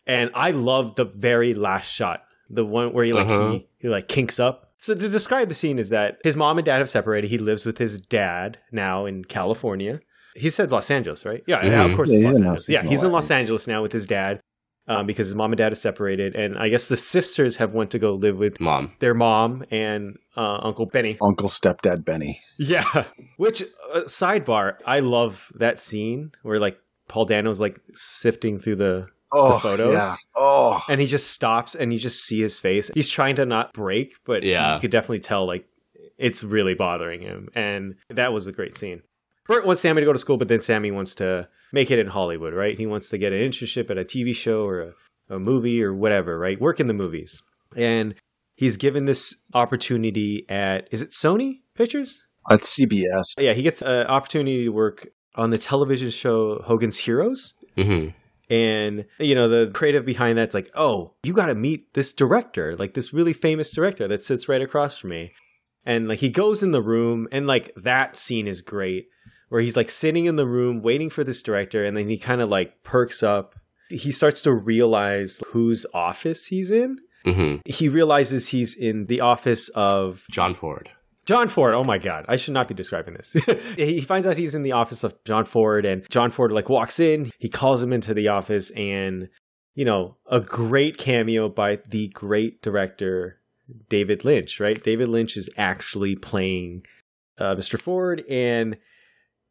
and 0.06 0.30
I 0.34 0.50
love 0.52 0.94
the 0.94 1.04
very 1.04 1.54
last 1.54 1.90
shot, 1.92 2.22
the 2.50 2.64
one 2.64 2.92
where 2.92 3.04
he 3.04 3.12
like 3.12 3.26
Uh-huh. 3.28 3.50
he, 3.52 3.68
he 3.78 3.88
like 3.88 4.08
kinks 4.08 4.38
up. 4.40 4.72
So 4.78 4.94
to 4.94 5.08
describe 5.08 5.48
the 5.48 5.54
scene 5.54 5.78
is 5.78 5.88
that 5.90 6.18
his 6.22 6.36
mom 6.36 6.58
and 6.58 6.64
dad 6.64 6.78
have 6.78 6.88
separated. 6.88 7.28
He 7.30 7.38
lives 7.38 7.64
with 7.66 7.78
his 7.78 8.00
dad 8.00 8.58
now 8.70 9.06
in 9.06 9.24
California. 9.24 10.00
He 10.34 10.50
said 10.50 10.70
Los 10.70 10.90
Angeles, 10.90 11.24
right? 11.24 11.42
Yeah, 11.46 11.64
yeah 11.64 11.84
of 11.84 11.92
Mhm. 11.92 11.96
course. 11.96 12.10
Yeah, 12.12 12.18
he's 12.18 12.24
Los 12.26 12.36
in 12.36 12.42
Angeles. 12.44 12.68
Los- 12.68 12.82
yeah, 12.84 12.88
he's 12.90 13.02
in 13.02 13.10
Los 13.12 13.30
Angeles 13.30 13.66
now 13.66 13.82
with 13.82 13.92
his 13.92 14.06
dad 14.06 14.40
um, 14.86 15.06
because 15.06 15.26
his 15.28 15.34
mom 15.34 15.50
and 15.50 15.56
dad 15.58 15.72
are 15.72 15.76
separated, 15.76 16.36
and 16.36 16.56
I 16.58 16.68
guess 16.68 16.88
the 16.88 16.96
sisters 16.96 17.56
have 17.56 17.72
went 17.74 17.90
to 17.92 17.98
go 17.98 18.12
live 18.14 18.36
with 18.36 18.60
Mom. 18.60 18.92
their 19.00 19.14
mom 19.14 19.64
and 19.72 20.16
uh, 20.36 20.58
Uncle 20.62 20.86
Benny. 20.86 21.16
Uncle 21.22 21.48
stepdad 21.48 22.04
Benny. 22.04 22.40
Yeah. 22.58 22.84
Which 23.38 23.62
uh, 23.94 24.02
sidebar, 24.02 24.74
I 24.84 25.00
love 25.00 25.50
that 25.56 25.80
scene 25.80 26.32
where 26.42 26.60
like 26.60 26.78
Paul 27.08 27.24
Dano's 27.24 27.60
like 27.60 27.80
sifting 27.94 28.58
through 28.60 28.76
the, 28.76 29.06
the 29.32 29.58
photos. 29.60 29.92
yeah. 29.94 30.14
Oh, 30.36 30.80
And 30.88 31.00
he 31.00 31.06
just 31.06 31.30
stops 31.30 31.74
and 31.74 31.92
you 31.92 31.98
just 31.98 32.24
see 32.24 32.40
his 32.40 32.58
face. 32.58 32.90
He's 32.94 33.08
trying 33.08 33.36
to 33.36 33.46
not 33.46 33.72
break, 33.72 34.14
but 34.24 34.42
Yeah. 34.42 34.74
you 34.74 34.80
could 34.80 34.90
definitely 34.90 35.20
tell 35.20 35.46
like 35.46 35.66
it's 36.18 36.42
really 36.44 36.74
bothering 36.74 37.20
him. 37.22 37.48
And 37.54 37.96
that 38.10 38.32
was 38.32 38.46
a 38.46 38.52
great 38.52 38.74
scene. 38.76 39.02
Burt 39.46 39.66
wants 39.66 39.82
Sammy 39.82 40.00
to 40.00 40.06
go 40.06 40.12
to 40.12 40.18
school, 40.18 40.38
but 40.38 40.48
then 40.48 40.60
Sammy 40.60 40.90
wants 40.90 41.14
to 41.16 41.48
make 41.72 41.90
it 41.90 41.98
in 41.98 42.06
Hollywood, 42.08 42.54
right? 42.54 42.76
He 42.76 42.86
wants 42.86 43.08
to 43.10 43.18
get 43.18 43.32
an 43.32 43.38
internship 43.40 43.90
at 43.90 43.98
a 43.98 44.04
TV 44.04 44.34
show 44.34 44.64
or 44.64 44.80
a, 45.28 45.34
a 45.36 45.38
movie 45.38 45.82
or 45.82 45.94
whatever, 45.94 46.38
right? 46.38 46.60
Work 46.60 46.80
in 46.80 46.86
the 46.86 46.94
movies. 46.94 47.42
And 47.76 48.14
he's 48.56 48.76
given 48.76 49.04
this 49.04 49.44
opportunity 49.54 50.46
at, 50.48 50.88
is 50.90 51.02
it 51.02 51.10
Sony 51.10 51.60
Pictures? 51.74 52.22
at 52.50 52.60
CBS. 52.60 53.34
Yeah, 53.38 53.52
he 53.54 53.62
gets 53.62 53.82
an 53.82 54.06
opportunity 54.06 54.64
to 54.64 54.70
work 54.70 55.08
on 55.34 55.50
the 55.50 55.58
television 55.58 56.10
show 56.10 56.62
Hogan's 56.64 56.96
Heroes. 56.98 57.54
hmm 57.76 58.08
And, 58.48 59.06
you 59.18 59.34
know, 59.34 59.48
the 59.48 59.72
creative 59.72 60.04
behind 60.04 60.38
that's 60.38 60.54
like, 60.54 60.70
oh, 60.74 61.14
you 61.24 61.32
got 61.32 61.46
to 61.46 61.54
meet 61.54 61.94
this 61.94 62.12
director, 62.12 62.76
like 62.76 62.94
this 62.94 63.12
really 63.12 63.32
famous 63.32 63.72
director 63.72 64.06
that 64.08 64.22
sits 64.22 64.48
right 64.48 64.62
across 64.62 64.98
from 64.98 65.10
me. 65.10 65.32
And 65.84 66.08
like 66.08 66.20
he 66.20 66.28
goes 66.28 66.62
in 66.62 66.72
the 66.72 66.82
room, 66.82 67.28
and 67.32 67.46
like 67.46 67.72
that 67.76 68.16
scene 68.16 68.46
is 68.46 68.62
great, 68.62 69.08
where 69.48 69.60
he's 69.60 69.76
like 69.76 69.90
sitting 69.90 70.24
in 70.24 70.36
the 70.36 70.46
room 70.46 70.82
waiting 70.82 71.10
for 71.10 71.24
this 71.24 71.42
director, 71.42 71.84
and 71.84 71.96
then 71.96 72.08
he 72.08 72.18
kind 72.18 72.40
of 72.40 72.48
like 72.48 72.82
perks 72.82 73.22
up. 73.22 73.54
He 73.88 74.10
starts 74.10 74.42
to 74.42 74.52
realize 74.52 75.42
whose 75.48 75.86
office 75.94 76.46
he's 76.46 76.70
in. 76.70 76.98
hmm 77.24 77.56
He 77.64 77.88
realizes 77.88 78.48
he's 78.48 78.76
in 78.76 79.06
the 79.06 79.20
office 79.20 79.68
of 79.70 80.24
John 80.30 80.54
Ford. 80.54 80.90
John 81.26 81.48
Ford. 81.48 81.74
Oh 81.74 81.84
my 81.84 81.98
God. 81.98 82.24
I 82.28 82.36
should 82.36 82.54
not 82.54 82.68
be 82.68 82.74
describing 82.74 83.14
this. 83.14 83.32
he 83.76 84.00
finds 84.00 84.26
out 84.26 84.36
he's 84.36 84.54
in 84.54 84.62
the 84.62 84.72
office 84.72 85.04
of 85.04 85.22
John 85.24 85.44
Ford, 85.44 85.86
and 85.86 86.08
John 86.08 86.30
Ford 86.30 86.52
like 86.52 86.68
walks 86.68 87.00
in. 87.00 87.30
He 87.38 87.48
calls 87.48 87.82
him 87.82 87.92
into 87.92 88.14
the 88.14 88.28
office, 88.28 88.70
and 88.70 89.28
you 89.74 89.84
know, 89.84 90.16
a 90.30 90.40
great 90.40 90.96
cameo 90.96 91.48
by 91.48 91.80
the 91.88 92.08
great 92.08 92.62
director 92.62 93.40
David 93.88 94.24
Lynch. 94.24 94.60
Right? 94.60 94.82
David 94.82 95.08
Lynch 95.08 95.36
is 95.36 95.50
actually 95.56 96.16
playing 96.16 96.82
uh, 97.38 97.54
Mr. 97.56 97.80
Ford, 97.80 98.24
and 98.30 98.76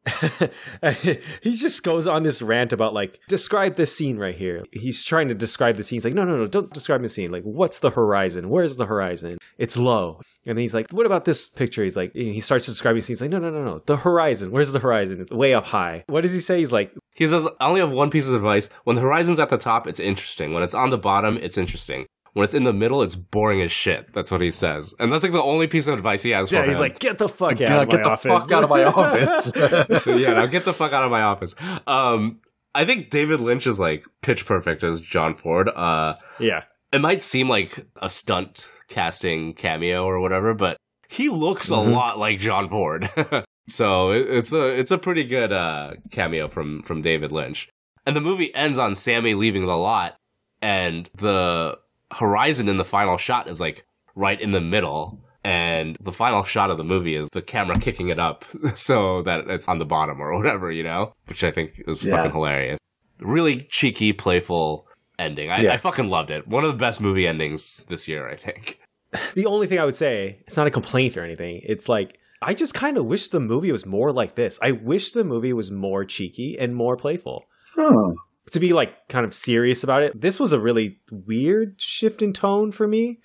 he 1.42 1.54
just 1.54 1.84
goes 1.84 2.08
on 2.08 2.24
this 2.24 2.42
rant 2.42 2.72
about 2.74 2.94
like 2.94 3.20
describe 3.28 3.76
this 3.76 3.96
scene 3.96 4.18
right 4.18 4.36
here. 4.36 4.64
He's 4.72 5.04
trying 5.04 5.28
to 5.30 5.34
describe 5.34 5.78
the 5.78 5.84
scene. 5.84 5.98
He's 5.98 6.06
like, 6.06 6.14
no, 6.14 6.26
no, 6.26 6.38
no, 6.38 6.48
don't 6.48 6.72
describe 6.74 7.02
the 7.02 7.10
scene. 7.10 7.32
Like, 7.32 7.44
what's 7.44 7.80
the 7.80 7.90
horizon? 7.90 8.50
Where's 8.50 8.78
the 8.78 8.86
horizon? 8.86 9.38
It's 9.58 9.78
low. 9.78 10.22
And 10.46 10.60
he's 10.60 10.74
like, 10.74 10.92
what 10.92 11.08
about 11.08 11.26
this 11.26 11.48
picture? 11.48 11.84
He's 11.84 11.98
like, 11.98 12.14
he 12.14 12.40
starts 12.40 12.68
describing 12.68 13.00
the 13.00 13.04
scene. 13.04 13.16
He's 13.16 13.22
like, 13.22 13.32
no, 13.32 13.40
no, 13.40 13.50
no, 13.50 13.64
no, 13.64 13.80
the 13.80 13.98
horizon. 13.98 14.52
Where's 14.52 14.72
the 14.72 14.80
horizon? 14.80 15.20
It's 15.20 15.32
way 15.32 15.54
up 15.54 15.66
high. 15.66 16.04
What 16.08 16.22
does 16.22 16.34
he 16.34 16.42
say? 16.42 16.60
He's 16.60 16.72
like, 16.72 16.94
He 17.16 17.28
says, 17.28 17.48
I 17.60 17.66
only 17.66 17.80
have 17.80 17.92
one 17.92 18.12
piece 18.12 18.28
of 18.28 18.36
advice. 18.36 18.70
When 18.84 18.96
the 18.96 19.02
horizon's 19.02 19.40
at 19.40 19.50
the 19.50 19.58
top, 19.58 19.88
it's 19.88 20.00
interesting. 20.00 20.54
When 20.54 20.62
it's 20.62 20.76
on 20.76 20.92
the 20.92 20.98
bottom, 20.98 21.38
it's 21.38 21.58
interesting. 21.58 22.06
When 22.36 22.44
it's 22.44 22.54
in 22.54 22.64
the 22.66 22.74
middle, 22.74 23.02
it's 23.02 23.16
boring 23.16 23.62
as 23.62 23.72
shit. 23.72 24.14
That's 24.14 24.30
what 24.30 24.42
he 24.42 24.52
says. 24.52 24.94
And 25.00 25.12
that's 25.12 25.24
like 25.24 25.32
the 25.32 25.42
only 25.42 25.68
piece 25.68 25.88
of 25.88 25.94
advice 25.96 26.22
he 26.22 26.30
has 26.32 26.50
for 26.50 26.56
yeah, 26.56 26.62
him. 26.64 26.68
he's 26.70 26.80
like, 26.80 27.00
get 27.00 27.18
the 27.18 27.28
fuck 27.30 27.56
Get, 27.58 27.70
out 27.70 27.84
of 27.84 27.90
get 27.90 27.98
my 28.02 28.04
the 28.04 28.10
office. 28.10 28.32
fuck 28.44 28.52
out 28.52 28.64
of 28.66 28.70
my 28.70 28.84
office. 28.84 29.52
yeah, 30.22 30.34
now 30.34 30.46
get 30.46 30.64
the 30.66 30.74
fuck 30.74 30.92
out 30.94 31.04
of 31.04 31.12
my 31.12 31.22
office. 31.24 31.56
Um, 31.88 32.42
I 32.76 32.84
think 32.86 33.10
David 33.10 33.40
Lynch 33.40 33.66
is 33.68 33.80
like 33.80 34.04
pitch 34.22 34.46
perfect 34.46 34.84
as 34.84 35.00
John 35.00 35.34
Ford. 35.36 35.70
Uh, 35.70 36.16
yeah. 36.40 36.64
it 36.92 37.00
might 37.00 37.24
seem 37.24 37.48
like 37.48 37.86
a 38.02 38.10
stunt 38.10 38.70
casting 38.90 39.54
cameo 39.54 40.04
or 40.06 40.20
whatever, 40.20 40.54
but 40.54 40.76
he 41.08 41.30
looks 41.30 41.70
Mhm. 41.70 41.78
a 41.88 41.90
lot 41.90 42.20
like 42.20 42.38
John 42.40 42.68
Ford. 42.68 43.10
so 43.70 44.12
it, 44.12 44.28
it's 44.30 44.52
a 44.52 44.68
it's 44.78 44.92
a 44.92 44.98
pretty 44.98 45.24
good 45.24 45.54
uh, 45.54 45.94
cameo 46.12 46.48
from 46.50 46.82
from 46.84 47.02
David 47.02 47.32
Lynch. 47.32 47.70
And 48.06 48.14
the 48.14 48.20
movie 48.22 48.54
ends 48.54 48.78
on 48.78 48.94
Sammy 48.94 49.34
leaving 49.36 49.66
the 49.66 49.78
lot, 49.78 50.18
and 50.62 51.10
the 51.16 51.78
horizon 52.14 52.70
in 52.70 52.78
the 52.78 52.86
final 52.86 53.18
shot 53.18 53.50
is 53.50 53.60
like 53.60 53.86
right 54.16 54.40
in 54.40 54.52
the 54.52 54.62
middle. 54.62 55.22
And 55.44 55.96
the 56.02 56.12
final 56.12 56.44
shot 56.44 56.72
of 56.72 56.78
the 56.78 56.84
movie 56.84 57.16
is 57.16 57.30
the 57.30 57.42
camera 57.44 57.78
kicking 57.80 58.10
it 58.10 58.18
up 58.18 58.46
so 58.76 59.22
that 59.24 59.48
it's 59.48 59.68
on 59.68 59.78
the 59.78 59.86
bottom 59.86 60.20
or 60.20 60.36
whatever, 60.36 60.72
you 60.72 60.82
know? 60.84 61.14
Which 61.28 61.44
I 61.44 61.52
think 61.52 61.84
is 61.88 62.04
Yeah. 62.04 62.16
fucking 62.18 62.32
hilarious. 62.32 62.80
Really 63.20 63.62
cheeky, 63.70 64.12
playful 64.12 64.88
ending. 65.20 65.52
I, 65.52 65.60
Yeah. 65.62 65.74
I 65.74 65.78
fucking 65.78 66.10
loved 66.10 66.32
it. 66.32 66.48
One 66.48 66.64
of 66.64 66.72
the 66.72 66.78
best 66.78 67.00
movie 67.00 67.28
endings 67.28 67.86
this 67.90 68.08
year, 68.08 68.28
I 68.28 68.36
think. 68.38 68.80
the 69.36 69.46
only 69.46 69.68
thing 69.68 69.78
I 69.80 69.86
would 69.86 69.96
say, 69.96 70.40
it's 70.48 70.58
not 70.58 70.66
a 70.66 70.72
complaint 70.72 71.16
or 71.16 71.24
anything. 71.24 71.62
It's 71.64 71.88
like 71.88 72.18
I 72.42 72.54
just 72.56 72.74
kind 72.74 72.98
of 72.98 73.06
wish 73.06 73.28
the 73.30 73.40
movie 73.40 73.72
was 73.72 73.86
more 73.86 74.12
like 74.12 74.34
this. 74.36 74.58
I 74.64 74.72
wish 74.72 75.12
the 75.12 75.24
movie 75.24 75.54
was 75.54 75.70
more 75.72 76.06
cheeky 76.06 76.58
and 76.60 76.76
more 76.76 76.98
playful. 76.98 77.46
Huh. 77.76 78.14
To 78.52 78.60
be 78.60 78.74
like 78.74 79.08
kind 79.10 79.26
of 79.26 79.34
serious 79.34 79.84
about 79.84 80.04
it, 80.04 80.20
this 80.20 80.40
was 80.40 80.54
a 80.54 80.60
really 80.60 81.00
weird 81.12 81.82
shift 81.82 82.22
in 82.22 82.32
tone 82.32 82.72
for 82.72 82.88
me 82.88 83.20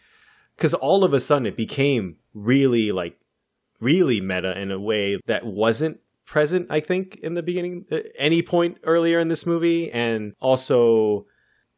because 0.56 0.74
all 0.74 1.04
of 1.04 1.12
a 1.12 1.20
sudden 1.20 1.46
it 1.46 1.56
became 1.56 2.16
really 2.34 2.92
like 2.92 3.18
really 3.80 4.20
meta 4.20 4.58
in 4.58 4.70
a 4.70 4.78
way 4.78 5.18
that 5.26 5.44
wasn't 5.44 5.98
present 6.26 6.66
i 6.70 6.78
think 6.78 7.18
in 7.22 7.34
the 7.34 7.42
beginning 7.42 7.84
at 7.90 8.06
any 8.16 8.40
point 8.40 8.78
earlier 8.84 9.18
in 9.18 9.26
this 9.28 9.46
movie 9.46 9.90
and 9.90 10.32
also 10.38 11.26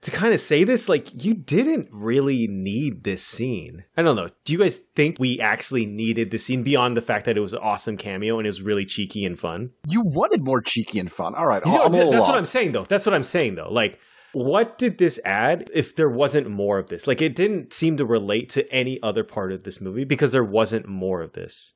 to 0.03 0.11
kind 0.11 0.35
of 0.35 0.41
say 0.41 0.65
this 0.65 0.89
like 0.89 1.25
you 1.25 1.33
didn't 1.33 1.89
really 1.91 2.47
need 2.49 3.05
this 3.05 3.25
scene 3.25 3.85
i 3.97 4.03
don't 4.03 4.17
know 4.17 4.29
do 4.45 4.53
you 4.53 4.59
guys 4.59 4.79
think 4.95 5.17
we 5.19 5.41
actually 5.41 5.87
needed 5.87 6.31
this 6.31 6.45
scene 6.45 6.63
beyond 6.63 6.97
the 6.97 7.01
fact 7.01 7.25
that 7.25 7.37
it 7.37 7.41
was 7.41 7.53
an 7.53 7.61
awesome 7.63 7.97
cameo 7.97 8.39
and 8.39 8.47
it 8.47 8.51
was 8.51 8.63
really 8.63 8.85
cheeky 8.85 9.25
and 9.25 9.39
fun 9.39 9.71
You 9.89 10.03
wanted 10.05 10.45
more 10.45 10.61
cheeky 10.61 10.99
and 10.99 11.11
fun. 11.11 11.35
All 11.35 11.47
right, 11.47 11.65
you 11.65 11.73
know, 11.73 11.89
th- 11.89 12.11
that's 12.11 12.29
what. 12.29 12.37
I'm 12.37 12.45
saying, 12.45 12.73
though. 12.73 12.85
That's 12.85 13.07
what 13.07 13.15
I'm 13.15 13.23
saying, 13.23 13.57
though. 13.57 13.71
Like, 13.71 13.99
what 14.33 14.79
did 14.79 14.99
this 14.99 15.21
add 15.25 15.71
if 15.75 15.95
there 15.97 16.09
wasn't 16.09 16.49
more 16.49 16.79
of 16.79 16.89
this? 16.89 17.07
Like, 17.07 17.21
it 17.21 17.35
didn't 17.35 17.73
seem 17.73 17.97
to 17.99 18.07
relate 18.07 18.49
to 18.51 18.71
any 18.73 19.03
other 19.03 19.25
part 19.25 19.53
of 19.53 19.65
this 19.65 19.81
movie 19.81 20.05
because 20.05 20.33
there 20.33 20.45
wasn't 20.45 20.87
more 20.89 21.23
of 21.23 21.33
this. 21.33 21.75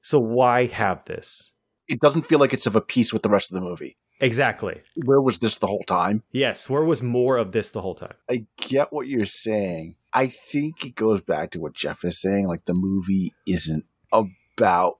So 0.00 0.18
why 0.18 0.66
have 0.66 1.04
this? 1.04 1.52
It 1.88 2.00
doesn't 2.00 2.22
feel 2.22 2.38
like 2.38 2.52
it's 2.52 2.66
of 2.66 2.76
a 2.76 2.80
piece 2.80 3.12
with 3.12 3.22
the 3.22 3.28
rest 3.28 3.52
of 3.52 3.60
the 3.60 3.66
movie. 3.66 3.96
Exactly. 4.22 4.80
Where 5.04 5.20
was 5.20 5.40
this 5.40 5.58
the 5.58 5.66
whole 5.66 5.82
time? 5.82 6.22
Yes. 6.32 6.70
Where 6.70 6.84
was 6.84 7.02
more 7.02 7.36
of 7.36 7.52
this 7.52 7.72
the 7.72 7.82
whole 7.82 7.96
time? 7.96 8.14
I 8.30 8.46
get 8.56 8.92
what 8.92 9.08
you're 9.08 9.26
saying. 9.26 9.96
I 10.14 10.28
think 10.28 10.84
it 10.86 10.94
goes 10.94 11.20
back 11.20 11.50
to 11.50 11.60
what 11.60 11.74
Jeff 11.74 12.04
is 12.04 12.20
saying. 12.20 12.46
Like 12.46 12.64
the 12.64 12.74
movie 12.74 13.32
isn't 13.46 13.84
about 14.12 14.98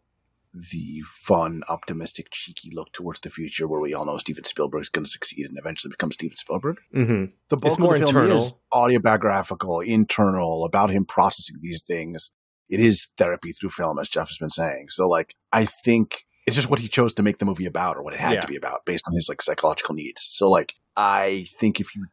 the 0.52 1.02
fun, 1.06 1.62
optimistic, 1.68 2.28
cheeky 2.30 2.70
look 2.74 2.92
towards 2.92 3.20
the 3.20 3.30
future 3.30 3.66
where 3.66 3.80
we 3.80 3.94
all 3.94 4.04
know 4.04 4.18
Steven 4.18 4.44
Spielberg 4.44 4.82
is 4.82 4.88
going 4.88 5.04
to 5.04 5.10
succeed 5.10 5.46
and 5.46 5.56
eventually 5.58 5.90
become 5.90 6.12
Steven 6.12 6.36
Spielberg. 6.36 6.76
Mm-hmm. 6.94 7.24
The 7.48 7.56
bulk 7.56 7.72
It's 7.72 7.78
more 7.78 7.94
of 7.94 8.00
the 8.00 8.06
film 8.06 8.24
internal. 8.24 8.42
is 8.42 8.54
autobiographical, 8.72 9.80
internal, 9.80 10.64
about 10.64 10.90
him 10.90 11.04
processing 11.04 11.56
these 11.62 11.82
things. 11.82 12.30
It 12.68 12.80
is 12.80 13.08
therapy 13.16 13.52
through 13.52 13.70
film, 13.70 13.98
as 13.98 14.08
Jeff 14.08 14.28
has 14.28 14.38
been 14.38 14.50
saying. 14.50 14.86
So, 14.90 15.08
like, 15.08 15.34
I 15.52 15.64
think 15.64 16.24
it's 16.46 16.56
just 16.56 16.68
what 16.70 16.78
he 16.80 16.88
chose 16.88 17.14
to 17.14 17.22
make 17.22 17.38
the 17.38 17.44
movie 17.44 17.66
about, 17.66 17.96
or 17.96 18.02
what 18.02 18.14
it 18.14 18.20
had 18.20 18.34
Yeah. 18.34 18.40
to 18.40 18.46
be 18.48 18.56
about, 18.56 18.84
based 18.84 19.04
on 19.08 19.14
his 19.14 19.28
like 19.28 19.42
psychological 19.42 19.94
needs. 19.94 20.26
So, 20.30 20.48
like, 20.50 20.74
I 20.96 21.46
think 21.58 21.80
if 21.80 21.94
you 21.94 22.06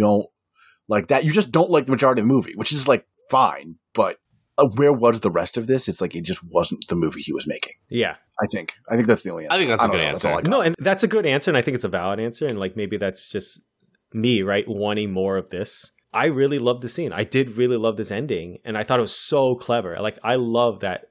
don't 0.00 0.26
like 0.88 1.08
that, 1.08 1.24
you 1.24 1.32
just 1.32 1.50
don't 1.52 1.70
like 1.70 1.86
the 1.86 1.92
majority 1.92 2.20
of 2.22 2.28
the 2.28 2.32
movie, 2.34 2.52
which 2.56 2.72
is 2.72 2.86
like 2.88 3.06
fine. 3.30 3.76
But 3.94 4.18
uh, 4.58 4.66
where 4.76 4.92
was 4.92 5.20
the 5.20 5.30
rest 5.30 5.56
of 5.56 5.66
this? 5.66 5.88
It's 5.88 6.00
like 6.00 6.14
it 6.14 6.24
just 6.24 6.42
wasn't 6.44 6.86
the 6.88 6.96
movie 6.96 7.20
he 7.22 7.32
was 7.32 7.46
making. 7.46 7.74
Yeah. 7.88 8.16
I 8.40 8.46
think. 8.52 8.74
I 8.90 8.96
think 8.96 9.06
that's 9.06 9.22
the 9.22 9.30
only 9.30 9.44
answer. 9.44 9.54
I 9.54 9.56
think 9.58 9.70
that's 9.70 9.84
a 9.84 9.88
good 9.88 9.96
know. 9.98 10.02
answer. 10.04 10.28
all 10.30 10.38
I 10.38 10.42
got. 10.42 10.50
No, 10.50 10.60
and 10.60 10.74
that's 10.78 11.02
a 11.02 11.08
good 11.08 11.24
answer, 11.26 11.50
and 11.50 11.56
I 11.56 11.62
think 11.62 11.74
it's 11.74 11.84
a 11.84 11.88
valid 11.88 12.20
answer, 12.20 12.44
and 12.46 12.58
like 12.58 12.76
maybe 12.76 12.96
that's 12.98 13.28
just 13.28 13.60
me, 14.12 14.42
right, 14.42 14.64
wanting 14.68 15.10
more 15.12 15.36
of 15.38 15.48
this. 15.48 15.90
I 16.12 16.26
really 16.26 16.58
loved 16.58 16.82
the 16.82 16.88
scene. 16.88 17.12
I 17.12 17.24
did 17.24 17.56
really 17.56 17.76
love 17.76 17.96
this 17.96 18.10
ending, 18.10 18.58
and 18.64 18.76
I 18.76 18.84
thought 18.84 18.98
it 18.98 19.02
was 19.02 19.16
so 19.16 19.54
clever. 19.54 19.96
Like 20.00 20.18
I 20.22 20.34
love 20.36 20.80
that, 20.80 21.06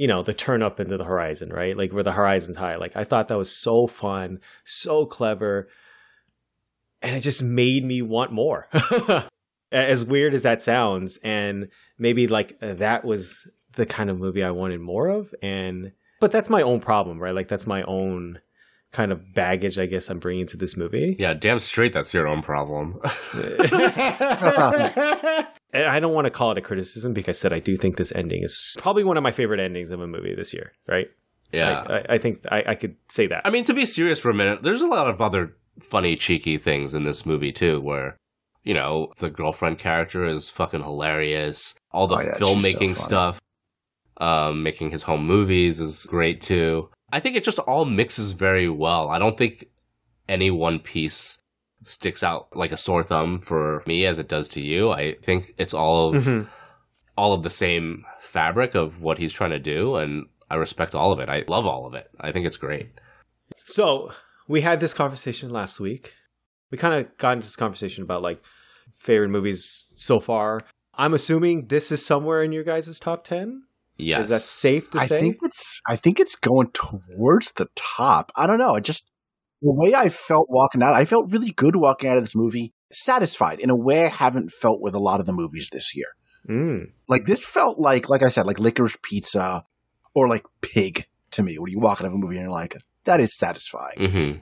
you 0.00 0.06
know, 0.06 0.22
the 0.22 0.32
turn 0.32 0.62
up 0.62 0.80
into 0.80 0.96
the 0.96 1.04
horizon, 1.04 1.50
right? 1.50 1.76
Like 1.76 1.92
where 1.92 2.02
the 2.02 2.10
horizon's 2.10 2.56
high. 2.56 2.76
Like 2.76 2.96
I 2.96 3.04
thought 3.04 3.28
that 3.28 3.36
was 3.36 3.54
so 3.54 3.86
fun, 3.86 4.38
so 4.64 5.04
clever, 5.04 5.68
and 7.02 7.14
it 7.14 7.20
just 7.20 7.42
made 7.42 7.84
me 7.84 8.00
want 8.00 8.32
more. 8.32 8.66
as 9.72 10.02
weird 10.02 10.32
as 10.32 10.44
that 10.44 10.62
sounds, 10.62 11.18
and 11.18 11.68
maybe 11.98 12.28
like 12.28 12.56
uh, 12.62 12.72
that 12.74 13.04
was 13.04 13.46
the 13.74 13.84
kind 13.84 14.08
of 14.08 14.18
movie 14.18 14.42
I 14.42 14.52
wanted 14.52 14.80
more 14.80 15.08
of, 15.08 15.34
and 15.42 15.92
but 16.18 16.30
that's 16.30 16.48
my 16.48 16.62
own 16.62 16.80
problem, 16.80 17.18
right? 17.18 17.34
Like 17.34 17.48
that's 17.48 17.66
my 17.66 17.82
own 17.82 18.40
kind 18.92 19.12
of 19.12 19.34
baggage, 19.34 19.78
I 19.78 19.84
guess 19.84 20.08
I'm 20.08 20.18
bringing 20.18 20.46
to 20.46 20.56
this 20.56 20.78
movie. 20.78 21.14
Yeah, 21.18 21.34
damn 21.34 21.58
straight, 21.58 21.92
that's 21.92 22.14
your 22.14 22.26
own 22.26 22.40
problem. 22.40 23.02
And 25.72 25.84
I 25.84 26.00
don't 26.00 26.12
want 26.12 26.26
to 26.26 26.30
call 26.32 26.50
it 26.52 26.58
a 26.58 26.60
criticism 26.60 27.12
because 27.12 27.36
I 27.36 27.38
said 27.38 27.52
I 27.52 27.60
do 27.60 27.76
think 27.76 27.96
this 27.96 28.12
ending 28.12 28.42
is 28.42 28.76
probably 28.78 29.04
one 29.04 29.16
of 29.16 29.22
my 29.22 29.32
favorite 29.32 29.60
endings 29.60 29.90
of 29.90 30.00
a 30.00 30.06
movie 30.06 30.34
this 30.34 30.52
year, 30.52 30.72
right? 30.88 31.08
yeah. 31.52 31.82
Like, 31.82 32.10
I, 32.10 32.14
I 32.14 32.18
think 32.18 32.44
I, 32.50 32.64
I 32.68 32.74
could 32.74 32.96
say 33.08 33.26
that. 33.26 33.42
I 33.44 33.50
mean, 33.50 33.64
to 33.64 33.74
be 33.74 33.86
serious 33.86 34.18
for 34.18 34.30
a 34.30 34.34
minute, 34.34 34.62
there's 34.62 34.80
a 34.82 34.86
lot 34.86 35.08
of 35.08 35.20
other 35.20 35.56
funny, 35.80 36.16
cheeky 36.16 36.58
things 36.58 36.94
in 36.94 37.04
this 37.04 37.24
movie 37.26 37.52
too, 37.52 37.80
where 37.80 38.16
you 38.62 38.74
know 38.74 39.12
the 39.18 39.30
girlfriend 39.30 39.78
character 39.78 40.24
is 40.24 40.50
fucking 40.50 40.82
hilarious. 40.82 41.74
All 41.92 42.06
the 42.06 42.16
Oh, 42.16 42.20
yeah, 42.20 42.38
filmmaking 42.38 42.96
so 42.96 43.04
stuff, 43.04 43.40
um, 44.18 44.62
making 44.62 44.90
his 44.90 45.04
home 45.04 45.26
movies 45.26 45.80
is 45.80 46.06
great 46.06 46.40
too. 46.40 46.90
I 47.12 47.20
think 47.20 47.36
it 47.36 47.44
just 47.44 47.58
all 47.60 47.84
mixes 47.84 48.32
very 48.32 48.68
well. 48.68 49.08
I 49.08 49.18
don't 49.18 49.36
think 49.36 49.66
any 50.28 50.50
one 50.50 50.78
piece 50.78 51.38
sticks 51.82 52.22
out 52.22 52.54
like 52.54 52.72
a 52.72 52.76
sore 52.76 53.02
thumb 53.02 53.40
for 53.40 53.82
me 53.86 54.04
as 54.06 54.18
it 54.18 54.28
does 54.28 54.48
to 54.50 54.60
you. 54.60 54.90
I 54.90 55.14
think 55.24 55.54
it's 55.58 55.74
all 55.74 56.14
of 56.14 56.24
Mhm. 56.24 56.46
all 57.16 57.32
of 57.32 57.42
the 57.42 57.50
same 57.50 58.04
fabric 58.20 58.74
of 58.74 59.02
what 59.02 59.18
he's 59.18 59.32
trying 59.32 59.50
to 59.50 59.58
do, 59.58 59.96
and 59.96 60.26
I 60.50 60.54
respect 60.56 60.94
all 60.94 61.12
of 61.12 61.20
it. 61.20 61.28
I 61.28 61.44
love 61.48 61.66
all 61.66 61.86
of 61.86 61.94
it. 61.94 62.10
I 62.20 62.32
think 62.32 62.46
it's 62.46 62.56
great. 62.56 62.90
So 63.66 64.12
we 64.48 64.60
had 64.62 64.80
this 64.80 64.94
conversation 64.94 65.50
last 65.50 65.80
week. 65.80 66.14
We 66.70 66.78
kind 66.78 66.94
of 66.94 67.16
got 67.18 67.32
into 67.34 67.46
this 67.46 67.56
conversation 67.56 68.02
about 68.04 68.22
like 68.22 68.42
favorite 68.96 69.28
movies 69.28 69.92
so 69.96 70.20
far. 70.20 70.60
I'm 70.94 71.14
assuming 71.14 71.66
this 71.66 71.90
is 71.92 72.04
somewhere 72.04 72.42
in 72.42 72.52
your 72.52 72.64
guys' 72.64 72.98
top 73.00 73.24
ten. 73.24 73.64
Yes, 73.96 74.24
Is 74.24 74.28
that 74.30 74.40
safe 74.40 74.90
to 74.92 74.98
I 74.98 75.06
say? 75.06 75.20
think 75.20 75.38
it's 75.42 75.80
I 75.86 75.96
think 75.96 76.20
it's 76.20 76.36
going 76.36 76.70
towards 76.72 77.52
the 77.52 77.68
top. 77.74 78.32
I 78.34 78.46
don't 78.46 78.58
know. 78.58 78.74
It 78.76 78.84
just 78.84 79.04
the 79.62 79.72
way 79.72 79.94
I 79.94 80.08
felt 80.08 80.46
walking 80.48 80.82
out, 80.82 80.94
I 80.94 81.04
felt 81.04 81.30
really 81.30 81.50
good 81.50 81.76
walking 81.76 82.08
out 82.10 82.16
of 82.16 82.22
this 82.24 82.34
movie, 82.36 82.72
satisfied 82.92 83.60
in 83.60 83.70
a 83.70 83.76
way 83.76 84.06
I 84.06 84.08
haven't 84.08 84.50
felt 84.50 84.80
with 84.80 84.94
a 84.94 84.98
lot 85.00 85.20
of 85.20 85.26
the 85.26 85.32
movies 85.32 85.68
this 85.70 85.94
year. 85.94 86.06
Mm. 86.48 86.92
Like 87.08 87.26
this 87.26 87.44
felt 87.44 87.78
like, 87.78 88.08
like 88.08 88.22
I 88.22 88.28
said, 88.28 88.46
like 88.46 88.58
licorice 88.58 88.96
pizza 89.02 89.64
or 90.14 90.28
like 90.28 90.44
pig 90.62 91.06
to 91.32 91.42
me. 91.42 91.58
When 91.58 91.70
you 91.70 91.78
walk 91.78 92.00
out 92.00 92.06
of 92.06 92.12
a 92.14 92.16
movie 92.16 92.36
and 92.36 92.44
you're 92.44 92.52
like, 92.52 92.76
that 93.04 93.20
is 93.20 93.36
satisfying. 93.36 94.10
hmm 94.10 94.32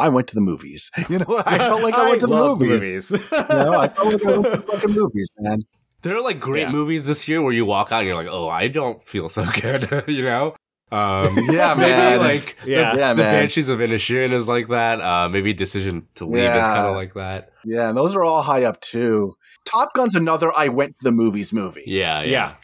I 0.00 0.10
went 0.10 0.28
to 0.28 0.34
the 0.36 0.40
movies. 0.40 0.92
You 1.08 1.18
know, 1.18 1.42
I 1.44 1.58
felt 1.58 1.82
like 1.82 1.94
I, 1.94 2.08
went 2.08 2.20
to 2.20 2.26
the 2.28 2.32
love 2.32 2.60
movies. 2.60 3.10
You 3.10 3.18
know, 3.50 3.80
I 3.80 3.88
felt 3.88 4.12
like 4.12 4.24
I 4.24 4.30
went 4.30 4.44
to 4.44 4.50
the 4.50 4.62
fucking 4.70 4.92
movies, 4.92 5.26
man. 5.38 5.58
There 6.02 6.14
are 6.16 6.22
like 6.22 6.38
great 6.38 6.62
Yeah. 6.68 6.70
movies 6.70 7.06
this 7.06 7.26
year 7.26 7.42
where 7.42 7.52
you 7.52 7.64
walk 7.64 7.90
out 7.90 8.00
and 8.00 8.06
you're 8.06 8.14
like, 8.14 8.28
oh, 8.30 8.48
I 8.48 8.68
don't 8.68 9.02
feel 9.02 9.28
so 9.28 9.44
good, 9.60 10.04
you 10.06 10.22
know? 10.22 10.54
Um, 10.90 11.36
Yeah, 11.50 11.74
maybe 11.74 11.90
man. 11.90 12.18
like 12.18 12.56
Yeah. 12.64 12.92
the, 12.94 12.98
Yeah, 12.98 13.14
the 13.14 13.22
man. 13.22 13.40
Banshees 13.42 13.68
of 13.68 13.78
Inisherin 13.80 14.32
is 14.32 14.48
like 14.48 14.68
that. 14.68 15.00
Uh, 15.00 15.28
maybe 15.28 15.52
Decision 15.52 16.06
to 16.14 16.24
Leave 16.24 16.40
is 16.40 16.46
Yeah. 16.46 16.66
kind 16.66 16.86
of 16.86 16.96
like 16.96 17.14
that. 17.14 17.52
Yeah, 17.64 17.88
and 17.88 17.96
those 17.96 18.16
are 18.16 18.24
all 18.24 18.42
high 18.42 18.64
up 18.64 18.80
too. 18.80 19.36
Top 19.64 19.92
Gun's 19.94 20.14
another 20.14 20.50
I 20.56 20.68
went 20.68 20.98
to 21.00 21.04
the 21.04 21.12
movies 21.12 21.52
movie. 21.52 21.82
Yeah, 21.86 22.22
yeah. 22.22 22.30
Yeah. 22.30 22.54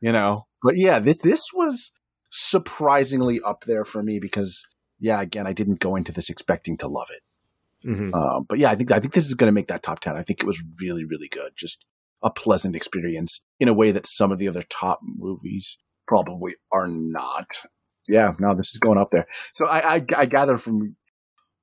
you 0.00 0.12
know. 0.12 0.46
But 0.62 0.76
yeah, 0.76 0.98
this 0.98 1.18
this 1.18 1.46
was 1.54 1.92
surprisingly 2.30 3.40
up 3.44 3.64
there 3.64 3.84
for 3.84 4.02
me 4.02 4.18
because 4.18 4.66
yeah, 4.98 5.20
again, 5.20 5.46
I 5.46 5.52
didn't 5.52 5.80
go 5.80 5.96
into 5.96 6.12
this 6.12 6.28
expecting 6.28 6.76
to 6.78 6.88
love 6.88 7.08
it. 7.10 7.88
Mhm. 7.88 8.12
Um, 8.14 8.44
but 8.48 8.58
yeah, 8.58 8.70
I 8.70 8.74
think 8.74 8.90
I 8.90 9.00
think 9.00 9.14
this 9.14 9.26
is 9.26 9.34
going 9.34 9.48
to 9.48 9.54
make 9.54 9.68
that 9.68 9.82
top 9.82 10.00
ten. 10.00 10.16
I 10.16 10.22
think 10.22 10.40
it 10.40 10.46
was 10.46 10.62
really 10.80 11.04
really 11.04 11.28
good, 11.28 11.52
just 11.56 11.86
a 12.22 12.30
pleasant 12.30 12.76
experience 12.76 13.42
in 13.58 13.68
a 13.68 13.72
way 13.72 13.90
that 13.92 14.06
some 14.06 14.30
of 14.30 14.38
the 14.38 14.48
other 14.48 14.62
top 14.62 15.00
movies 15.02 15.78
probably 16.10 16.56
are 16.72 16.88
not. 16.88 17.62
Yeah, 18.08 18.34
no, 18.40 18.54
this 18.54 18.72
is 18.72 18.78
going 18.78 18.98
up 18.98 19.10
there. 19.12 19.26
So 19.52 19.66
I 19.66 19.94
I, 19.94 20.04
I 20.16 20.26
gather 20.26 20.56
from 20.56 20.96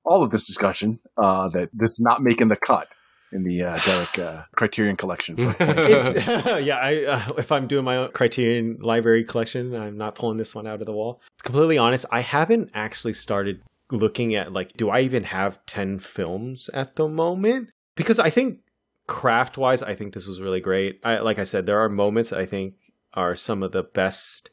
all 0.05 0.23
of 0.23 0.29
this 0.31 0.47
discussion 0.47 0.99
uh, 1.17 1.49
that 1.49 1.69
this 1.73 1.91
is 1.91 1.99
not 2.01 2.21
making 2.21 2.47
the 2.47 2.55
cut 2.55 2.87
in 3.33 3.43
the 3.43 3.61
uh, 3.61 3.77
Derek 3.79 4.17
uh, 4.19 4.43
Criterion 4.55 4.95
collection. 4.95 5.35
For 5.35 5.53
It's, 5.59 6.07
yeah, 6.65 6.77
I, 6.77 7.03
uh, 7.03 7.33
if 7.37 7.51
I'm 7.51 7.67
doing 7.67 7.83
my 7.83 7.97
own 7.97 8.11
Criterion 8.13 8.77
library 8.81 9.25
collection, 9.25 9.75
I'm 9.75 9.97
not 9.97 10.15
pulling 10.15 10.37
this 10.37 10.55
one 10.55 10.65
out 10.65 10.79
of 10.79 10.85
the 10.85 10.93
wall. 10.93 11.21
Completely 11.43 11.77
honest, 11.77 12.05
I 12.09 12.21
haven't 12.21 12.71
actually 12.73 13.13
started 13.13 13.61
looking 13.91 14.33
at 14.35 14.53
like, 14.53 14.77
do 14.77 14.89
I 14.89 15.01
even 15.01 15.25
have 15.25 15.59
ten 15.65 15.99
films 15.99 16.69
at 16.73 16.95
the 16.95 17.09
moment? 17.09 17.71
Because 17.97 18.17
I 18.17 18.29
think 18.29 18.59
craft 19.07 19.57
wise, 19.57 19.83
I 19.83 19.93
think 19.95 20.13
this 20.13 20.25
was 20.25 20.39
really 20.39 20.61
great. 20.61 21.01
I, 21.03 21.17
like 21.17 21.37
I 21.37 21.43
said, 21.43 21.65
there 21.65 21.79
are 21.83 21.89
moments 21.89 22.29
that 22.29 22.39
I 22.39 22.45
think 22.45 22.75
are 23.17 23.35
some 23.35 23.63
of 23.63 23.73
the 23.73 23.83
best 23.83 24.51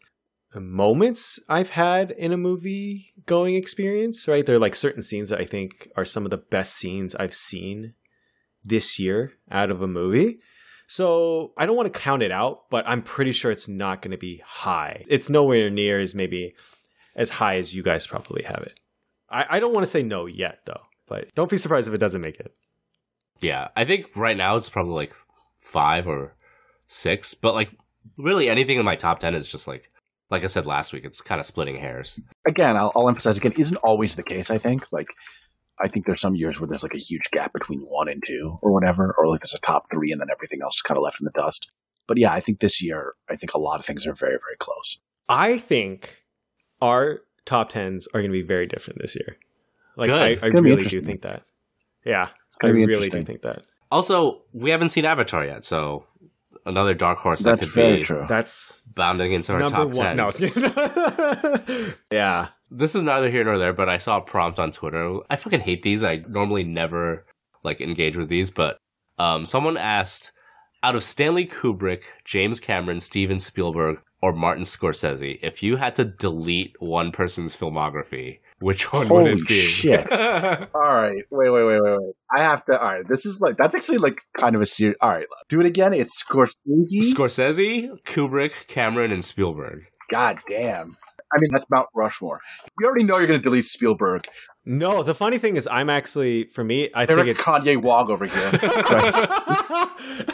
moments 0.55 1.39
I've 1.49 1.71
had 1.71 2.11
in 2.13 2.33
a 2.33 2.37
movie 2.37 3.13
going 3.27 3.55
experience. 3.55 4.27
Right, 4.27 4.45
there 4.45 4.57
are 4.57 4.61
like 4.61 4.75
certain 4.75 5.03
scenes 5.03 5.29
that 5.29 5.41
I 5.41 5.45
think 5.45 5.89
are 5.97 6.05
some 6.05 6.25
of 6.25 6.31
the 6.31 6.39
best 6.39 6.75
scenes 6.75 7.15
I've 7.15 7.35
seen 7.35 7.95
this 8.65 8.99
year 8.99 9.35
out 9.51 9.71
of 9.71 9.83
a 9.83 9.87
movie. 9.87 10.39
So 10.87 11.53
I 11.57 11.67
don't 11.67 11.77
want 11.77 11.93
to 11.93 11.99
count 11.99 12.23
it 12.23 12.33
out, 12.33 12.71
but 12.71 12.87
I'm 12.87 13.03
pretty 13.03 13.33
sure 13.33 13.51
it's 13.51 13.69
not 13.69 14.03
going 14.03 14.13
to 14.13 14.19
be 14.19 14.43
high. 14.45 15.05
It's 15.09 15.31
nowhere 15.31 15.71
near 15.71 16.01
as 16.01 16.15
maybe 16.15 16.55
as 17.17 17.31
high 17.31 17.57
as 17.57 17.75
you 17.75 17.83
guys 17.83 18.07
probably 18.07 18.43
have 18.45 18.63
it. 18.63 18.79
I, 19.31 19.45
I 19.51 19.61
don't 19.61 19.75
want 19.75 19.85
to 19.85 19.91
say 19.91 20.03
no 20.03 20.27
yet 20.27 20.61
though, 20.65 20.83
but 21.07 21.35
don't 21.35 21.51
be 21.51 21.57
surprised 21.57 21.89
if 21.89 21.95
it 21.95 21.99
doesn't 21.99 22.21
make 22.21 22.41
it. 22.41 22.55
Yeah, 23.41 23.69
I 23.77 23.85
think 23.85 24.17
right 24.17 24.37
now 24.37 24.57
it's 24.57 24.69
probably 24.69 24.95
like 24.95 25.13
five 25.61 26.07
or 26.07 26.35
six, 26.87 27.35
but 27.35 27.55
like 27.55 27.71
really 28.19 28.49
anything 28.49 28.79
in 28.79 28.85
my 28.85 28.97
top 28.97 29.19
ten 29.19 29.35
is 29.35 29.47
just 29.47 29.67
like, 29.67 29.91
like 30.31 30.45
I 30.45 30.49
said 30.49 30.67
last 30.67 30.93
week, 30.93 31.05
it's 31.05 31.21
kind 31.21 31.41
of 31.41 31.47
splitting 31.47 31.77
hairs. 31.77 32.21
again, 32.47 32.77
I'll, 32.77 32.93
I'll 32.95 33.09
emphasize 33.09 33.37
again, 33.37 33.53
isn't 33.59 33.77
always 33.79 34.17
the 34.17 34.23
case. 34.23 34.51
I 34.51 34.59
think 34.59 34.87
like 34.93 35.09
I 35.81 35.89
think 35.89 36.07
there's 36.07 36.21
some 36.21 36.37
years 36.37 36.61
where 36.61 36.69
there's 36.69 36.83
like 36.83 36.95
a 36.95 36.99
huge 36.99 37.31
gap 37.33 37.53
between 37.53 37.81
one 37.81 38.09
and 38.09 38.23
two 38.25 38.59
or 38.63 38.73
whatever, 38.73 39.15
or 39.19 39.27
like 39.29 39.41
there's 39.41 39.55
a 39.55 39.61
top 39.61 39.85
three 39.91 40.13
and 40.13 40.21
then 40.21 40.29
everything 40.31 40.61
else 40.63 40.77
is 40.77 40.83
kind 40.83 40.97
of 40.97 41.03
left 41.03 41.21
in 41.21 41.25
the 41.25 41.33
dust. 41.33 41.71
But 42.07 42.19
yeah, 42.19 42.33
I 42.33 42.41
think 42.41 42.61
this 42.61 42.83
year, 42.83 43.15
I 43.31 43.37
think 43.37 43.55
a 43.55 43.59
lot 43.59 43.79
of 43.79 43.87
things 43.87 44.07
are 44.07 44.15
very, 44.15 44.33
very 44.33 44.57
close. 44.59 44.99
I 45.29 45.59
think 45.59 46.17
our 46.81 47.21
top 47.47 47.71
tens 47.71 48.07
are 48.09 48.21
going 48.21 48.31
to 48.31 48.39
be 48.39 48.43
very 48.43 48.67
different 48.67 49.01
this 49.01 49.17
year. 49.17 49.37
Like 49.97 50.09
Good. 50.09 50.21
I, 50.21 50.27
I 50.27 50.31
It's 50.33 50.41
gonna 50.41 50.63
be 50.63 50.71
really 50.71 50.85
do 50.85 51.01
think 51.01 51.23
that. 51.23 51.43
Yeah, 52.05 52.29
I 52.63 52.69
really 52.69 53.09
do 53.09 53.23
think 53.23 53.43
that. 53.43 53.63
Also, 53.91 54.43
we 54.53 54.71
haven't 54.71 54.91
seen 54.91 55.05
Avatar 55.05 55.45
yet, 55.45 55.65
so 55.65 56.05
another 56.67 56.95
dark 56.95 57.19
horse 57.19 57.43
that 57.43 57.61
That's 57.61 57.73
could 57.73 57.75
very 57.75 57.97
be 57.99 58.05
true. 58.05 58.27
That's 58.29 58.83
bounding 58.95 59.33
into 59.33 59.53
our 59.53 59.69
top 59.69 59.95
one. 59.95 60.17
ten. 60.17 60.17
No, 60.17 60.31
yeah. 62.13 62.49
this 62.71 62.95
is 62.95 63.03
neither 63.05 63.31
here 63.31 63.45
nor 63.45 63.59
there, 63.59 63.73
but 63.73 63.89
I 63.89 63.99
saw 63.99 64.19
a 64.19 64.21
prompt 64.21 64.59
on 64.59 64.71
Twitter. 64.71 65.19
I 65.31 65.37
fucking 65.37 65.61
hate 65.61 65.83
these. 65.83 66.03
I 66.03 66.25
normally 66.29 66.65
never 66.65 67.27
like 67.63 67.81
engage 67.81 68.17
with 68.17 68.29
these, 68.29 68.51
but 68.51 68.79
um, 69.19 69.47
someone 69.47 69.77
asked 69.77 70.33
out 70.83 70.95
of 70.95 71.03
Stanley 71.03 71.47
Kubrick, 71.47 72.03
James 72.25 72.61
Cameron, 72.61 73.01
Steven 73.01 73.39
Spielberg, 73.39 74.01
or 74.21 74.33
Martin 74.33 74.65
Scorsese, 74.65 75.39
if 75.43 75.63
you 75.63 75.77
had 75.77 75.95
to 75.97 76.05
delete 76.05 76.75
one 76.79 77.13
person's 77.13 77.55
filmography, 77.57 78.39
which 78.65 78.93
one 78.95 79.09
would 79.11 79.27
Holy 79.27 79.33
it 79.33 79.47
be? 79.47 79.55
shit. 79.61 80.11
All 80.13 80.67
right, 80.75 81.23
wait, 81.31 81.51
wait, 81.51 81.65
wait, 81.65 81.81
wait, 81.83 81.99
wait. 81.99 82.15
I 82.35 82.43
have 82.43 82.65
to. 82.65 82.81
All 82.81 82.89
right, 82.89 83.05
this 83.07 83.27
is 83.27 83.39
like 83.41 83.57
that's 83.59 83.75
actually 83.75 83.99
like 83.99 84.19
kind 84.39 84.57
of 84.57 84.63
a 84.63 84.67
serious. 84.67 84.97
All 85.03 85.11
right, 85.11 85.27
do 85.51 85.61
it 85.61 85.67
again. 85.67 85.93
It's 85.93 86.23
Scorsese. 86.23 87.13
Scorsese, 87.13 88.03
Kubrick, 88.05 88.67
Cameron, 88.67 89.13
and 89.13 89.23
Spielberg. 89.23 89.87
God 90.11 90.39
damn. 90.49 90.97
I 91.35 91.41
mean, 91.41 91.51
that's 91.53 91.67
Mount 91.69 91.89
Rushmore. 91.95 92.41
We 92.79 92.87
already 92.87 93.05
know 93.05 93.19
you're 93.19 93.27
going 93.27 93.41
to 93.41 93.45
delete 93.45 93.65
Spielberg. 93.65 94.27
No, 94.65 95.03
the 95.03 95.15
funny 95.15 95.39
thing 95.39 95.57
is, 95.57 95.69
I'm 95.71 95.91
actually 95.91 96.45
for 96.55 96.63
me. 96.63 96.91
I 96.95 97.03
Eric 97.03 97.09
think 97.09 97.29
it's 97.29 97.41
Kanye 97.41 97.83
Wog 97.83 98.09
over 98.09 98.25
here. 98.25 98.51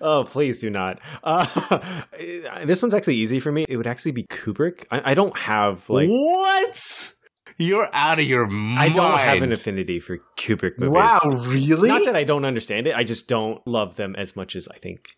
Oh, 0.00 0.24
please 0.26 0.60
do 0.60 0.70
not. 0.70 1.00
Uh, 1.22 1.44
this 2.64 2.82
one's 2.82 2.94
actually 2.94 3.16
easy 3.16 3.40
for 3.40 3.52
me. 3.52 3.64
It 3.68 3.76
would 3.76 3.86
actually 3.86 4.12
be 4.12 4.24
Kubrick. 4.24 4.84
I, 4.90 5.12
I 5.12 5.14
don't 5.14 5.36
have 5.36 5.88
like 5.88 6.08
what? 6.08 7.12
You're 7.58 7.88
out 7.92 8.18
of 8.18 8.26
your 8.26 8.46
mind. 8.46 8.78
I 8.78 8.88
don't 8.90 9.18
have 9.18 9.42
an 9.42 9.52
affinity 9.52 9.98
for 9.98 10.18
Kubrick 10.36 10.78
movies. 10.78 10.92
Wow, 10.92 11.20
really? 11.24 11.88
Not 11.88 12.04
that 12.04 12.14
I 12.16 12.24
don't 12.24 12.44
understand 12.44 12.86
it. 12.86 12.94
I 12.94 13.02
just 13.04 13.28
don't 13.28 13.66
love 13.66 13.96
them 13.96 14.14
as 14.16 14.36
much 14.36 14.56
as 14.56 14.68
I 14.68 14.76
think 14.78 15.08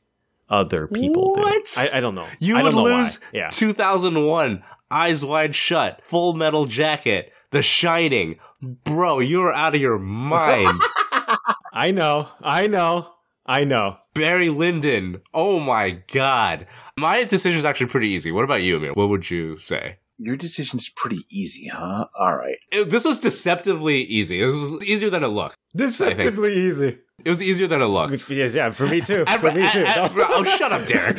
other 0.49 0.87
people 0.87 1.35
do. 1.35 1.41
What? 1.43 1.75
I, 1.77 1.99
I 1.99 2.01
don't 2.01 2.15
know. 2.15 2.27
You 2.39 2.57
I 2.57 2.63
would 2.63 2.75
know 2.75 2.85
lose 2.85 3.19
Yeah. 3.33 3.49
2001, 3.51 4.63
Eyes 4.91 5.25
Wide 5.25 5.55
Shut, 5.55 6.01
Full 6.05 6.35
Metal 6.35 6.65
Jacket, 6.67 7.33
The 7.51 7.61
Shining. 7.61 8.39
Bro, 8.63 9.21
you're 9.21 9.53
out 9.53 9.75
of 9.75 9.81
your 9.81 9.99
mind. 9.99 10.81
I 11.73 11.91
know. 11.91 12.29
I 12.41 12.67
know. 12.69 13.13
I 13.49 13.65
know. 13.65 13.97
Barry 14.15 14.51
Lyndon. 14.51 15.23
Oh 15.33 15.59
my 15.59 16.03
god. 16.13 16.67
My 16.99 17.25
decision 17.25 17.59
is 17.59 17.65
actually 17.65 17.87
pretty 17.87 18.09
easy. 18.11 18.31
What 18.31 18.45
about 18.45 18.63
you, 18.63 18.77
Amir? 18.77 18.93
What 18.93 19.09
would 19.09 19.31
you 19.31 19.57
say? 19.57 19.97
Your 20.19 20.37
decision's 20.37 20.89
pretty 20.91 21.21
easy, 21.31 21.69
huh? 21.69 22.07
All 22.19 22.37
right. 22.37 22.59
It- 22.71 22.91
this 22.91 23.05
was 23.05 23.19
deceptively 23.19 24.03
easy. 24.03 24.41
This 24.45 24.55
was 24.55 24.85
easier 24.85 25.09
than 25.11 25.25
it 25.25 25.29
looked. 25.29 25.57
Deceptively 25.75 26.55
easy. 26.55 26.99
It 27.25 27.29
was 27.31 27.43
easier 27.43 27.67
than 27.69 27.81
it 27.81 27.87
looked. 27.87 28.29
Yes, 28.31 28.55
yeah, 28.55 28.71
for 28.71 28.87
me 28.87 29.01
too. 29.01 29.25
And- 29.27 29.41
For 29.41 29.47
me 29.51 29.63
too. 29.71 29.85
and- 29.85 29.89
and- 29.89 30.13
oh, 30.17 30.45
shut 30.45 30.73
up, 30.73 30.87
Derek. 30.87 31.17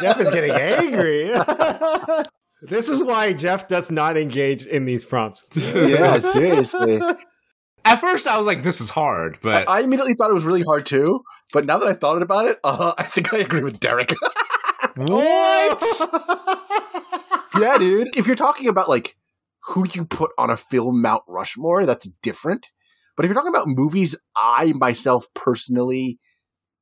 Jeff 0.00 0.20
is 0.20 0.30
getting 0.30 0.50
angry. 0.52 1.30
this 2.62 2.88
is 2.88 3.02
why 3.04 3.32
Jeff 3.32 3.68
does 3.68 3.90
not 3.90 4.16
engage 4.16 4.66
in 4.66 4.84
these 4.84 5.04
prompts. 5.04 5.48
yeah, 5.56 6.18
seriously. 6.18 7.00
At 7.84 8.00
first, 8.00 8.26
I 8.26 8.38
was 8.38 8.46
like, 8.46 8.62
"This 8.62 8.80
is 8.80 8.90
hard," 8.90 9.38
but 9.42 9.68
I 9.68 9.80
immediately 9.80 10.14
thought 10.14 10.30
it 10.30 10.34
was 10.34 10.44
really 10.44 10.62
hard 10.66 10.86
too. 10.86 11.20
But 11.52 11.66
now 11.66 11.78
that 11.78 11.88
I 11.88 11.94
thought 11.94 12.22
about 12.22 12.46
it, 12.46 12.58
uh, 12.64 12.94
I 12.96 13.04
think 13.04 13.34
I 13.34 13.38
agree 13.38 13.62
with 13.62 13.78
Derek. 13.78 14.12
what? 14.96 15.82
yeah, 17.58 17.78
dude. 17.78 18.16
If 18.16 18.26
you're 18.26 18.36
talking 18.36 18.68
about 18.68 18.88
like 18.88 19.16
who 19.66 19.86
you 19.92 20.04
put 20.04 20.30
on 20.38 20.50
a 20.50 20.56
film 20.56 21.02
Mount 21.02 21.22
Rushmore, 21.28 21.86
that's 21.86 22.08
different. 22.22 22.68
But 23.16 23.24
if 23.24 23.28
you're 23.28 23.36
talking 23.36 23.54
about 23.54 23.68
movies 23.68 24.16
I 24.36 24.72
myself 24.72 25.26
personally 25.34 26.18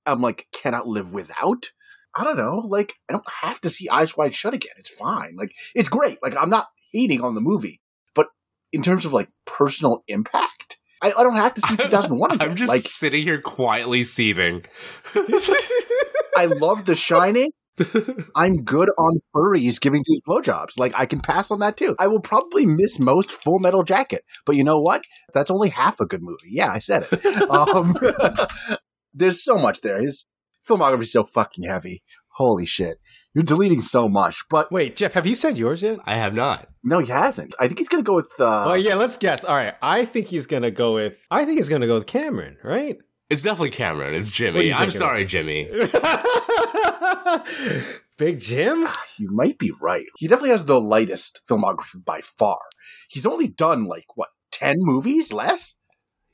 am 0.06 0.20
like 0.20 0.46
cannot 0.52 0.86
live 0.86 1.12
without, 1.12 1.72
I 2.16 2.24
don't 2.24 2.36
know. 2.36 2.62
Like 2.66 2.94
I 3.08 3.14
don't 3.14 3.30
have 3.42 3.60
to 3.62 3.70
see 3.70 3.88
Eyes 3.88 4.16
Wide 4.16 4.34
Shut 4.34 4.54
again. 4.54 4.72
It's 4.78 4.94
fine. 4.94 5.34
Like 5.36 5.52
it's 5.74 5.88
great. 5.88 6.18
Like 6.22 6.36
I'm 6.36 6.50
not 6.50 6.68
hating 6.92 7.22
on 7.22 7.34
the 7.34 7.40
movie, 7.40 7.80
but 8.14 8.26
in 8.72 8.82
terms 8.82 9.04
of 9.04 9.12
like 9.12 9.28
personal 9.46 10.04
impact, 10.08 10.51
I, 11.02 11.12
I 11.18 11.22
don't 11.22 11.36
have 11.36 11.54
to 11.54 11.60
see 11.62 11.76
2001 11.76 12.32
again. 12.32 12.50
I'm 12.50 12.56
just 12.56 12.68
like 12.68 12.82
sitting 12.82 13.22
here 13.22 13.40
quietly 13.40 14.04
seething. 14.04 14.64
I 16.36 16.46
love 16.46 16.84
The 16.84 16.94
Shining. 16.94 17.50
I'm 18.36 18.62
good 18.64 18.88
on 18.98 19.18
furries 19.34 19.80
giving 19.80 20.04
these 20.06 20.20
blowjobs. 20.28 20.78
Like 20.78 20.92
I 20.96 21.06
can 21.06 21.20
pass 21.20 21.50
on 21.50 21.58
that 21.60 21.76
too. 21.76 21.96
I 21.98 22.06
will 22.06 22.20
probably 22.20 22.66
miss 22.66 22.98
most 22.98 23.32
Full 23.32 23.58
Metal 23.58 23.82
Jacket, 23.82 24.24
but 24.46 24.56
you 24.56 24.62
know 24.62 24.78
what? 24.78 25.02
That's 25.32 25.50
only 25.50 25.70
half 25.70 25.98
a 26.00 26.06
good 26.06 26.22
movie. 26.22 26.50
Yeah, 26.50 26.70
I 26.70 26.78
said 26.78 27.08
it. 27.10 27.50
um, 27.50 27.96
there's 29.14 29.42
so 29.42 29.56
much 29.56 29.80
there. 29.80 30.00
His 30.00 30.26
filmography 30.68 31.02
is 31.02 31.12
so 31.12 31.24
fucking 31.24 31.64
heavy. 31.64 32.02
Holy 32.36 32.66
shit! 32.66 32.98
You're 33.34 33.44
deleting 33.44 33.80
so 33.80 34.08
much. 34.08 34.44
But 34.50 34.70
Wait, 34.70 34.94
Jeff, 34.96 35.14
have 35.14 35.26
you 35.26 35.34
said 35.34 35.56
yours 35.56 35.82
yet? 35.82 35.98
I 36.04 36.16
have 36.16 36.34
not. 36.34 36.68
no, 36.84 36.98
he 37.00 37.10
hasn't. 37.10 37.54
I 37.58 37.66
think 37.66 37.78
he's 37.78 37.88
gonna 37.88 38.02
go 38.02 38.14
with. 38.14 38.30
Uh, 38.38 38.70
Oh 38.70 38.74
yeah, 38.74 38.94
let's 38.96 39.16
guess. 39.16 39.44
All 39.44 39.56
right, 39.56 39.74
I 39.80 40.04
think 40.04 40.26
he's 40.26 40.46
gonna 40.46 40.70
go 40.70 40.94
with. 40.94 41.14
I 41.30 41.44
think 41.44 41.58
he's 41.58 41.68
gonna 41.68 41.86
go 41.86 41.94
with 41.94 42.06
Cameron, 42.06 42.56
right? 42.62 42.98
It's 43.30 43.42
definitely 43.42 43.70
Cameron. 43.70 44.14
It's 44.14 44.30
Jimmy. 44.30 44.72
I'm 44.74 44.90
sorry, 44.90 45.24
Jimmy. 45.24 45.70
Big 48.18 48.38
Jim. 48.40 48.86
You 49.18 49.28
might 49.30 49.58
be 49.58 49.70
right. 49.80 50.06
He 50.16 50.26
definitely 50.26 50.50
has 50.50 50.64
the 50.64 50.80
lightest 50.80 51.42
filmography 51.48 52.04
by 52.04 52.20
far. 52.22 52.58
He's 53.08 53.24
only 53.26 53.46
done 53.46 53.84
like 53.84 54.16
what 54.16 54.30
ten 54.50 54.74
movies, 54.78 55.32
less, 55.32 55.74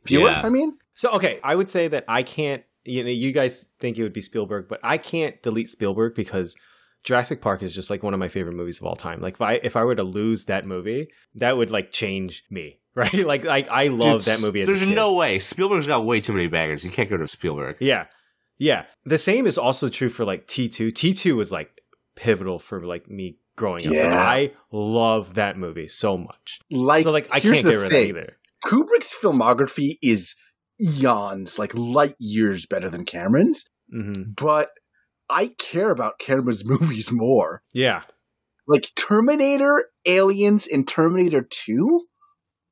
fewer. 0.07 0.31
Yeah. 0.31 0.41
I 0.43 0.49
mean, 0.49 0.79
So 0.95 1.11
okay, 1.11 1.39
I 1.45 1.55
would 1.55 1.69
say 1.69 1.89
that 1.89 2.05
I 2.09 2.23
can't. 2.23 2.63
You 2.85 3.05
know, 3.05 3.11
you 3.11 3.33
guys 3.33 3.69
think 3.79 3.99
it 3.99 4.03
would 4.05 4.15
be 4.15 4.23
Spielberg, 4.23 4.69
but 4.69 4.81
I 4.83 4.97
can't 4.97 5.43
delete 5.43 5.69
Spielberg 5.69 6.15
because 6.15 6.57
Jurassic 7.05 7.41
Park 7.41 7.63
is 7.63 7.75
just 7.75 7.91
like 7.91 8.03
one 8.03 8.13
of 8.15 8.21
my 8.21 8.29
favorite 8.29 8.55
movies 8.55 8.79
of 8.81 8.85
all 8.87 8.97
time. 8.97 9.21
Like 9.21 9.35
if 9.35 9.41
I 9.41 9.53
if 9.55 9.77
I 9.77 9.85
were 9.85 9.95
to 9.95 10.03
lose 10.03 10.45
that 10.47 10.67
movie, 10.67 11.09
that 11.37 11.57
would 11.57 11.71
like 11.71 11.91
change 11.93 12.45
me, 12.51 12.81
right? 12.95 13.13
Like 13.27 13.45
like 13.45 13.69
I 13.71 13.89
love 13.89 14.25
Dude, 14.25 14.35
that 14.35 14.41
movie. 14.43 14.61
As 14.63 14.69
a 14.69 14.73
There's 14.73 14.85
kid. 14.85 14.95
no 14.95 15.15
way. 15.15 15.39
Spielberg's 15.39 15.87
got 15.87 16.05
way 16.05 16.21
too 16.21 16.33
many 16.33 16.49
bangers. 16.49 16.85
You 16.85 16.91
can't 16.91 17.09
go 17.09 17.17
to 17.17 17.29
Spielberg. 17.29 17.77
Yeah. 17.81 18.07
Yeah. 18.59 18.85
The 19.05 19.19
same 19.19 19.47
is 19.47 19.57
also 19.57 19.89
true 19.89 20.09
for 20.11 20.25
like 20.25 20.47
T2. 20.49 20.89
T2 20.93 21.37
was 21.37 21.53
like 21.53 21.71
pivotal 22.17 22.59
for 22.59 22.85
like 22.85 23.09
me 23.09 23.39
growing 23.57 23.83
up. 23.87 23.93
Like, 23.93 23.95
Yeah. 24.03 24.21
I 24.21 24.53
love 24.73 25.35
that 25.35 25.57
movie 25.57 25.87
so 25.89 26.19
much. 26.19 26.59
like, 26.71 27.05
so 27.05 27.13
like 27.13 27.29
I 27.31 27.39
can't 27.41 27.63
the 27.63 27.71
get 27.71 27.77
rid 27.77 27.85
of 27.87 27.91
thing. 27.93 28.05
it 28.07 28.09
either. 28.09 28.37
Kubrick's 28.65 29.15
filmography 29.15 29.99
is 30.03 30.35
eons, 30.81 31.59
like 31.59 31.73
light 31.75 32.17
years 32.19 32.67
better 32.67 32.89
than 32.89 33.05
Cameron's, 33.05 33.65
hmm 33.93 34.13
but 34.37 34.71
I 35.31 35.49
care 35.59 35.91
about 35.91 36.19
Cameron's 36.19 36.65
movies 36.69 37.11
more. 37.13 37.63
Yeah. 37.73 38.03
Like 38.67 38.91
Terminator, 38.97 39.87
Aliens, 40.07 40.67
and 40.67 40.87
Terminator 40.87 41.43
2 41.43 42.03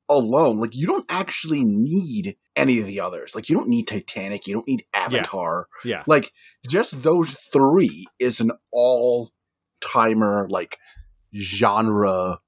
alone, 0.09 0.57
like 0.57 0.75
you 0.75 0.87
don't 0.87 1.05
actually 1.09 1.63
need 1.63 2.37
any 2.55 2.79
of 2.79 2.85
the 2.85 2.99
others. 2.99 3.35
Like 3.35 3.49
you 3.49 3.55
don't 3.55 3.69
need 3.69 3.87
Titanic, 3.87 4.47
you 4.47 4.53
don't 4.53 4.67
need 4.67 4.85
Avatar. 4.93 5.67
Yeah. 5.83 6.03
Like 6.07 6.31
just 6.67 7.03
those 7.03 7.37
three 7.51 8.05
is 8.19 8.39
an 8.39 8.51
all 8.71 9.31
timer 9.81 10.47
like 10.49 10.77
genre 11.35 12.39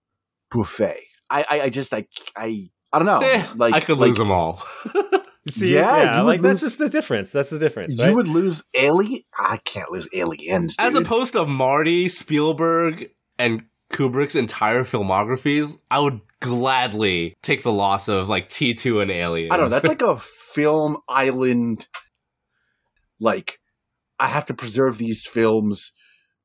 buffet. 0.51 1.01
I, 1.30 1.45
I, 1.49 1.62
I 1.62 1.70
just 1.70 1.93
I 1.93 2.07
I 2.36 2.70
I 2.91 2.99
don't 2.99 3.05
know. 3.05 3.20
Eh, 3.20 3.45
like 3.55 3.74
I 3.74 3.80
could 3.80 3.99
like, 3.99 4.07
lose 4.07 4.18
them 4.18 4.32
all. 4.32 4.62
See, 5.48 5.74
Yeah, 5.74 5.98
yeah, 5.98 6.20
you 6.20 6.24
would 6.24 6.28
like 6.28 6.42
that's 6.42 6.62
just 6.62 6.80
the 6.80 6.90
difference. 6.90 7.32
That's 7.32 7.50
the 7.50 7.60
difference. 7.60 7.96
You 7.98 8.06
right? 8.06 8.16
would 8.16 8.28
lose 8.28 8.64
Alien. 8.74 9.22
I 9.38 9.58
can't 9.58 9.92
lose 9.92 10.08
Aliens. 10.14 10.76
Dude. 10.76 10.86
As 10.86 10.96
opposed 10.96 11.34
to 11.34 11.46
Marty, 11.46 12.10
Spielberg, 12.10 13.10
and 13.38 13.64
Kubrick's 13.92 14.36
entire 14.36 14.84
filmographies, 14.84 15.78
I 15.90 16.00
would 16.00 16.22
gladly 16.42 17.36
take 17.42 17.64
the 17.64 17.72
loss 17.72 18.08
of 18.08 18.30
like 18.30 18.50
T2 18.50 19.02
and 19.02 19.12
Aliens. 19.12 19.52
I 19.52 19.58
don't 19.58 19.68
know. 19.68 19.72
That's 19.72 19.88
like 19.88 20.02
a 20.02 20.18
film 20.18 20.98
island. 21.08 21.88
Like, 23.20 23.60
I 24.20 24.28
have 24.28 24.46
to 24.48 24.54
preserve 24.54 24.98
these 24.98 25.26
films 25.26 25.92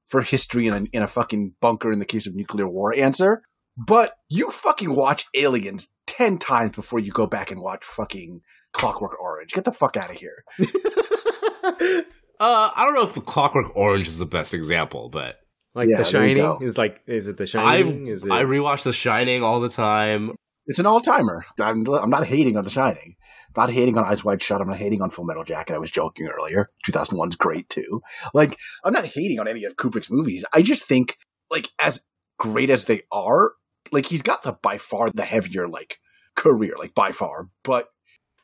for 0.07 0.22
history 0.22 0.66
in 0.66 0.74
a, 0.74 0.80
in 0.92 1.03
a 1.03 1.09
fucking 1.09 1.55
bunker 1.61 1.90
in 1.92 1.99
the 1.99 2.05
case 2.05 2.26
of 2.26 2.34
nuclear 2.34 2.68
war 2.68 2.95
answer. 2.95 3.42
But 3.76 4.14
you 4.28 4.51
fucking 4.51 4.95
watch 4.95 5.26
Aliens 5.34 5.88
10 6.16 6.38
times 6.38 6.72
before 6.76 6.98
you 6.98 7.10
go 7.12 7.26
back 7.26 7.50
and 7.50 7.60
watch 7.60 7.84
fucking 7.84 8.40
Clockwork 8.72 9.20
Orange. 9.20 9.52
Get 9.52 9.64
the 9.64 9.72
fuck 9.72 9.96
out 9.96 10.10
of 10.10 10.16
here. 10.16 10.44
Uh, 12.40 12.68
I 12.74 12.84
don't 12.84 12.94
know 12.94 13.04
if 13.04 13.14
the 13.14 13.20
Clockwork 13.20 13.76
Orange 13.76 14.08
is 14.08 14.18
the 14.18 14.26
best 14.26 14.54
example, 14.54 15.08
but 15.08 15.38
like 15.74 15.88
Yeah, 15.88 15.98
The 15.98 16.04
Shining 16.04 16.58
is 16.62 16.76
like 16.76 17.00
is 17.06 17.28
it 17.28 17.36
The 17.36 17.44
I 17.44 17.46
Shining? 17.46 18.08
is 18.08 18.24
it 18.24 18.32
I 18.32 18.42
rewatch 18.42 18.82
The 18.82 18.92
Shining 18.92 19.42
all 19.44 19.60
the 19.60 19.68
time. 19.68 20.32
It's 20.66 20.80
an 20.80 20.84
all 20.86 21.00
timer. 21.00 21.44
I'm, 21.60 21.86
I'm 21.88 22.10
not 22.10 22.26
hating 22.26 22.56
on 22.56 22.64
The 22.64 22.70
Shining. 22.70 23.14
I'm 23.56 23.62
not 23.62 23.70
hating 23.70 23.96
on 23.96 24.04
Eyes 24.04 24.24
Wide 24.24 24.42
Shut. 24.42 24.60
I'm 24.60 24.66
not 24.66 24.78
hating 24.78 25.00
on 25.00 25.10
Full 25.10 25.24
Metal 25.24 25.44
Jacket. 25.44 25.74
I 25.74 25.78
was 25.78 25.92
joking 25.92 26.26
earlier. 26.26 26.70
2001's 26.88 27.36
great 27.36 27.68
too. 27.68 28.02
Like, 28.34 28.58
I'm 28.82 28.92
not 28.92 29.06
hating 29.06 29.38
on 29.38 29.46
any 29.46 29.62
of 29.64 29.76
Kubrick's 29.76 30.10
movies. 30.10 30.44
I 30.52 30.60
just 30.62 30.86
think, 30.86 31.18
like, 31.50 31.68
as 31.78 32.02
great 32.38 32.68
as 32.68 32.86
they 32.86 33.02
are, 33.12 33.52
like, 33.92 34.06
he's 34.06 34.22
got 34.22 34.42
the 34.42 34.52
by 34.60 34.76
far 34.78 35.08
the 35.10 35.22
heavier, 35.22 35.68
like, 35.68 35.98
career, 36.37 36.74
like, 36.78 36.95
by 36.95 37.12
far. 37.12 37.49
But 37.62 37.89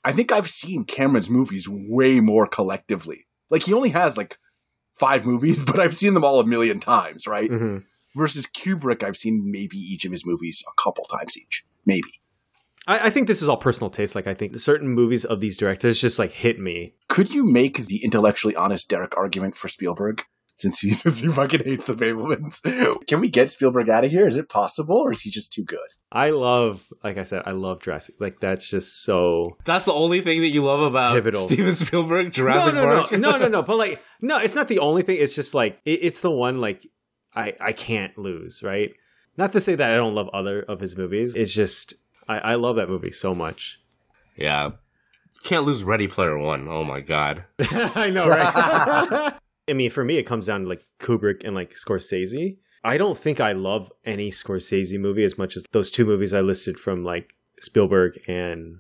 I 0.05 0.12
think 0.12 0.32
I've 0.32 0.49
seen 0.51 0.84
Cameron's 0.84 1.30
movies 1.30 1.68
way 1.68 2.20
more 2.20 2.47
collectively. 2.47 3.26
Like, 3.51 3.64
he 3.64 3.72
only 3.72 3.91
has, 3.91 4.16
like, 4.16 4.38
five 4.99 5.26
movies, 5.26 5.64
but 5.66 5.78
I've 5.78 5.97
seen 5.97 6.14
them 6.14 6.24
all 6.24 6.41
a 6.41 6.47
million 6.47 6.80
times, 6.80 7.26
right? 7.26 7.51
Mhm. 7.51 7.84
Versus 8.16 8.47
Kubrick, 8.47 9.03
I've 9.05 9.16
seen 9.16 9.51
maybe 9.51 9.76
each 9.76 10.05
of 10.05 10.11
his 10.11 10.26
movies 10.26 10.62
a 10.66 10.82
couple 10.82 11.05
times 11.05 11.36
each. 11.38 11.64
Maybe. 11.86 12.11
I, 12.86 13.07
I 13.07 13.11
think 13.11 13.28
this 13.28 13.41
is 13.41 13.49
all 13.49 13.57
personal 13.57 13.88
taste. 13.88 14.14
Like 14.16 14.26
I 14.26 14.34
think 14.34 14.59
certain 14.59 14.88
movies 14.88 15.24
of 15.24 15.41
these 15.41 15.57
directors 15.57 16.01
just 16.01 16.18
like 16.18 16.32
hit 16.32 16.59
me. 16.59 16.95
Could 17.09 17.32
you 17.32 17.45
make 17.45 17.76
the 17.86 18.03
intellectually 18.03 18.57
honest 18.57 18.88
Derek 18.88 19.16
argument 19.16 19.57
for 19.57 19.68
Spielberg? 19.68 20.22
Since 20.55 20.80
he, 20.80 20.91
since 20.95 21.20
he 21.20 21.28
fucking 21.28 21.62
hates 21.64 21.84
the 21.84 21.95
Fabelmans. 21.95 22.61
Can 23.07 23.20
we 23.20 23.28
get 23.28 23.49
Spielberg 23.51 23.88
out 23.88 24.05
of 24.05 24.11
here? 24.11 24.26
Is 24.26 24.36
it 24.36 24.49
possible, 24.49 24.97
or 24.97 25.12
is 25.12 25.20
he 25.22 25.30
just 25.30 25.53
too 25.53 25.64
good? 25.64 25.78
I 26.12 26.30
love, 26.30 26.92
like 27.04 27.18
I 27.18 27.22
said, 27.22 27.42
I 27.46 27.52
love 27.52 27.80
Jurassic. 27.82 28.16
Like 28.18 28.40
that's 28.40 28.66
just 28.66 29.04
so 29.04 29.56
That's 29.64 29.84
the 29.84 29.92
only 29.92 30.20
thing 30.20 30.40
that 30.40 30.48
you 30.48 30.62
love 30.62 30.80
about 30.80 31.14
Pivotal. 31.14 31.40
Steven 31.40 31.72
Spielberg, 31.72 32.32
Jurassic 32.32 32.74
no, 32.74 32.84
no, 32.84 33.00
Park. 33.00 33.12
No, 33.12 33.30
no, 33.32 33.38
no, 33.38 33.48
no. 33.48 33.62
But 33.70 33.76
like, 33.76 34.02
no, 34.20 34.38
it's 34.38 34.56
not 34.56 34.68
the 34.68 34.80
only 34.80 35.02
thing. 35.02 35.18
It's 35.20 35.34
just 35.34 35.54
like 35.54 35.78
it, 35.84 36.00
it's 36.02 36.20
the 36.20 36.30
one 36.30 36.61
like 36.61 36.86
I 37.34 37.54
I 37.61 37.72
can't 37.72 38.16
lose. 38.18 38.62
Right. 38.62 38.92
Not 39.36 39.52
to 39.52 39.61
say 39.61 39.76
that 39.76 39.90
I 39.90 39.96
don't 39.96 40.14
love 40.14 40.28
other 40.32 40.62
of 40.62 40.80
his 40.80 40.96
movies. 40.96 41.36
It's 41.36 41.52
just 41.52 41.94
I, 42.28 42.38
I 42.38 42.54
love 42.56 42.76
that 42.76 42.88
movie 42.88 43.12
so 43.12 43.34
much. 43.34 43.80
Yeah. 44.36 44.70
Can't 45.44 45.64
lose 45.64 45.84
Ready 45.84 46.08
Player 46.08 46.36
One. 46.36 46.66
Oh 46.68 46.84
my 46.84 47.00
god. 47.00 47.44
I 47.70 48.11
know, 48.11 48.28
right? 48.28 49.32
I 49.68 49.72
mean, 49.72 49.90
for 49.90 50.04
me, 50.04 50.18
it 50.18 50.24
comes 50.24 50.46
down 50.46 50.62
to 50.62 50.68
like 50.68 50.84
Kubrick 50.98 51.44
and 51.44 51.54
like 51.54 51.74
Scorsese. 51.74 52.56
I 52.83 52.97
don't 52.99 53.16
think 53.18 53.41
I 53.41 53.53
love 53.53 53.93
any 54.05 54.31
Scorsese 54.31 54.99
movie 54.99 55.24
as 55.24 55.37
much 55.37 55.57
as 55.57 55.66
those 55.72 55.91
two 55.91 56.05
movies 56.07 56.33
I 56.33 56.41
listed 56.41 56.78
from 56.78 57.05
like 57.05 57.35
Spielberg 57.61 58.18
and 58.26 58.78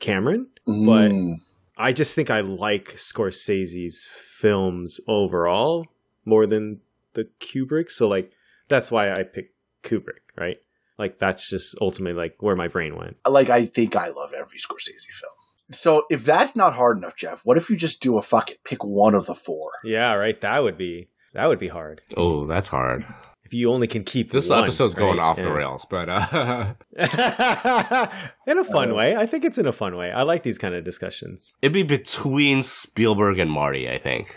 Cameron. 0.00 0.48
But 0.66 1.10
Mm. 1.12 1.36
I 1.76 1.92
just 1.92 2.14
think 2.14 2.30
I 2.30 2.40
like 2.40 2.94
Scorsese's 2.96 4.04
films 4.08 5.00
overall 5.08 5.86
more 6.24 6.46
than 6.46 6.80
the 7.14 7.28
Kubrick. 7.40 7.90
So 7.90 8.08
like 8.08 8.32
that's 8.68 8.90
why 8.90 9.12
I 9.12 9.22
picked 9.24 9.54
Kubrick, 9.82 10.20
right? 10.36 10.58
Like 10.98 11.18
that's 11.18 11.48
just 11.48 11.74
ultimately 11.80 12.16
like 12.18 12.36
where 12.40 12.56
my 12.56 12.68
brain 12.68 12.96
went. 12.96 13.16
Like 13.26 13.50
I 13.50 13.66
think 13.66 13.96
I 13.96 14.08
love 14.08 14.32
every 14.32 14.58
Scorsese 14.58 15.12
film. 15.12 15.32
So 15.70 16.04
if 16.10 16.24
that's 16.24 16.54
not 16.54 16.74
hard 16.74 16.98
enough, 16.98 17.16
Jeff, 17.16 17.40
what 17.44 17.56
if 17.56 17.70
you 17.70 17.76
just 17.76 18.00
do 18.02 18.18
a 18.18 18.22
fuck 18.22 18.50
it, 18.50 18.62
pick 18.64 18.84
one 18.84 19.14
of 19.14 19.26
the 19.26 19.34
four? 19.34 19.70
Yeah, 19.84 20.14
right. 20.14 20.38
That 20.40 20.62
would 20.62 20.76
be 20.76 21.08
that 21.34 21.46
would 21.46 21.58
be 21.58 21.68
hard. 21.68 22.02
Oh, 22.16 22.46
that's 22.46 22.68
hard. 22.68 23.04
If 23.44 23.52
you 23.54 23.70
only 23.70 23.86
can 23.86 24.02
keep 24.04 24.30
This 24.30 24.48
one, 24.48 24.62
episode's 24.62 24.94
going 24.94 25.18
right? 25.18 25.24
off 25.24 25.36
the 25.36 25.50
rails, 25.52 25.84
but 25.84 26.08
uh, 26.08 26.74
in 28.46 28.58
a 28.58 28.64
fun 28.64 28.94
way. 28.94 29.14
I 29.14 29.26
think 29.26 29.44
it's 29.44 29.58
in 29.58 29.66
a 29.66 29.72
fun 29.72 29.96
way. 29.96 30.10
I 30.10 30.22
like 30.22 30.42
these 30.42 30.56
kind 30.58 30.74
of 30.74 30.84
discussions. 30.84 31.52
it'd 31.60 31.74
be 31.74 31.82
between 31.82 32.62
Spielberg 32.62 33.38
and 33.38 33.50
Marty, 33.50 33.90
I 33.90 33.98
think. 33.98 34.34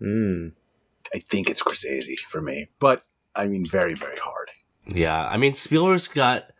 Mm. 0.00 0.52
I 1.12 1.18
think 1.28 1.50
it's 1.50 1.62
Scorsese 1.62 2.18
for 2.20 2.40
me, 2.40 2.68
but 2.78 3.02
I 3.34 3.46
mean, 3.48 3.64
very, 3.64 3.94
very 3.94 4.16
hard. 4.22 4.50
Yeah, 4.86 5.26
I 5.26 5.36
mean 5.36 5.54
Spielberg's 5.54 6.08
got 6.08 6.50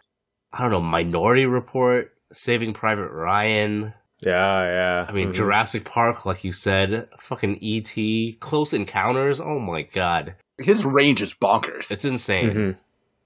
I 0.53 0.63
don't 0.63 0.71
know 0.73 0.81
Minority 0.81 1.47
Report, 1.47 2.13
Saving 2.33 2.73
Private 2.73 3.11
Ryan. 3.11 3.95
Yeah, 4.25 4.33
yeah. 4.65 5.07
I 5.09 5.13
mean 5.13 5.29
Mhm. 5.31 5.35
Jurassic 5.35 5.85
Park, 5.85 6.27
like 6.27 6.43
you 6.45 6.53
said, 6.53 7.09
fucking 7.19 7.59
E.T., 7.61 8.37
Close 8.41 8.73
Encounters. 8.73 9.41
Oh 9.41 9.59
my 9.61 9.83
god, 9.83 10.35
His 10.59 10.85
range 10.85 11.23
is 11.23 11.35
bonkers. 11.35 11.91
it's 11.91 12.05
insane. 12.05 12.51
Mhm. 12.51 12.77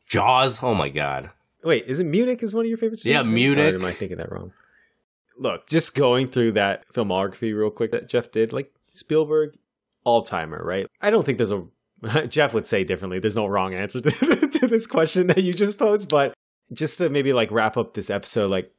Jaws. 0.09 0.62
Oh 0.62 0.74
my 0.74 0.88
god. 0.90 1.30
Wait, 1.64 1.84
is 1.86 2.01
it 2.01 2.05
Munich 2.05 2.43
is 2.43 2.55
one 2.55 2.64
of 2.64 2.68
your 2.68 2.76
favorites? 2.78 3.07
Yeah, 3.07 3.22
too? 3.22 3.28
Munich. 3.28 3.74
Or 3.74 3.78
am 3.78 3.84
I 3.84 3.93
thinking 3.93 4.18
that 4.18 4.30
wrong? 4.32 4.53
Look, 5.38 5.66
just 5.66 5.95
going 5.95 6.28
through 6.28 6.53
that 6.53 6.84
filmography 6.93 7.57
real 7.57 7.70
quick 7.70 7.93
that 7.93 8.09
Jeff 8.09 8.30
did, 8.30 8.53
like 8.53 8.70
Spielberg, 8.90 9.57
all 10.05 10.22
timer, 10.22 10.62
right? 10.62 10.86
I 11.01 11.09
don't 11.11 11.24
think 11.24 11.38
there's 11.38 11.53
a 11.53 11.64
Jeff 12.28 12.53
would 12.53 12.66
say 12.66 12.84
differently. 12.84 13.18
There's 13.20 13.36
no 13.36 13.47
wrong 13.47 13.72
answer 13.74 14.01
to, 14.03 14.11
to 14.49 14.66
this 14.66 14.86
question 14.86 15.28
that 15.28 15.43
you 15.43 15.55
just 15.55 15.78
posed, 15.78 16.09
but 16.11 16.34
just 16.72 16.99
to 16.99 17.09
maybe 17.09 17.32
like 17.32 17.51
wrap 17.51 17.76
up 17.76 17.95
this 17.95 18.11
episode, 18.11 18.51
like 18.51 18.70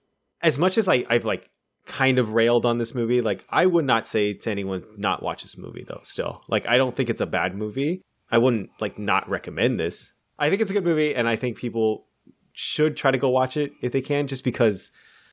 as 0.42 0.60
much 0.60 0.78
as 0.78 0.88
I, 0.88 1.04
I've 1.10 1.26
like 1.26 1.50
kind 1.86 2.18
of 2.20 2.32
railed 2.32 2.66
on 2.66 2.78
this 2.78 2.96
movie, 2.96 3.22
like 3.22 3.46
I 3.50 3.66
would 3.66 3.86
not 3.86 4.08
say 4.08 4.34
to 4.34 4.52
anyone 4.52 4.84
not 4.98 5.22
watch 5.22 5.44
this 5.44 5.58
movie 5.58 5.84
though. 5.88 6.02
Still, 6.04 6.42
like 6.48 6.68
I 6.68 6.78
don't 6.78 6.96
think 6.96 7.10
it's 7.10 7.22
a 7.22 7.26
bad 7.26 7.56
movie. 7.56 8.02
I 8.32 8.38
wouldn't 8.38 8.70
like 8.80 8.98
not 8.98 9.30
recommend 9.30 9.80
this. 9.80 10.14
I 10.40 10.50
think 10.50 10.62
it's 10.62 10.72
a 10.72 10.74
good 10.74 10.86
movie, 10.86 11.14
and 11.14 11.28
I 11.28 11.36
think 11.36 11.58
people 11.58 12.08
should 12.54 12.98
try 12.98 13.12
to 13.12 13.18
go 13.18 13.30
watch 13.30 13.58
it 13.58 13.72
if 13.82 13.92
they 13.92 14.02
can, 14.02 14.28
just 14.28 14.44
because 14.44 14.92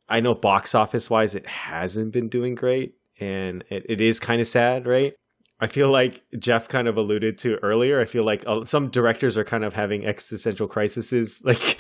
I 0.09 0.21
know 0.21 0.35
box 0.35 0.75
office 0.75 1.09
wise 1.09 1.35
it 1.35 1.47
hasn't 1.47 2.13
been 2.13 2.29
doing 2.29 2.55
great, 2.55 2.95
and 3.19 3.65
it, 3.71 3.87
it 3.89 4.01
is 4.01 4.21
kind 4.21 4.41
of 4.41 4.47
sad, 4.47 4.87
right? 4.87 5.15
I 5.61 5.67
feel 5.67 5.93
like 5.93 6.23
Jeff 6.39 6.69
kind 6.69 6.89
of 6.89 6.97
alluded 6.97 7.39
to 7.39 7.59
earlier. 7.63 8.01
I 8.01 8.07
feel 8.07 8.25
like 8.25 8.45
uh, 8.47 8.65
some 8.65 8.89
directors 8.89 9.37
are 9.37 9.45
kind 9.45 9.65
of 9.65 9.75
having 9.75 10.07
existential 10.07 10.67
crises, 10.67 11.43
like 11.45 11.79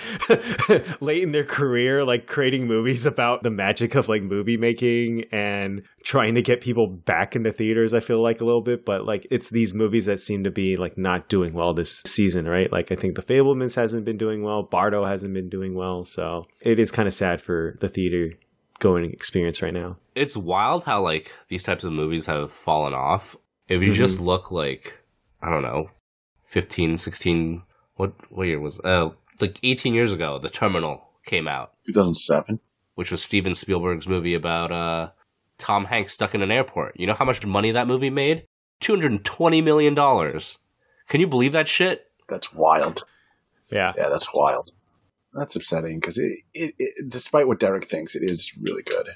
late 1.00 1.22
in 1.22 1.32
their 1.32 1.44
career, 1.44 2.04
like 2.04 2.26
creating 2.26 2.66
movies 2.66 3.06
about 3.06 3.42
the 3.42 3.50
magic 3.50 3.94
of 3.94 4.08
like 4.08 4.22
movie 4.22 4.58
making 4.58 5.24
and 5.32 5.82
trying 6.04 6.34
to 6.34 6.42
get 6.42 6.60
people 6.60 6.86
back 6.86 7.34
into 7.34 7.52
theaters. 7.52 7.94
I 7.94 8.00
feel 8.00 8.22
like 8.22 8.40
a 8.40 8.44
little 8.44 8.62
bit, 8.62 8.84
but 8.84 9.06
like 9.06 9.26
it's 9.30 9.50
these 9.50 9.74
movies 9.74 10.06
that 10.06 10.18
seem 10.18 10.44
to 10.44 10.50
be 10.50 10.76
like 10.76 10.98
not 10.98 11.28
doing 11.28 11.54
well 11.54 11.72
this 11.72 12.02
season, 12.06 12.46
right? 12.46 12.70
Like 12.70 12.92
I 12.92 12.96
think 12.96 13.14
The 13.14 13.22
Fabelmans 13.22 13.76
hasn't 13.76 14.04
been 14.04 14.18
doing 14.18 14.42
well, 14.42 14.62
Bardo 14.62 15.06
hasn't 15.06 15.32
been 15.32 15.48
doing 15.48 15.74
well, 15.74 16.04
so 16.04 16.46
it 16.60 16.78
is 16.78 16.90
kind 16.90 17.08
of 17.08 17.14
sad 17.14 17.40
for 17.40 17.74
the 17.80 17.88
theater 17.88 18.34
going 18.80 19.10
experience 19.12 19.62
right 19.62 19.74
now. 19.74 19.96
It's 20.14 20.36
wild 20.36 20.84
how 20.84 21.02
like 21.02 21.32
these 21.48 21.62
types 21.62 21.84
of 21.84 21.92
movies 21.92 22.26
have 22.26 22.50
fallen 22.50 22.92
off. 22.92 23.36
If 23.70 23.82
you 23.82 23.94
just 23.94 24.20
look 24.20 24.50
like 24.50 24.98
I 25.42 25.50
don't 25.50 25.62
know, 25.62 25.90
15, 26.44 26.98
16, 26.98 27.62
what 27.94 28.12
what 28.30 28.46
year 28.46 28.60
was 28.60 28.80
uh 28.80 29.10
like 29.40 29.58
18 29.62 29.94
years 29.94 30.12
ago, 30.12 30.38
The 30.38 30.50
Terminal 30.50 31.02
came 31.24 31.48
out, 31.48 31.72
2007. 31.86 32.60
which 32.94 33.10
was 33.10 33.22
Steven 33.22 33.54
Spielberg's 33.54 34.06
movie 34.08 34.34
about 34.34 34.72
uh 34.72 35.10
Tom 35.58 35.84
Hanks 35.86 36.12
stuck 36.12 36.34
in 36.34 36.42
an 36.42 36.50
airport. 36.50 36.98
You 36.98 37.06
know 37.06 37.14
how 37.14 37.24
much 37.24 37.44
money 37.46 37.70
that 37.70 37.86
movie 37.86 38.10
made? 38.10 38.46
220 38.80 39.60
million 39.60 39.94
dollars. 39.94 40.58
Can 41.08 41.20
you 41.20 41.26
believe 41.26 41.52
that 41.52 41.68
shit? 41.68 42.10
That's 42.28 42.52
wild. 42.52 43.04
Yeah. 43.70 43.92
Yeah, 43.96 44.08
that's 44.08 44.32
wild. 44.34 44.70
That's 45.34 45.54
upsetting 45.54 46.00
because 46.00 46.18
it, 46.18 46.38
it, 46.54 46.74
it, 46.78 47.08
despite 47.08 47.46
what 47.46 47.60
Derek 47.60 47.88
thinks, 47.88 48.16
it 48.16 48.22
is 48.22 48.52
really 48.60 48.82
good. 48.82 49.08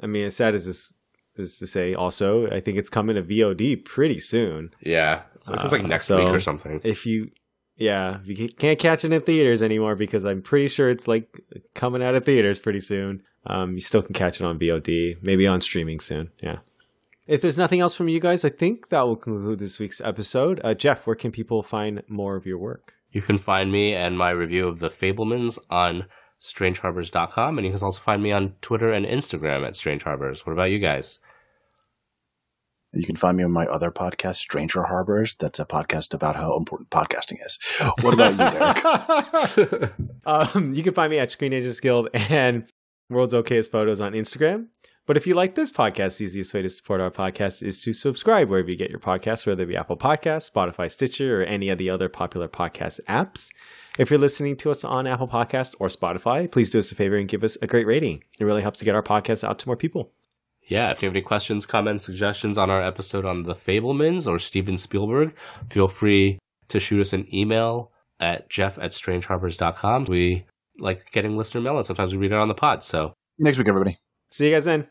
I 0.00 0.06
mean, 0.06 0.26
as 0.26 0.36
sad 0.36 0.54
as 0.54 0.66
this 0.66 0.94
is 1.38 1.58
to 1.58 1.66
say, 1.66 1.94
also, 1.94 2.46
I 2.48 2.60
think 2.60 2.78
it's 2.78 2.88
coming 2.88 3.16
to 3.16 3.22
VOD 3.22 3.84
pretty 3.84 4.18
soon. 4.18 4.70
Yeah. 4.80 5.22
It's 5.34 5.48
like, 5.48 5.62
it's 5.64 5.72
like 5.72 5.84
Uh, 5.84 5.86
next 5.88 6.06
so 6.06 6.18
week 6.18 6.28
or 6.28 6.40
something. 6.40 6.80
If 6.84 7.06
you, 7.06 7.30
yeah, 7.76 8.18
if 8.26 8.38
you 8.38 8.48
can't 8.48 8.78
catch 8.78 9.04
it 9.04 9.12
in 9.12 9.20
theaters 9.22 9.62
anymore 9.62 9.96
because 9.96 10.24
I'm 10.24 10.42
pretty 10.42 10.68
sure 10.68 10.90
it's 10.90 11.06
like 11.06 11.28
coming 11.74 12.02
out 12.02 12.14
of 12.14 12.24
theaters 12.24 12.58
pretty 12.58 12.80
soon. 12.80 13.22
Um, 13.46 13.74
you 13.74 13.80
still 13.80 14.02
can 14.02 14.14
catch 14.14 14.40
it 14.40 14.44
on 14.44 14.58
VOD, 14.58 15.18
maybe 15.22 15.46
on 15.46 15.60
streaming 15.60 16.00
soon. 16.00 16.30
Yeah. 16.42 16.58
If 17.26 17.42
there's 17.42 17.58
nothing 17.58 17.80
else 17.80 17.94
from 17.94 18.08
you 18.08 18.20
guys, 18.20 18.44
I 18.44 18.50
think 18.50 18.88
that 18.88 19.06
will 19.06 19.16
conclude 19.16 19.58
this 19.58 19.78
week's 19.78 20.00
episode. 20.00 20.60
Uh, 20.64 20.74
Jeff, 20.74 21.06
where 21.06 21.16
can 21.16 21.32
people 21.32 21.62
find 21.62 22.02
more 22.08 22.36
of 22.36 22.46
your 22.46 22.58
work? 22.58 22.94
You 23.10 23.20
can 23.22 23.38
find 23.38 23.70
me 23.72 23.94
and 23.94 24.16
my 24.16 24.30
review 24.30 24.68
of 24.68 24.78
The 24.78 24.90
Fabelmans 24.90 25.58
on 25.70 26.06
strangeharbors.com, 26.40 27.58
and 27.58 27.66
you 27.66 27.72
can 27.72 27.82
also 27.82 28.00
find 28.00 28.22
me 28.22 28.32
on 28.32 28.54
Twitter 28.60 28.92
and 28.92 29.06
Instagram 29.06 29.66
at 29.66 29.74
strangeharbors 29.74 30.46
What 30.46 30.52
about 30.52 30.70
you 30.70 30.78
guys? 30.78 31.18
You 32.92 33.04
can 33.04 33.16
find 33.16 33.36
me 33.36 33.44
on 33.44 33.52
my 33.52 33.66
other 33.66 33.90
podcast, 33.90 34.36
Stranger 34.36 34.84
Harbors. 34.84 35.34
That's 35.34 35.58
a 35.58 35.66
podcast 35.66 36.14
about 36.14 36.36
how 36.36 36.56
important 36.56 36.90
podcasting 36.90 37.44
is. 37.44 37.58
What 38.00 38.14
about 38.14 38.32
you, 38.32 39.56
Derek? 39.58 39.92
um, 40.26 40.72
you 40.72 40.82
can 40.82 40.94
find 40.94 41.10
me 41.10 41.18
at 41.18 41.30
Screen 41.30 41.52
Agents 41.52 41.80
Guild 41.80 42.08
and 42.14 42.64
World's 43.10 43.34
Okayest 43.34 43.70
Photos 43.70 44.00
on 44.00 44.12
Instagram. 44.12 44.68
But 45.06 45.16
if 45.16 45.26
you 45.26 45.34
like 45.34 45.54
this 45.54 45.70
podcast, 45.70 46.18
the 46.18 46.24
easiest 46.24 46.52
way 46.52 46.62
to 46.62 46.68
support 46.68 47.00
our 47.00 47.12
podcast 47.12 47.62
is 47.62 47.80
to 47.82 47.92
subscribe 47.92 48.48
wherever 48.48 48.68
you 48.68 48.76
get 48.76 48.90
your 48.90 48.98
podcasts, 48.98 49.46
whether 49.46 49.62
it 49.62 49.66
be 49.66 49.76
Apple 49.76 49.96
Podcasts, 49.96 50.50
Spotify, 50.50 50.90
Stitcher, 50.90 51.42
or 51.42 51.44
any 51.44 51.68
of 51.68 51.78
the 51.78 51.90
other 51.90 52.08
popular 52.08 52.48
podcast 52.48 52.98
apps. 53.08 53.50
If 53.98 54.10
you're 54.10 54.18
listening 54.18 54.56
to 54.58 54.70
us 54.70 54.82
on 54.84 55.06
Apple 55.06 55.28
Podcasts 55.28 55.76
or 55.78 55.88
Spotify, 55.88 56.50
please 56.50 56.70
do 56.70 56.80
us 56.80 56.90
a 56.90 56.96
favor 56.96 57.16
and 57.16 57.28
give 57.28 57.44
us 57.44 57.56
a 57.62 57.68
great 57.68 57.86
rating. 57.86 58.24
It 58.40 58.44
really 58.44 58.62
helps 58.62 58.80
to 58.80 58.84
get 58.84 58.96
our 58.96 59.02
podcast 59.02 59.44
out 59.44 59.60
to 59.60 59.68
more 59.68 59.76
people. 59.76 60.12
Yeah, 60.66 60.90
if 60.90 61.00
you 61.00 61.06
have 61.06 61.14
any 61.14 61.22
questions, 61.22 61.64
comments, 61.64 62.04
suggestions 62.04 62.58
on 62.58 62.70
our 62.70 62.82
episode 62.82 63.24
on 63.24 63.44
The 63.44 63.54
Fabelmans 63.54 64.26
or 64.26 64.38
Steven 64.38 64.76
Spielberg, 64.76 65.34
feel 65.68 65.86
free 65.88 66.38
to 66.68 66.80
shoot 66.80 67.00
us 67.00 67.12
an 67.12 67.32
email 67.32 67.92
at 68.18 68.48
jeff 68.50 68.76
at 68.78 68.90
strangeharbors.com. 68.90 70.06
We 70.06 70.44
like 70.78 71.10
getting 71.12 71.36
listener 71.36 71.60
mail, 71.60 71.76
and 71.76 71.86
sometimes 71.86 72.12
we 72.12 72.18
read 72.18 72.32
it 72.32 72.38
on 72.38 72.48
the 72.48 72.54
pod. 72.54 72.82
So 72.82 73.14
Next 73.38 73.58
week, 73.58 73.68
everybody. 73.68 73.98
See 74.30 74.46
you 74.48 74.54
guys 74.54 74.64
then. 74.64 74.88